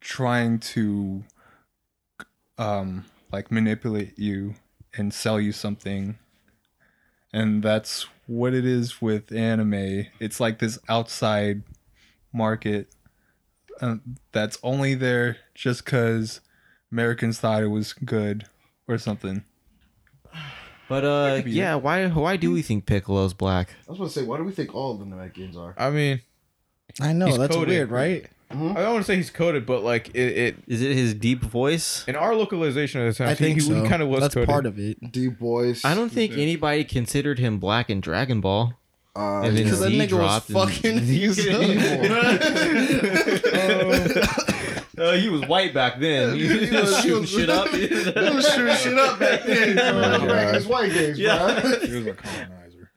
[0.00, 1.24] trying to
[2.58, 4.54] um like manipulate you
[4.94, 6.18] and sell you something.
[7.32, 10.06] And that's what it is with anime.
[10.20, 11.62] It's like this outside
[12.32, 12.88] market
[13.80, 13.96] uh,
[14.32, 16.40] that's only there just because
[16.90, 18.44] Americans thought it was good
[18.88, 19.44] or something.
[20.88, 23.70] But uh could be yeah, why why do we think Piccolo's black?
[23.88, 25.74] I was gonna say, why do we think all of the Namekians are?
[25.76, 26.20] I mean,
[27.00, 27.68] I know He's that's coded.
[27.68, 28.26] weird, right?
[28.50, 31.42] I don't want to say he's coded, but like it, it Is it his deep
[31.42, 32.04] voice?
[32.06, 33.82] in our localization at the time, I think he, so.
[33.82, 34.48] he kind of was That's coded.
[34.48, 35.10] part of it.
[35.12, 35.84] Deep boys.
[35.84, 38.74] I don't think anybody considered him black in Dragon Ball.
[39.16, 41.44] Uh, And then Because that nigga was dropped and- fucking evil.
[44.98, 46.34] Uh, he was white back then.
[46.36, 47.68] He, He was shooting shit up.
[47.68, 49.78] He was shooting shit up back then.
[49.78, 50.28] Oh, bro.
[50.28, 51.60] Back in his white days, Yeah.
[51.80, 52.90] He was a colonizer.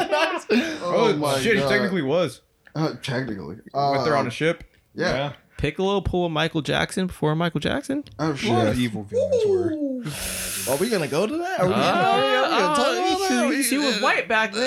[0.00, 1.56] Oh, oh my shit!
[1.58, 1.64] god.
[1.64, 2.40] He technically was.
[2.78, 3.56] Uh, technically.
[3.74, 4.64] Went there on Uh, a ship.
[4.94, 5.32] Yeah.
[5.56, 8.04] Piccolo pull a Michael Jackson before Michael Jackson?
[8.18, 8.50] Oh shit.
[8.50, 10.72] Yeah, evil villains were.
[10.72, 11.60] Are we gonna go to that?
[11.60, 13.54] Are we Uh, gonna, are we gonna uh, talk about that?
[13.56, 14.60] he, he was white back Hey,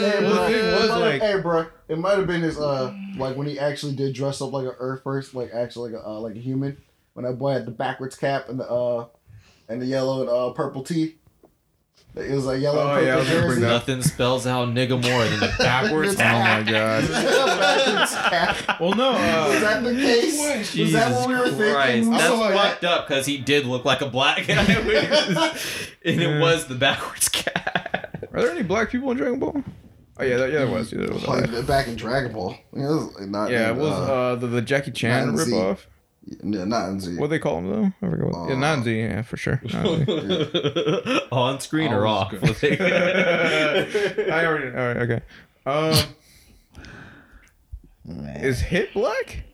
[0.00, 0.20] then.
[0.22, 2.92] bro, Well, it it was might- like- hey, bro, it might have been his uh,
[3.16, 6.06] like when he actually did dress up like an Earth first, like actually like a
[6.06, 6.76] uh, like a human.
[7.14, 9.06] When that boy had the backwards cap and the uh,
[9.70, 11.14] and the yellow and uh purple tee.
[12.16, 13.60] It was like yellow Oh, yeah, I jersey.
[13.60, 16.64] Nothing spells out nigga more than the backwards Oh hat.
[16.64, 17.04] my god.
[18.80, 19.12] Well, no.
[19.12, 20.76] Was Uh, that the case?
[20.78, 21.58] Was that what we were Christ.
[21.92, 22.10] thinking?
[22.12, 22.54] That's Oh, yeah.
[22.56, 24.54] fucked up because he did look like a black guy.
[26.04, 28.18] and it was the backwards cat.
[28.32, 29.62] are there any black people in Dragon Ball?
[30.18, 30.92] Oh yeah, that, yeah, there was.
[30.92, 31.26] Yeah, there was.
[31.28, 32.52] Like back in Dragon Ball.
[32.72, 35.48] It was not yeah, it was uh, uh, the, the Jackie Chan Nanzi.
[35.52, 35.80] ripoff.
[36.42, 37.16] Yeah, not in Z.
[37.18, 37.92] What they call him though?
[38.06, 38.26] I forget.
[38.26, 39.08] What, yeah, Uh, Nanzi.
[39.08, 39.60] Yeah, for sure.
[39.64, 41.28] Nanzi.
[41.32, 42.32] On screen or off?
[42.34, 44.68] Always I already.
[44.68, 44.96] All right.
[44.96, 45.20] Okay.
[45.66, 45.94] Um,
[48.42, 49.44] is Hit black?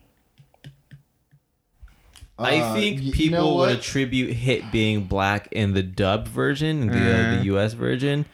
[2.39, 6.27] I Uh, think y- you people know would attribute Hit being black in the dub
[6.27, 7.73] version, the uh, the U.S.
[7.73, 8.25] version.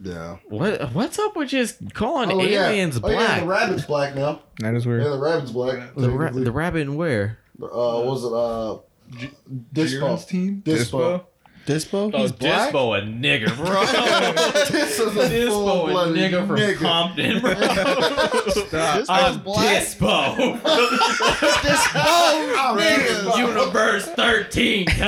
[0.00, 0.36] Yeah.
[0.48, 2.68] What what's up with just calling Oh, yeah.
[2.68, 3.40] aliens Oh, yeah, black?
[3.40, 4.40] the rabbit's black now.
[4.60, 5.02] That is weird.
[5.02, 5.20] Yeah, weird.
[5.20, 5.94] the rabbit's black.
[5.94, 7.38] the, ra- the rabbit and where?
[7.62, 8.32] uh, was it?
[8.32, 8.78] Uh,
[9.74, 9.92] Jiren's
[10.24, 10.26] Dyspo.
[10.28, 10.62] team.
[10.64, 10.90] Dyspo.
[10.90, 11.24] Dyspo?
[11.64, 13.82] Oh, Dyspo a nigger, bro.
[14.72, 16.76] This is a Dyspo a full-blooded nigga from nigga.
[16.76, 17.54] Compton, bro.
[17.54, 19.82] Dyspo's I'm black.
[19.84, 20.58] Dyspo.
[21.62, 22.76] Dyspo.
[22.78, 23.36] niggas.
[23.38, 24.98] Universe 13, cuz.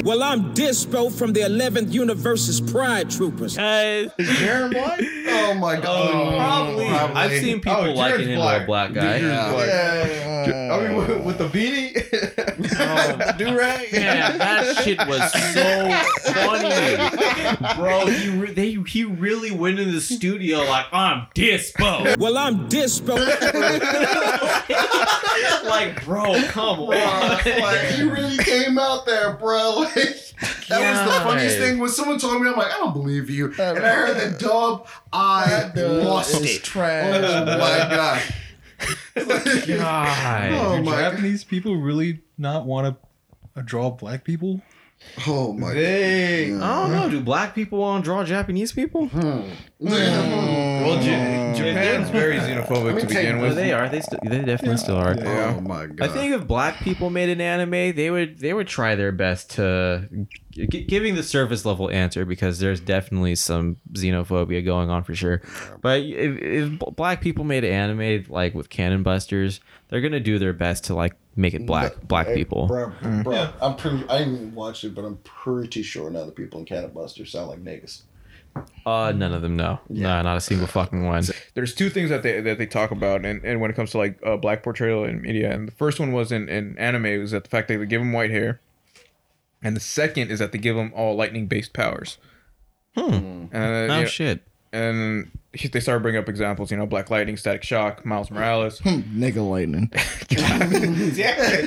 [0.04, 3.56] Well, I'm Dyspo from the 11th Universe's Pride Troopers.
[3.56, 4.10] Guys.
[4.18, 5.00] Jiren black?
[5.28, 6.10] Oh my god.
[6.12, 6.86] Oh, Probably.
[6.88, 9.20] I've seen oh, people Oh, liking Jared's him to a black guy.
[9.20, 9.66] Jared's black.
[9.68, 10.74] Yeah.
[10.74, 11.94] I mean, with, with the beanie,
[12.78, 13.92] Oh, Do rag.
[13.92, 15.90] Man, that shit was so
[16.32, 16.96] funny,
[17.76, 18.06] bro.
[18.06, 22.16] He re- they he really went in the studio like I'm Dyspo.
[22.18, 23.16] Well, I'm Dyspo.
[25.68, 26.88] like, bro, come on.
[26.90, 29.86] like he really came out there, bro.
[30.68, 31.78] Like that was the funniest thing.
[31.78, 33.46] When someone told me, I'm like, I don't believe you.
[33.52, 36.62] And I heard the dub, I lost it.
[36.62, 37.14] trash.
[37.24, 38.22] Oh my god.
[39.16, 40.52] God.
[40.52, 41.10] Oh Do my god.
[41.12, 42.86] Japanese people really not want
[43.54, 44.60] to uh, draw black people?
[45.26, 45.76] Oh my god.
[45.78, 47.10] I don't know.
[47.10, 49.08] Do black people want to draw Japanese people?
[49.08, 49.42] Hmm.
[49.78, 53.56] Well, J- Japan's very xenophobic me to begin with.
[53.56, 53.88] they are.
[53.90, 54.18] They still.
[54.22, 55.14] They definitely still are.
[55.14, 55.54] Yeah.
[55.56, 56.08] Oh my god.
[56.08, 59.50] I think if black people made an anime, they would they would try their best
[59.52, 60.08] to
[60.52, 65.42] g- giving the surface level answer because there's definitely some xenophobia going on for sure.
[65.82, 70.38] But if, if black people made an anime like with Cannon Busters, they're gonna do
[70.38, 72.66] their best to like make it black black Hey, people.
[72.66, 72.92] Bro,
[73.22, 74.08] bro, I'm pretty.
[74.08, 77.24] I didn't watch it, but I'm pretty sure none of the people in Cannon Buster
[77.26, 78.02] sound like niggas.
[78.86, 79.80] Uh, none of them know.
[79.88, 81.24] No, not a single fucking one.
[81.54, 83.98] There's two things that they that they talk about, and, and when it comes to
[83.98, 87.32] like uh, black portrayal in media, and the first one was in, in anime was
[87.32, 88.60] that the fact that they give them white hair,
[89.62, 92.18] and the second is that they give them all lightning based powers.
[92.96, 93.46] Hmm.
[93.52, 94.42] Uh, Oh you know, shit.
[94.72, 98.80] And he- they started bringing up examples, you know, Black Lightning, Static Shock, Miles Morales.
[98.80, 99.90] Nigga lightning.
[101.16, 101.66] yeah.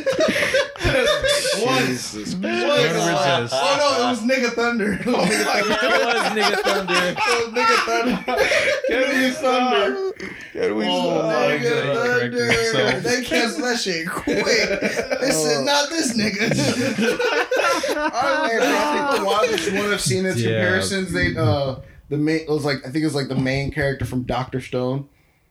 [1.88, 2.36] Jesus.
[2.36, 3.50] Whatever it says.
[3.54, 4.94] Oh no, it was nigga thunder.
[5.02, 6.94] It was nigga thunder.
[6.94, 8.24] It was nigga thunder.
[8.88, 10.12] Can we thunder?
[10.54, 11.96] Can we Oh my God.
[11.98, 12.52] Correcting thunder.
[12.52, 13.04] himself.
[13.04, 14.46] They canceled that shit quick.
[14.46, 16.50] They said, not this nigga.
[17.96, 20.50] I, I think the wildest one I've seen its Yeah.
[20.62, 21.76] comparisons, they uh
[22.10, 24.62] the main it was like I think it was like the main character from Doctor
[24.62, 25.08] Stone.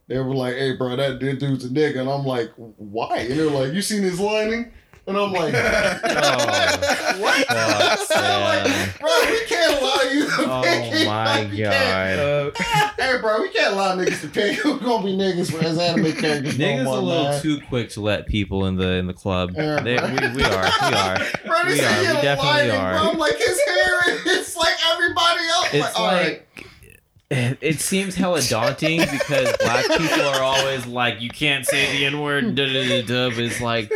[0.09, 3.39] They were like, "Hey, bro, that dude- dude's a nigga," and I'm like, "Why?" And
[3.39, 4.71] they're like, "You seen his lining?"
[5.09, 10.63] And I'm like, oh, "What?" Fuck, I'm like, "Bro, we can't allow you to Oh
[10.63, 11.07] pick.
[11.07, 12.19] my We can't- god.
[12.19, 14.57] Uh, hey, bro, we can't allow niggas to pick.
[14.59, 16.59] Who's gonna be niggas for as anime characters?
[16.59, 17.41] no Niggas more, a little man.
[17.43, 19.53] too quick to let people in the in the club.
[19.57, 19.81] Yeah.
[19.81, 20.63] They, we, we are.
[20.91, 21.17] We are.
[21.47, 22.93] Bro, We are, we definitely lining, are.
[23.01, 23.11] Bro.
[23.11, 24.01] I'm like his hair.
[24.27, 25.69] It's like everybody else.
[25.73, 26.43] It's all right.
[26.57, 26.67] like
[27.31, 32.21] it seems hella daunting because black people are always like, you can't say the N
[32.23, 32.55] word.
[32.55, 33.29] Da da da da.
[33.29, 33.93] But it's like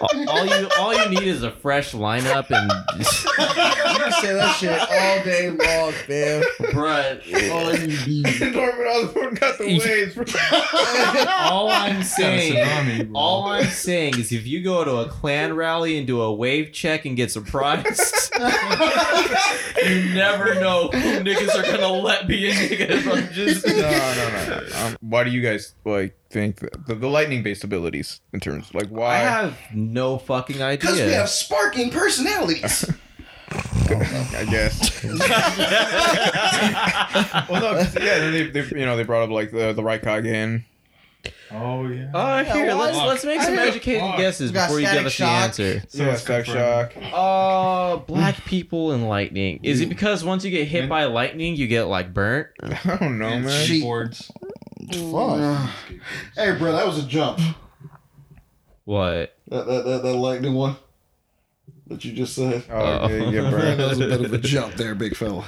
[0.00, 4.56] all all you all you need is a fresh lineup and, You can say that
[4.58, 6.42] shit all day long, man.
[6.72, 7.50] bruh.
[7.52, 8.54] all you need.
[8.54, 10.14] Norman Osborn got the waves.
[10.14, 10.24] bro.
[11.50, 12.54] All I'm Kind saying.
[12.54, 13.20] tsunami, bro.
[13.20, 16.72] All I'm saying is if you go to a clan rally and do a wave
[16.72, 18.32] check and get surprised,
[19.84, 23.02] you never know who niggas are gonna let be a nigga.
[23.04, 23.20] bro.
[23.32, 24.60] Just no, no, no.
[24.68, 24.76] no.
[24.86, 28.72] Um, why do you guys like think that the, the lightning based abilities in terms
[28.74, 29.14] like why?
[29.16, 29.56] I have
[29.92, 30.78] no fucking idea.
[30.78, 32.90] Because we have sparking personalities.
[33.88, 35.04] I guess.
[37.48, 38.18] well, no, 'cause, yeah.
[38.18, 40.64] Then they, they, you know, they brought up like the the Raikage.
[41.52, 42.10] Oh yeah.
[42.12, 44.16] Uh, here, why- let's let's make some I- educated Fuck.
[44.18, 45.82] guesses We got before you give Static us the answer.
[45.88, 46.92] So yeah, it's Static confirmed.
[46.92, 47.12] Shock.
[47.14, 49.60] Uh, black people and lightning.
[49.62, 52.48] Is it because once you get hit by lightning, you get like burnt?
[52.62, 53.66] I don't know, And man.
[53.68, 54.30] skateboards.
[54.90, 55.70] Fuck.
[56.36, 57.40] Hey, bro, that was a jump.
[58.84, 59.35] What?
[59.48, 60.76] That, that, that, that lightning one
[61.86, 62.64] that you just said.
[62.70, 65.44] Oh, yeah, you get Man, that was a bit of a jump there, big fella.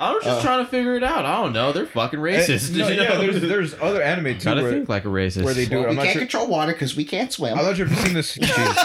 [0.00, 1.24] I was just trying to figure it out.
[1.24, 1.72] I don't know.
[1.72, 2.72] They're fucking racist.
[2.72, 5.42] Eh, no, you yeah, there's there's other anime too Gotta where, think like a racist.
[5.42, 5.88] where they do it.
[5.88, 6.20] I'm not sure.
[6.20, 7.58] control water because we can't swim.
[7.58, 8.34] I'm not sure if you've seen this.
[8.34, 8.76] Jesus Christ.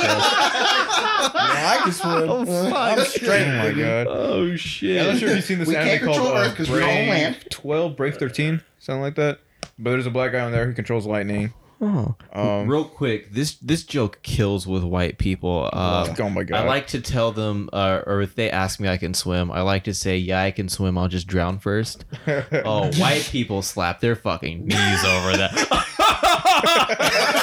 [1.35, 2.73] I can swim.
[2.73, 3.47] I'm straight.
[3.47, 4.07] Oh my god.
[4.07, 5.01] Oh shit!
[5.01, 6.69] I'm not sure if you've seen this We anime can't called control uh, Earth 'cause
[6.69, 7.45] we don't Brave land.
[7.51, 9.39] 12, Brave 13, something like that.
[9.77, 11.53] But there's a black guy on there who controls lightning.
[11.83, 12.15] Oh.
[12.31, 15.69] Um, Real quick, this this joke kills with white people.
[15.73, 16.63] Uh, oh my god.
[16.63, 19.61] I like to tell them, uh, or if they ask me I can swim, I
[19.61, 20.97] like to say, "Yeah, I can swim.
[20.97, 22.05] I'll just drown first.
[22.27, 27.39] oh, white people slap their fucking knees over that.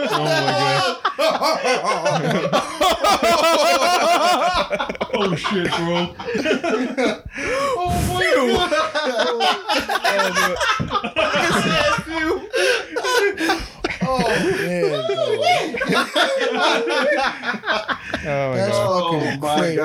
[0.00, 2.28] Oh, oh my
[4.70, 4.96] god.
[5.14, 6.14] Oh shit, bro.
[7.80, 8.56] Oh you!
[14.02, 14.28] Oh
[14.60, 14.97] man,
[18.20, 19.22] Oh my that's god.
[19.22, 19.78] fucking crazy.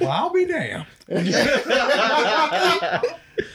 [0.00, 0.86] Well, I'll be damned.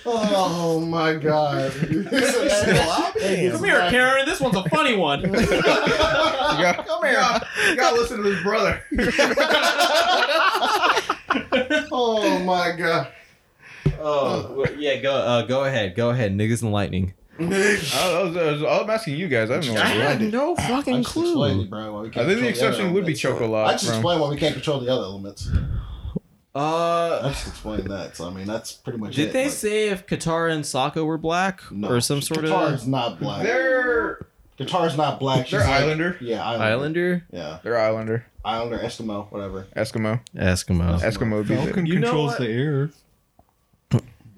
[0.05, 1.71] Oh my god.
[1.73, 4.25] Come here, Karen.
[4.25, 5.21] This one's a funny one.
[5.31, 7.23] Got, Come here.
[7.69, 8.81] You gotta listen to his brother.
[11.93, 13.07] Oh my god.
[13.99, 14.97] Oh, well, yeah.
[15.01, 15.95] Go, uh, go ahead.
[15.95, 16.33] Go ahead.
[16.35, 17.13] Niggas and lightning.
[17.51, 19.49] I, was, I, was, I'm asking you guys.
[19.49, 21.61] I have no I had no fucking just clue.
[21.61, 21.99] it, bro.
[22.01, 23.21] I think the exception other would be elements.
[23.21, 23.67] Chocolat.
[23.67, 23.95] I just bro.
[23.95, 25.49] explained why we can't control the other elements.
[26.53, 28.15] I Uh, just explained that.
[28.17, 29.33] So I mean, that's pretty much did it.
[29.33, 32.87] they Like, say if Katara and Sokka were black no, or some sort Qatar's of
[32.89, 33.43] not black.
[33.43, 34.25] They're
[34.59, 35.47] Qatar's not black.
[35.47, 36.17] She's They're like- Islander.
[36.19, 36.65] Yeah, Islander.
[36.65, 37.25] Islander?
[37.31, 38.25] Yeah, they're Islander.
[38.43, 39.67] Islander, Eskimo, whatever.
[39.77, 40.19] Eskimo.
[40.35, 40.99] Eskimo.
[40.99, 42.39] Eskimo would be Falcon You controls what?
[42.39, 42.89] the air.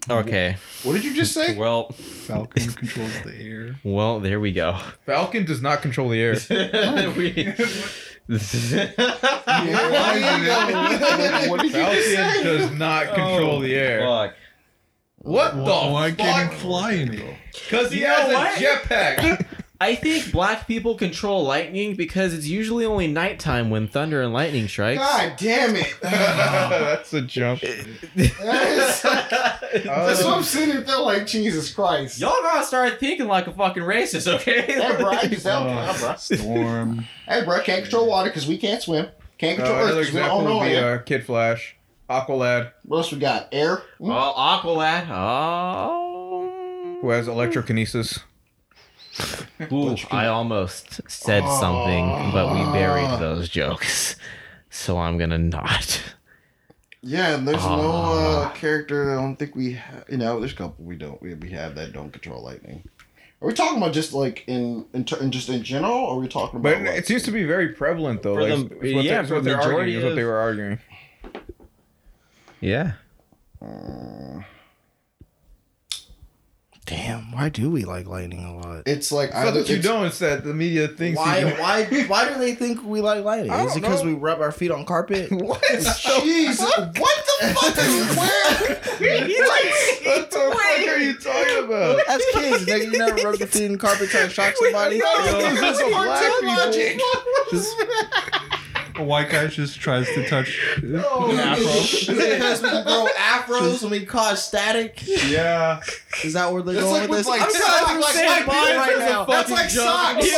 [0.10, 0.58] Okay.
[0.84, 1.56] What did you just say?
[1.58, 3.76] Well, Falcon controls the air.
[3.84, 4.78] well, there we go.
[5.06, 6.36] Falcon does not control the air.
[7.18, 7.54] We-
[11.48, 12.16] what did you say?
[12.16, 14.02] Falcon does not control the air.
[14.04, 14.36] Oh, fuck.
[15.18, 17.36] What Why, why can't he fly in it?
[17.54, 19.46] Because he You has a jetpack.
[19.84, 24.68] I think black people control lightning because it's usually only nighttime when thunder and lightning
[24.70, 25.00] strikes.
[25.02, 25.94] God damn it!
[26.02, 27.62] That's a jump.
[28.16, 32.20] That's, that's what I'm sitting here feeling like Jesus Christ.
[32.20, 34.62] Y'all gotta start thinking like a fucking racist, okay?
[34.62, 36.16] Hey, bro, I just helped you Uh, out, bro.
[36.16, 37.06] Storm.
[37.28, 39.08] Hey, bro, can't control water because we can't swim.
[39.38, 41.76] Can't Uh, control earth another 'cause we example don't know would be uh, Kid Flash,
[42.10, 43.50] Aqualad, What else we got?
[43.52, 43.82] Air.
[43.98, 44.08] Hmm?
[44.08, 45.08] Well, Aqualad.
[45.10, 46.50] Oh.
[47.02, 48.20] who has electrokinesis.
[49.72, 54.16] Ooh, I almost said something, but we buried those jokes.
[54.70, 56.02] So I'm gonna not.
[57.02, 58.46] Yeah, and there's no Ah.
[58.46, 59.12] uh, character.
[59.12, 59.74] I don't think we.
[59.74, 62.84] Ha- you know, there's a couple we don't we, we have that don't control lightning.
[63.42, 66.20] Are we talking about just like in in, ter- in just in general, or are
[66.20, 66.76] we talking about?
[66.76, 68.36] But like- it seems to be very prevalent though.
[68.36, 69.98] For like, the- it's what yeah, they- what the they're majority arguing.
[70.00, 70.80] is what they were arguing.
[72.62, 72.94] Yeah.
[76.96, 78.84] Damn, why do we like lightning a lot?
[78.86, 80.06] it's like It's not either that you it's- don't.
[80.06, 81.48] It's that the media thinks Why, you.
[81.48, 83.52] why, why do they think we like lightning?
[83.52, 85.32] I Is it because we rub our feet on carpet?
[85.32, 85.60] What?
[85.72, 88.70] Jeez, what the fuck is where?
[90.06, 92.00] what the fuck are you talking about?
[92.08, 95.00] As kids, nigga, you never rubbed your feet in carpet trying to shock somebody.
[95.00, 97.64] This is a black people.
[98.96, 101.64] A white guy just tries to touch Oh, afro.
[101.66, 105.02] Is it because we grow afros and we cause static?
[105.28, 105.82] Yeah.
[106.24, 107.28] Is that where they're That's going like with with this?
[107.28, 109.26] like I'm socks, trying to like say white people right is a now.
[109.26, 110.32] That's like socks.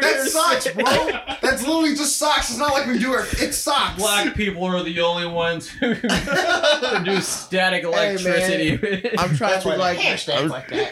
[0.00, 0.84] That's socks, bro.
[1.40, 2.50] That's literally just socks.
[2.50, 3.26] It's not like we do it.
[3.40, 3.96] It's socks.
[3.96, 8.72] Black people are the only ones who produce static electricity.
[9.18, 9.98] I'm trying That's to why like.
[9.98, 10.90] like hashtags like that.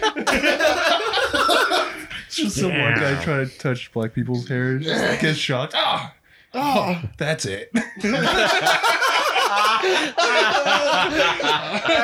[2.30, 4.78] Just some white guy trying to touch black people's hair.
[4.78, 5.72] Just gets shocked.
[5.76, 6.14] Ah!
[6.54, 7.70] Oh, that's it.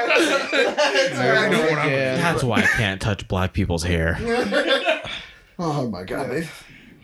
[0.06, 4.18] I know what I'm That's why I can't touch black people's hair.
[5.56, 6.48] Oh my god.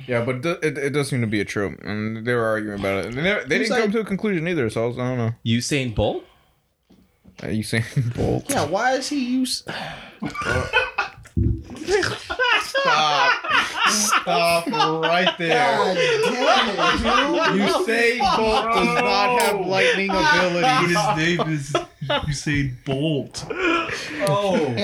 [0.09, 2.45] Yeah, but it, do- it, it does seem to be a trope, and they were
[2.45, 3.07] arguing about it.
[3.07, 4.69] And they, never, they didn't like- come to a conclusion either.
[4.71, 5.31] So I, was, I don't know.
[5.47, 6.25] Usain Bolt?
[7.41, 7.85] Uh, Are you saying
[8.17, 8.47] Bolt?
[8.51, 9.63] Yeah, why is he use?
[9.69, 11.10] Uh,
[12.63, 13.33] Stop
[13.91, 14.67] Stop
[15.03, 15.77] right there.
[15.77, 15.97] God
[17.03, 17.69] damn it, dude.
[17.69, 20.97] Usain Bolt does not have lightning But abilities.
[20.97, 21.73] his name is
[22.09, 23.45] Usain Bolt.
[23.51, 24.75] Oh.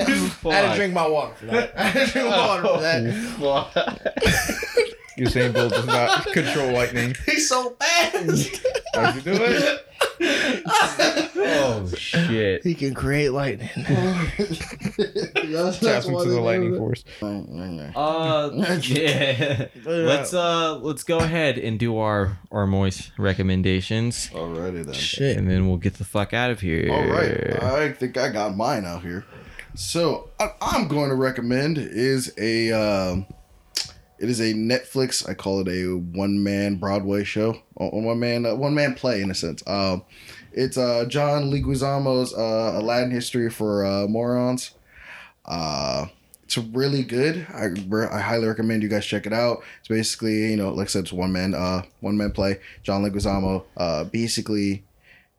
[0.45, 1.73] oh, I had to drink my water for that.
[1.77, 4.13] I had to drink my water for that.
[5.17, 7.15] Usain Bolt does not control lightning.
[7.25, 8.61] He's so fast.
[8.93, 9.85] How'd you do it?
[10.19, 12.63] Oh shit!
[12.63, 13.69] He can create lightning.
[13.77, 16.77] That's, Taps that's why into they the lightning it.
[16.77, 17.03] force.
[17.21, 18.49] Uh,
[18.83, 19.67] yeah.
[19.85, 24.93] let's uh, let's go ahead and do our our moist recommendations, Alrighty then.
[24.93, 25.37] Shit.
[25.37, 26.89] and then we'll get the fuck out of here.
[26.91, 29.25] All right, I think I got mine out here.
[29.75, 33.25] So I, I'm going to recommend is a um,
[34.19, 35.27] it is a Netflix.
[35.27, 39.35] I call it a one man Broadway show, one man one man play in a
[39.35, 39.63] sense.
[39.67, 40.03] Um,
[40.51, 44.71] it's uh, John Leguizamo's uh, Latin History for uh, Morons.
[45.45, 46.07] Uh,
[46.43, 47.45] it's really good.
[47.53, 47.67] I,
[48.09, 49.63] I highly recommend you guys check it out.
[49.79, 52.59] It's basically you know like I said, it's one man uh one man play.
[52.83, 54.83] John Leguizamo uh basically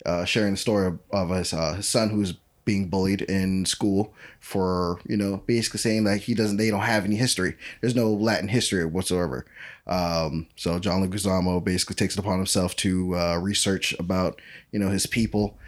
[0.06, 2.34] uh, sharing the story of, of his uh, his son who's
[2.68, 7.06] being bullied in school for you know basically saying that he doesn't they don't have
[7.06, 7.56] any history.
[7.80, 9.46] There's no Latin history whatsoever.
[9.86, 14.90] Um, so John Leguizamo basically takes it upon himself to uh, research about you know
[14.90, 15.58] his people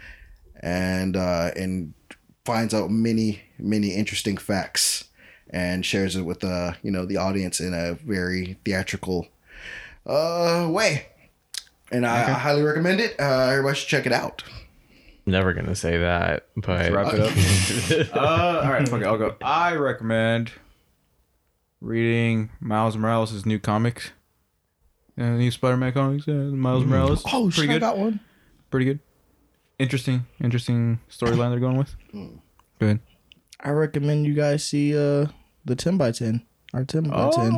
[0.59, 1.95] and uh, and
[2.45, 5.05] finds out many many interesting facts
[5.49, 9.27] and shares it with the you know the audience in a very theatrical
[10.05, 11.07] uh way.
[11.91, 13.19] And I, I highly recommend it.
[13.19, 14.43] Uh, everybody should check it out.
[15.25, 18.15] Never gonna say that, but wrap it up.
[18.15, 19.35] uh, all right, fuck it, I'll go.
[19.41, 20.51] I recommend
[21.79, 24.11] reading Miles Morales' new comics.
[25.17, 26.27] Uh, new Spider-Man comics.
[26.27, 27.23] Uh, Miles Morales.
[27.31, 27.81] Oh, pretty I good.
[27.81, 28.19] got one.
[28.71, 28.99] Pretty good.
[29.77, 31.95] Interesting, interesting storyline they're going with.
[32.79, 32.99] Good.
[33.59, 35.27] I recommend you guys see uh
[35.65, 36.43] the 10 by 10
[36.73, 37.51] our 10 by 10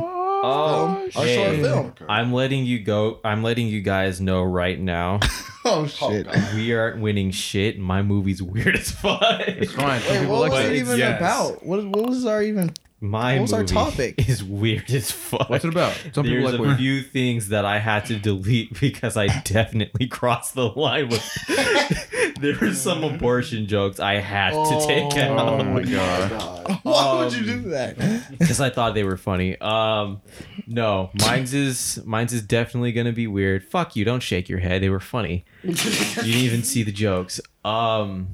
[0.44, 1.94] Oh, our short film.
[2.08, 3.20] I'm letting you go.
[3.24, 5.20] I'm letting you guys know right now.
[5.66, 6.26] Oh, oh shit!
[6.54, 7.78] we aren't winning shit.
[7.78, 9.22] My movie's weird as fuck.
[9.48, 10.02] It's fine.
[10.10, 10.72] Wait, what was it.
[10.72, 11.18] it even yes.
[11.18, 11.64] about?
[11.64, 12.74] What what was our even?
[13.00, 14.28] My What was our topic?
[14.28, 15.48] is weird as fuck.
[15.48, 15.92] What's it about?
[16.12, 16.76] Some people There's like a weird.
[16.76, 21.22] few things that I had to delete because I definitely crossed the line with.
[22.40, 25.38] there were some abortion jokes I had to take out.
[25.38, 26.80] Oh my god.
[26.82, 27.96] Why would you do that?
[28.38, 29.58] because I thought they were funny.
[29.60, 30.22] Um,
[30.66, 33.64] no, mine's is mine's is definitely gonna be weird.
[33.64, 34.04] Fuck you!
[34.04, 34.82] Don't shake your head.
[34.82, 35.44] They were funny.
[35.62, 37.40] you didn't even see the jokes.
[37.64, 38.28] Um,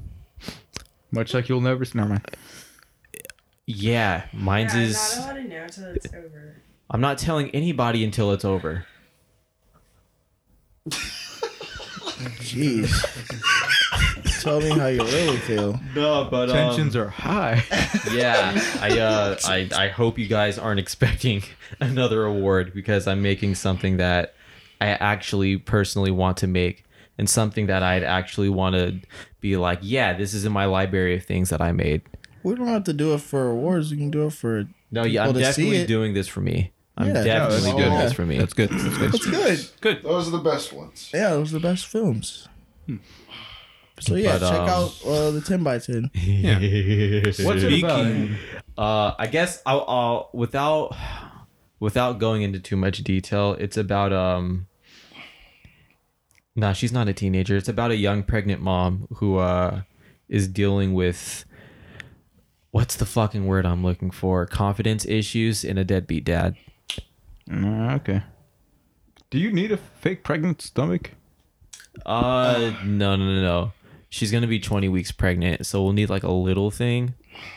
[1.11, 1.85] Much like you'll never.
[1.93, 2.37] Never mind.
[3.65, 5.17] yeah, mine's yeah, is.
[5.17, 6.61] not allowed to know until it's over.
[6.89, 8.85] I'm not telling anybody until it's over.
[12.39, 12.91] Jeez.
[14.41, 15.79] Tell me how you really feel.
[15.95, 17.63] No, but Tensions are high.
[18.13, 21.43] yeah i uh I, I hope you guys aren't expecting
[21.79, 24.33] another award because i'm making something that
[24.79, 26.83] i actually personally want to make
[27.17, 28.99] and something that i'd actually want to
[29.39, 32.01] be like yeah this is in my library of things that i made
[32.43, 33.91] We don't have to do it for awards.
[33.91, 34.67] We can do it for.
[34.89, 37.23] no yeah i'm People to see definitely doing this for me i'm Yeah.
[37.23, 37.99] definitely that's doing good.
[38.05, 38.69] this for me That's good.
[38.69, 39.13] That's good.
[39.13, 39.81] It's good.
[39.81, 40.03] Good.
[40.03, 41.09] Those are the best ones.
[41.13, 42.47] Yeah, those are the best films.
[43.99, 46.03] So yeah, But, check um, out uh, the ten by ten.
[47.45, 48.29] What's it about?
[48.77, 50.95] Uh, I guess I'll, I'll without
[51.79, 53.53] without going into too much detail.
[53.59, 54.67] It's about um.
[56.55, 57.55] Nah, she's not a teenager.
[57.55, 59.81] It's about a young pregnant mom who uh
[60.27, 61.45] is dealing with
[62.71, 64.45] what's the fucking word I'm looking for?
[64.47, 66.55] Confidence issues in a deadbeat dad.
[67.49, 68.23] Uh, okay.
[69.29, 71.11] Do you need a fake pregnant stomach?
[72.05, 73.71] Uh, no, no, no, no.
[74.09, 77.13] She's gonna be 20 weeks pregnant, so we'll need like a little thing,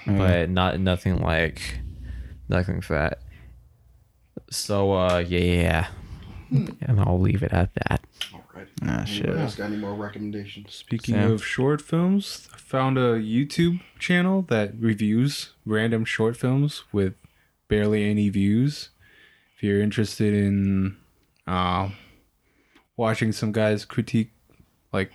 [0.06, 1.81] but not nothing like
[2.48, 3.19] nothing fat.
[4.51, 5.86] So uh, yeah, yeah,
[6.51, 6.66] yeah.
[6.82, 8.05] and I'll leave it at that.
[8.32, 8.69] Alright.
[8.82, 9.28] Ah, shit.
[9.31, 10.74] else got any more recommendations?
[10.74, 11.32] Speaking Sam?
[11.32, 17.15] of short films, I found a YouTube channel that reviews random short films with
[17.69, 18.90] barely any views.
[19.65, 20.99] You're interested in
[21.47, 21.89] uh,
[22.99, 24.31] watching some guys critique
[24.93, 25.11] like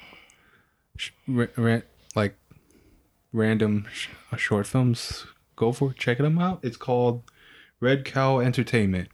[0.97, 1.81] sh- ra- ra-
[2.15, 2.35] like
[3.31, 4.07] random sh-
[4.37, 5.97] short films, go for it.
[5.97, 6.61] Check them out.
[6.63, 7.21] It's called
[7.79, 9.09] Red Cow Entertainment.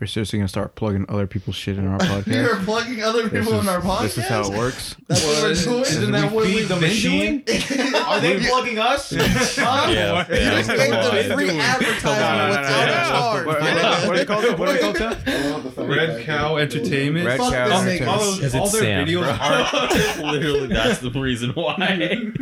[0.00, 2.26] We're seriously gonna start plugging other people's shit in our podcast.
[2.26, 4.02] we are plugging other This people is, in our podcast.
[4.02, 4.96] this is how it works.
[5.06, 5.80] That's what we're doing.
[5.82, 7.42] Isn't that what we've been doing?
[8.06, 9.12] Are they plugging us?
[9.56, 9.88] Huh?
[9.90, 13.46] Yeah, You just gave them free advertisement without a charge.
[13.46, 14.58] What, what, what are they called?
[14.58, 15.74] What are they called?
[15.74, 15.86] Sam?
[15.88, 17.26] Red Cow Entertainment.
[17.26, 18.00] Red Fuck Cow Entertainment.
[18.00, 18.06] nigga.
[18.08, 19.06] all, those, all their Sam.
[19.06, 22.32] videos are Literally, that's the reason why.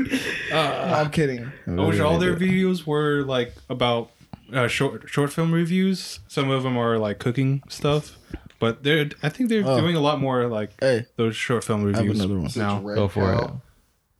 [0.51, 1.53] No, I'm kidding.
[1.67, 4.11] I wish all their videos were like about
[4.53, 6.21] uh, short short film reviews.
[6.29, 8.19] Some of them are like cooking stuff,
[8.59, 9.81] but they're I think they're Oh.
[9.81, 12.51] doing a lot more like Hey, those short film have reviews another one.
[12.57, 12.81] now.
[12.81, 13.61] Go for Cow,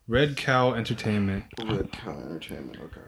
[0.09, 1.45] Red Cow Entertainment.
[1.65, 2.77] Red Cow Entertainment.
[2.83, 3.01] Okay.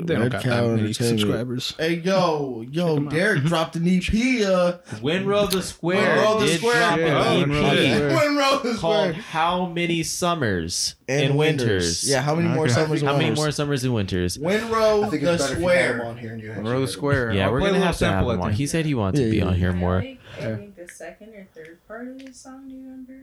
[0.00, 1.20] They don't got Cow that many Entertainment.
[1.20, 1.74] subscribers.
[1.78, 4.02] Hey yo, yo, Derek dropped an EP.
[4.44, 6.74] Uh, Winrow the Square Winrow the did Square.
[6.74, 8.10] drop Yeah, an Winrow the EP Square.
[8.30, 11.68] Winrow is called where- "How Many Summers and and winters.
[11.68, 12.72] Winters." Yeah, how many more Okay.
[12.74, 13.00] summers?
[13.02, 13.38] and How many winters?
[13.38, 14.38] more summers and winters?
[14.38, 16.04] Winrow the if you have him Square.
[16.06, 17.32] on here and you Row the square.
[17.32, 18.48] Yeah, I'll we're play a gonna little have to have sample, him I on.
[18.50, 18.58] think.
[18.58, 19.44] He said he wants Yeah, to be yeah.
[19.46, 19.96] on here I more.
[20.00, 23.14] like, I think the second or third part of the song, Do you remember?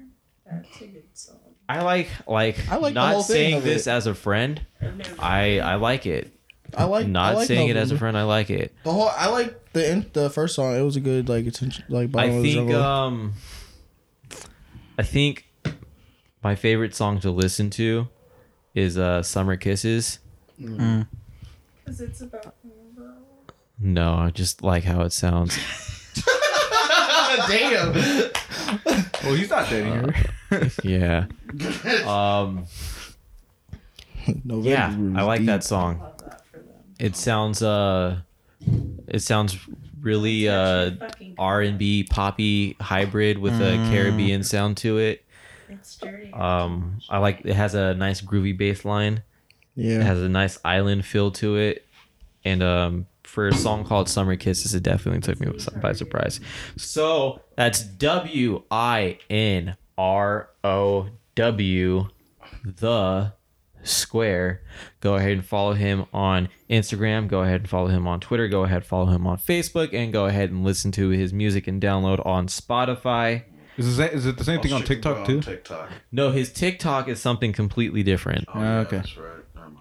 [0.50, 1.36] That's a good song.
[1.68, 4.62] I like like I like the not thing saying of this as a friend.
[4.82, 6.32] I've never I I like it.
[6.78, 8.18] I like not I like saying it as a friend.
[8.18, 8.74] I like it.
[8.84, 10.76] The whole I like the in, the first song.
[10.76, 12.82] It was a good like attention like I of think jungle.
[12.82, 13.34] um
[14.98, 15.46] I think
[16.44, 18.08] my favorite song to listen to
[18.76, 20.20] is uh Summer Kisses.
[20.58, 22.56] Because it's about.
[23.82, 25.58] No, I just like how it sounds.
[27.48, 27.94] Damn.
[29.24, 30.70] Well, he's not dating her.
[30.84, 31.26] yeah.
[32.08, 32.66] Um
[34.44, 34.70] November.
[34.70, 35.48] Yeah, I like deep.
[35.48, 36.00] that song.
[36.00, 36.68] Love that for them.
[37.00, 38.20] It sounds uh,
[39.08, 39.58] it sounds
[40.02, 41.36] really uh actually fucking good.
[41.42, 45.26] R and B poppy hybrid with a Caribbean sound to it.
[45.70, 46.32] It's dirty.
[46.34, 49.24] Um, I like it has a nice groovy bass line.
[49.76, 49.96] Yeah.
[49.96, 50.04] It Yeah.
[50.04, 51.86] has a nice island feel to it,
[52.44, 55.52] and um, for a song called "Summer Kisses," it definitely took me
[55.82, 56.40] by surprise.
[56.76, 62.08] So that's W I N R O W,
[62.66, 63.32] the
[63.90, 64.62] Square.
[65.02, 67.28] Go ahead and follow him on Instagram.
[67.28, 68.48] Go ahead and follow him on Twitter.
[68.48, 71.82] Go ahead follow him on Facebook, and go ahead and listen to his music and
[71.82, 73.44] download on Spotify.
[73.78, 75.42] Is it, is it the same oh, thing on TikTok too?
[75.42, 75.90] TikTok.
[76.12, 78.46] No, his TikTok is something completely different.
[78.54, 78.98] Oh, yeah, okay.
[78.98, 79.39] That's right.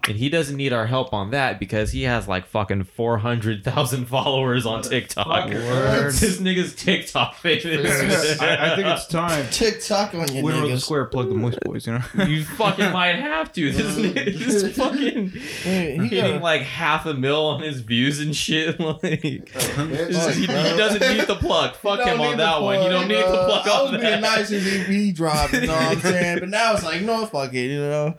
[0.09, 0.15] Never mind.
[0.15, 4.65] And he doesn't need our help on that because he has like fucking 400,000 followers
[4.65, 5.49] on TikTok.
[5.49, 6.13] Word.
[6.13, 8.39] this nigga's TikTok famous.
[8.41, 9.45] I, I think it's time.
[9.51, 10.81] TikTok on your Winter of the niggas.
[10.81, 12.03] Square plug the Moist Boys, you know?
[12.25, 13.71] you fucking might have to.
[13.71, 18.35] This nigga is fucking He hitting got- like half a mil on his views and
[18.35, 18.79] shit.
[18.79, 20.77] Like, Bitch, this is- he, he bro.
[20.77, 21.75] doesn't need the plug.
[21.75, 22.81] Fuck him on that one.
[22.81, 24.01] You don't need the plug I on was that.
[24.01, 26.39] being nice as he, he dropped, you know what I'm saying?
[26.39, 28.15] But now it's like, no, fuck it, you know?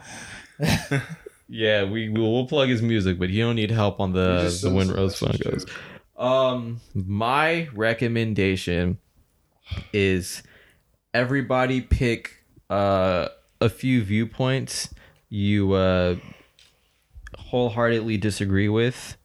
[1.52, 4.50] Yeah, we will we'll plug his music, but you don't need help on the the
[4.50, 5.70] send us Wind Rose message, Funkos.
[6.16, 8.98] Um, my recommendation
[9.92, 10.42] is
[11.12, 13.28] everybody pick uh
[13.60, 14.94] a few viewpoints
[15.28, 16.16] you uh
[17.36, 19.16] wholeheartedly disagree with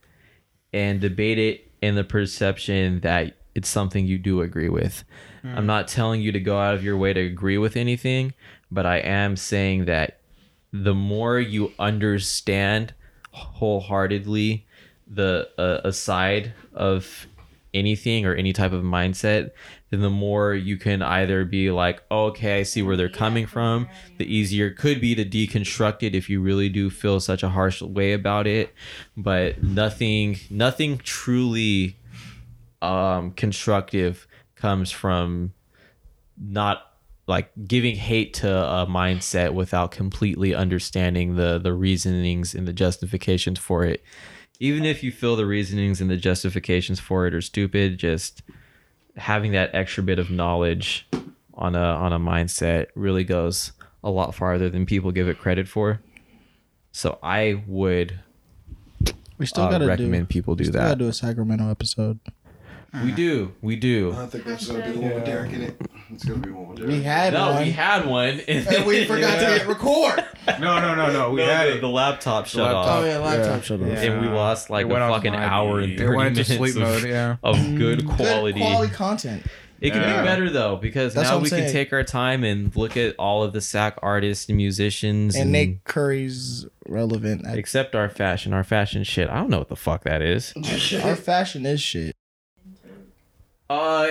[0.74, 5.04] and debate it in the perception that it's something you do agree with.
[5.44, 8.34] I'm not telling you to go out of your way to agree with anything,
[8.72, 10.22] but I am saying that
[10.84, 12.94] the more you understand
[13.32, 14.66] wholeheartedly
[15.08, 17.28] the uh, a side of
[17.74, 19.52] anything or any type of mindset,
[19.90, 23.46] then the more you can either be like, oh, okay, I see where they're coming
[23.46, 23.88] from.
[24.18, 27.50] The easier it could be to deconstruct it if you really do feel such a
[27.50, 28.74] harsh way about it.
[29.18, 31.98] But nothing, nothing truly
[32.82, 34.26] um, constructive
[34.56, 35.54] comes from
[36.38, 36.95] not
[37.28, 43.60] like giving hate to a mindset without completely understanding the the reasonings and the justifications
[43.60, 44.04] for it.
[44.60, 48.42] Even if you feel the reasonings and the justifications for it are stupid just
[49.18, 51.08] having that extra bit of knowledge
[51.56, 53.72] on a on a mindset really goes
[54.04, 56.02] a lot farther than people give it credit for.
[56.92, 58.20] So i would
[59.38, 62.20] We still uh, gotta recommend do, people do still gotta do a Sacramento episode.
[63.04, 63.16] We mm-hmm.
[63.16, 65.82] do we do I don't think that's gonna be the one with Derek in it.
[66.12, 66.92] It's gonna be one with Derek.
[66.92, 67.42] We had one.
[67.42, 67.64] no one.
[67.64, 70.24] we had one and, and we forgot to hit record.
[70.60, 71.32] No, no, no, no.
[71.32, 71.82] We No, had the, it.
[71.82, 72.86] the laptop shut laptop.
[72.86, 73.88] off Oh yeah, laptop shut off.
[73.88, 74.02] Yeah.
[74.02, 77.04] and we lost like It a fucking hour and 30 went minutes sleep of, mode,
[77.04, 77.38] yeah.
[77.44, 78.60] of good Good quality.
[78.60, 79.44] quality content.
[79.82, 80.22] It could Yeah.
[80.22, 82.96] be better though because That's now what I'm we can take our time and look
[82.96, 87.46] at all of the sack artists and musicians And Nick Curry's relevant.
[87.46, 88.54] I- except our fashion.
[88.54, 89.30] Our fashion shit.
[89.30, 90.54] I don't know what the fuck that is.
[91.04, 92.16] Our fashion is shit.
[93.70, 94.08] Uh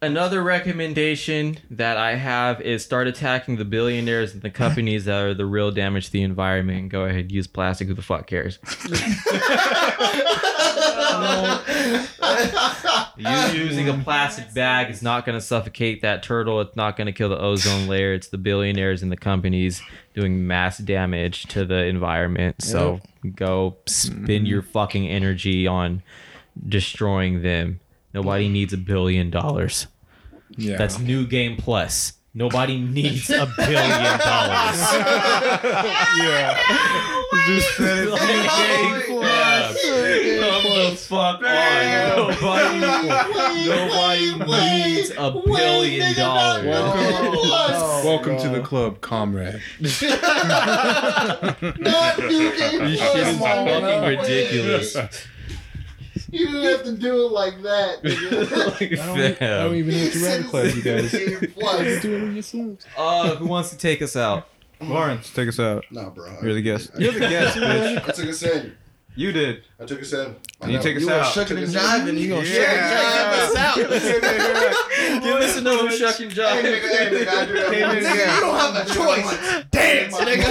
[0.00, 5.34] another recommendation that I have is start attacking the billionaires and the companies that are
[5.34, 7.88] the real damage to the environment go ahead use plastic.
[7.88, 8.58] Who the fuck cares?
[13.18, 16.60] You using a plastic bag is not going to suffocate that turtle.
[16.60, 18.12] It's not going to kill the ozone layer.
[18.12, 19.82] It's the billionaires and the companies
[20.14, 22.62] doing mass damage to the environment.
[22.62, 23.00] So
[23.34, 26.02] go spend your fucking energy on
[26.68, 27.80] destroying them.
[28.14, 29.86] Nobody needs a billion dollars.
[30.56, 30.76] Yeah.
[30.76, 32.14] That's new game plus.
[32.34, 34.80] Nobody needs a billion dollars.
[36.22, 36.58] yeah.
[37.46, 39.08] Just said it.
[39.08, 39.74] Yeah.
[40.40, 42.16] Come the fuck on.
[42.16, 42.78] Nobody,
[43.66, 44.30] nobody
[44.94, 46.64] needs a billion dollars.
[46.66, 47.32] Welcome
[48.04, 49.60] welcome to the club, comrade.
[49.80, 49.92] Not
[52.18, 54.96] new game This plus, shit is fucking ridiculous.
[56.30, 58.02] You didn't have to do it like that.
[58.78, 59.74] Like, I don't fam.
[59.74, 61.10] even have to rap class, you guys.
[61.10, 62.02] Game plus.
[62.02, 62.86] Do it yourselves.
[62.96, 64.48] Uh, who wants to take us out?
[64.80, 65.84] Lawrence, take us out.
[65.90, 66.36] Nah, bro.
[66.42, 66.90] You're the guest.
[66.98, 68.08] You're the guest, bitch.
[68.08, 68.76] I took a send.
[69.18, 69.64] You did.
[69.80, 70.36] I took a send.
[70.60, 70.82] I And you know.
[70.84, 71.32] take us You gonna out.
[71.32, 72.18] shuck and jiving.
[72.18, 73.74] You gonna shuck and jive us out.
[75.24, 76.62] Give us another shuck and Hey, jive.
[76.62, 77.72] nigga, hey, nigga, I do that.
[77.72, 78.34] Hey, nigga, Nigga.
[78.36, 79.30] You don't have a choice.
[79.72, 80.48] Dance, nigga.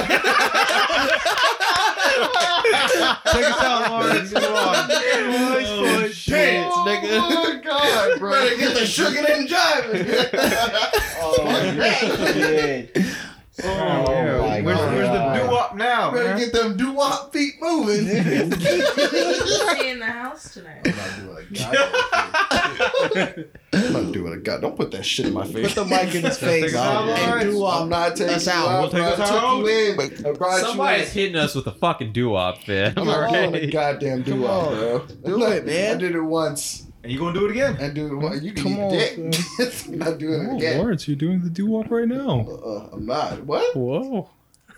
[3.32, 4.34] Take us out, Lawrence.
[4.34, 4.76] Come on.
[4.90, 7.20] Oh, Dance, nigga.
[7.24, 8.32] Oh, my God, bro.
[8.32, 10.30] Better get the shucking and jiving.
[11.22, 12.88] oh, man.
[13.64, 14.38] Oh, oh yeah.
[14.40, 15.40] my Where's, where's the God.
[15.42, 16.12] doo wop now.
[16.12, 16.38] Better man.
[16.38, 18.06] get them doo wop feet moving.
[18.08, 20.82] Stay in the house tonight.
[20.86, 21.54] I'm not doing a
[23.14, 24.62] goddamn I'm not doing a god.
[24.62, 25.74] Don't put that shit in my face.
[25.74, 26.66] Put the mic in his face.
[26.72, 28.68] Take us out, and I'm not taking Us you out.
[28.68, 28.82] out.
[28.82, 29.58] We'll take us out.
[29.60, 30.00] you in.
[30.44, 32.94] I Somebody's hitting us with a fucking doo-wop, man.
[32.96, 33.72] Come All on, a right.
[33.72, 34.76] goddamn do Come wop, on.
[34.78, 35.00] bro.
[35.26, 35.96] Do it, man.
[35.96, 37.78] I did it once And you gonna do it again?
[37.80, 38.42] and do it once.
[38.44, 39.18] You can Come eat on, dick.
[39.88, 40.78] I'm not doing it Oh, again.
[40.80, 42.42] Lawrence, you're doing the do wop right now.
[42.42, 43.46] Uh, I'm not.
[43.46, 43.74] What?
[43.78, 44.30] Whoa.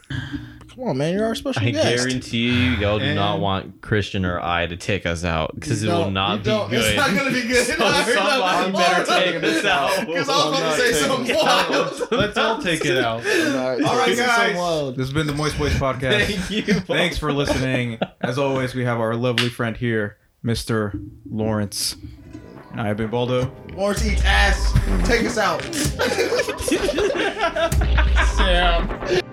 [0.09, 1.13] Come on, man.
[1.15, 2.07] You're our special I guest.
[2.07, 5.87] guarantee you, y'all do not want Christian or I to take us out because it
[5.87, 6.69] will don't- be don't.
[6.69, 6.83] good.
[6.85, 7.65] It's not gonna be good.
[7.79, 9.89] So somebody better take this out.
[10.07, 12.11] Because I was about to say something wild.
[12.11, 13.23] Let's all take it out.
[13.23, 13.81] Not.
[13.89, 14.95] All right, This is so guys.
[14.97, 16.25] This has been the Moist Boys podcast.
[16.27, 16.73] Thank you.
[16.81, 17.97] Thanks for listening.
[18.21, 21.07] As always, we have our lovely friend here, Mr.
[21.29, 21.95] Lawrence.
[22.71, 23.51] And I have been Baldo.
[23.73, 24.73] Lawrence eats ass.
[25.07, 25.63] Take us out.
[28.35, 29.28] Sam.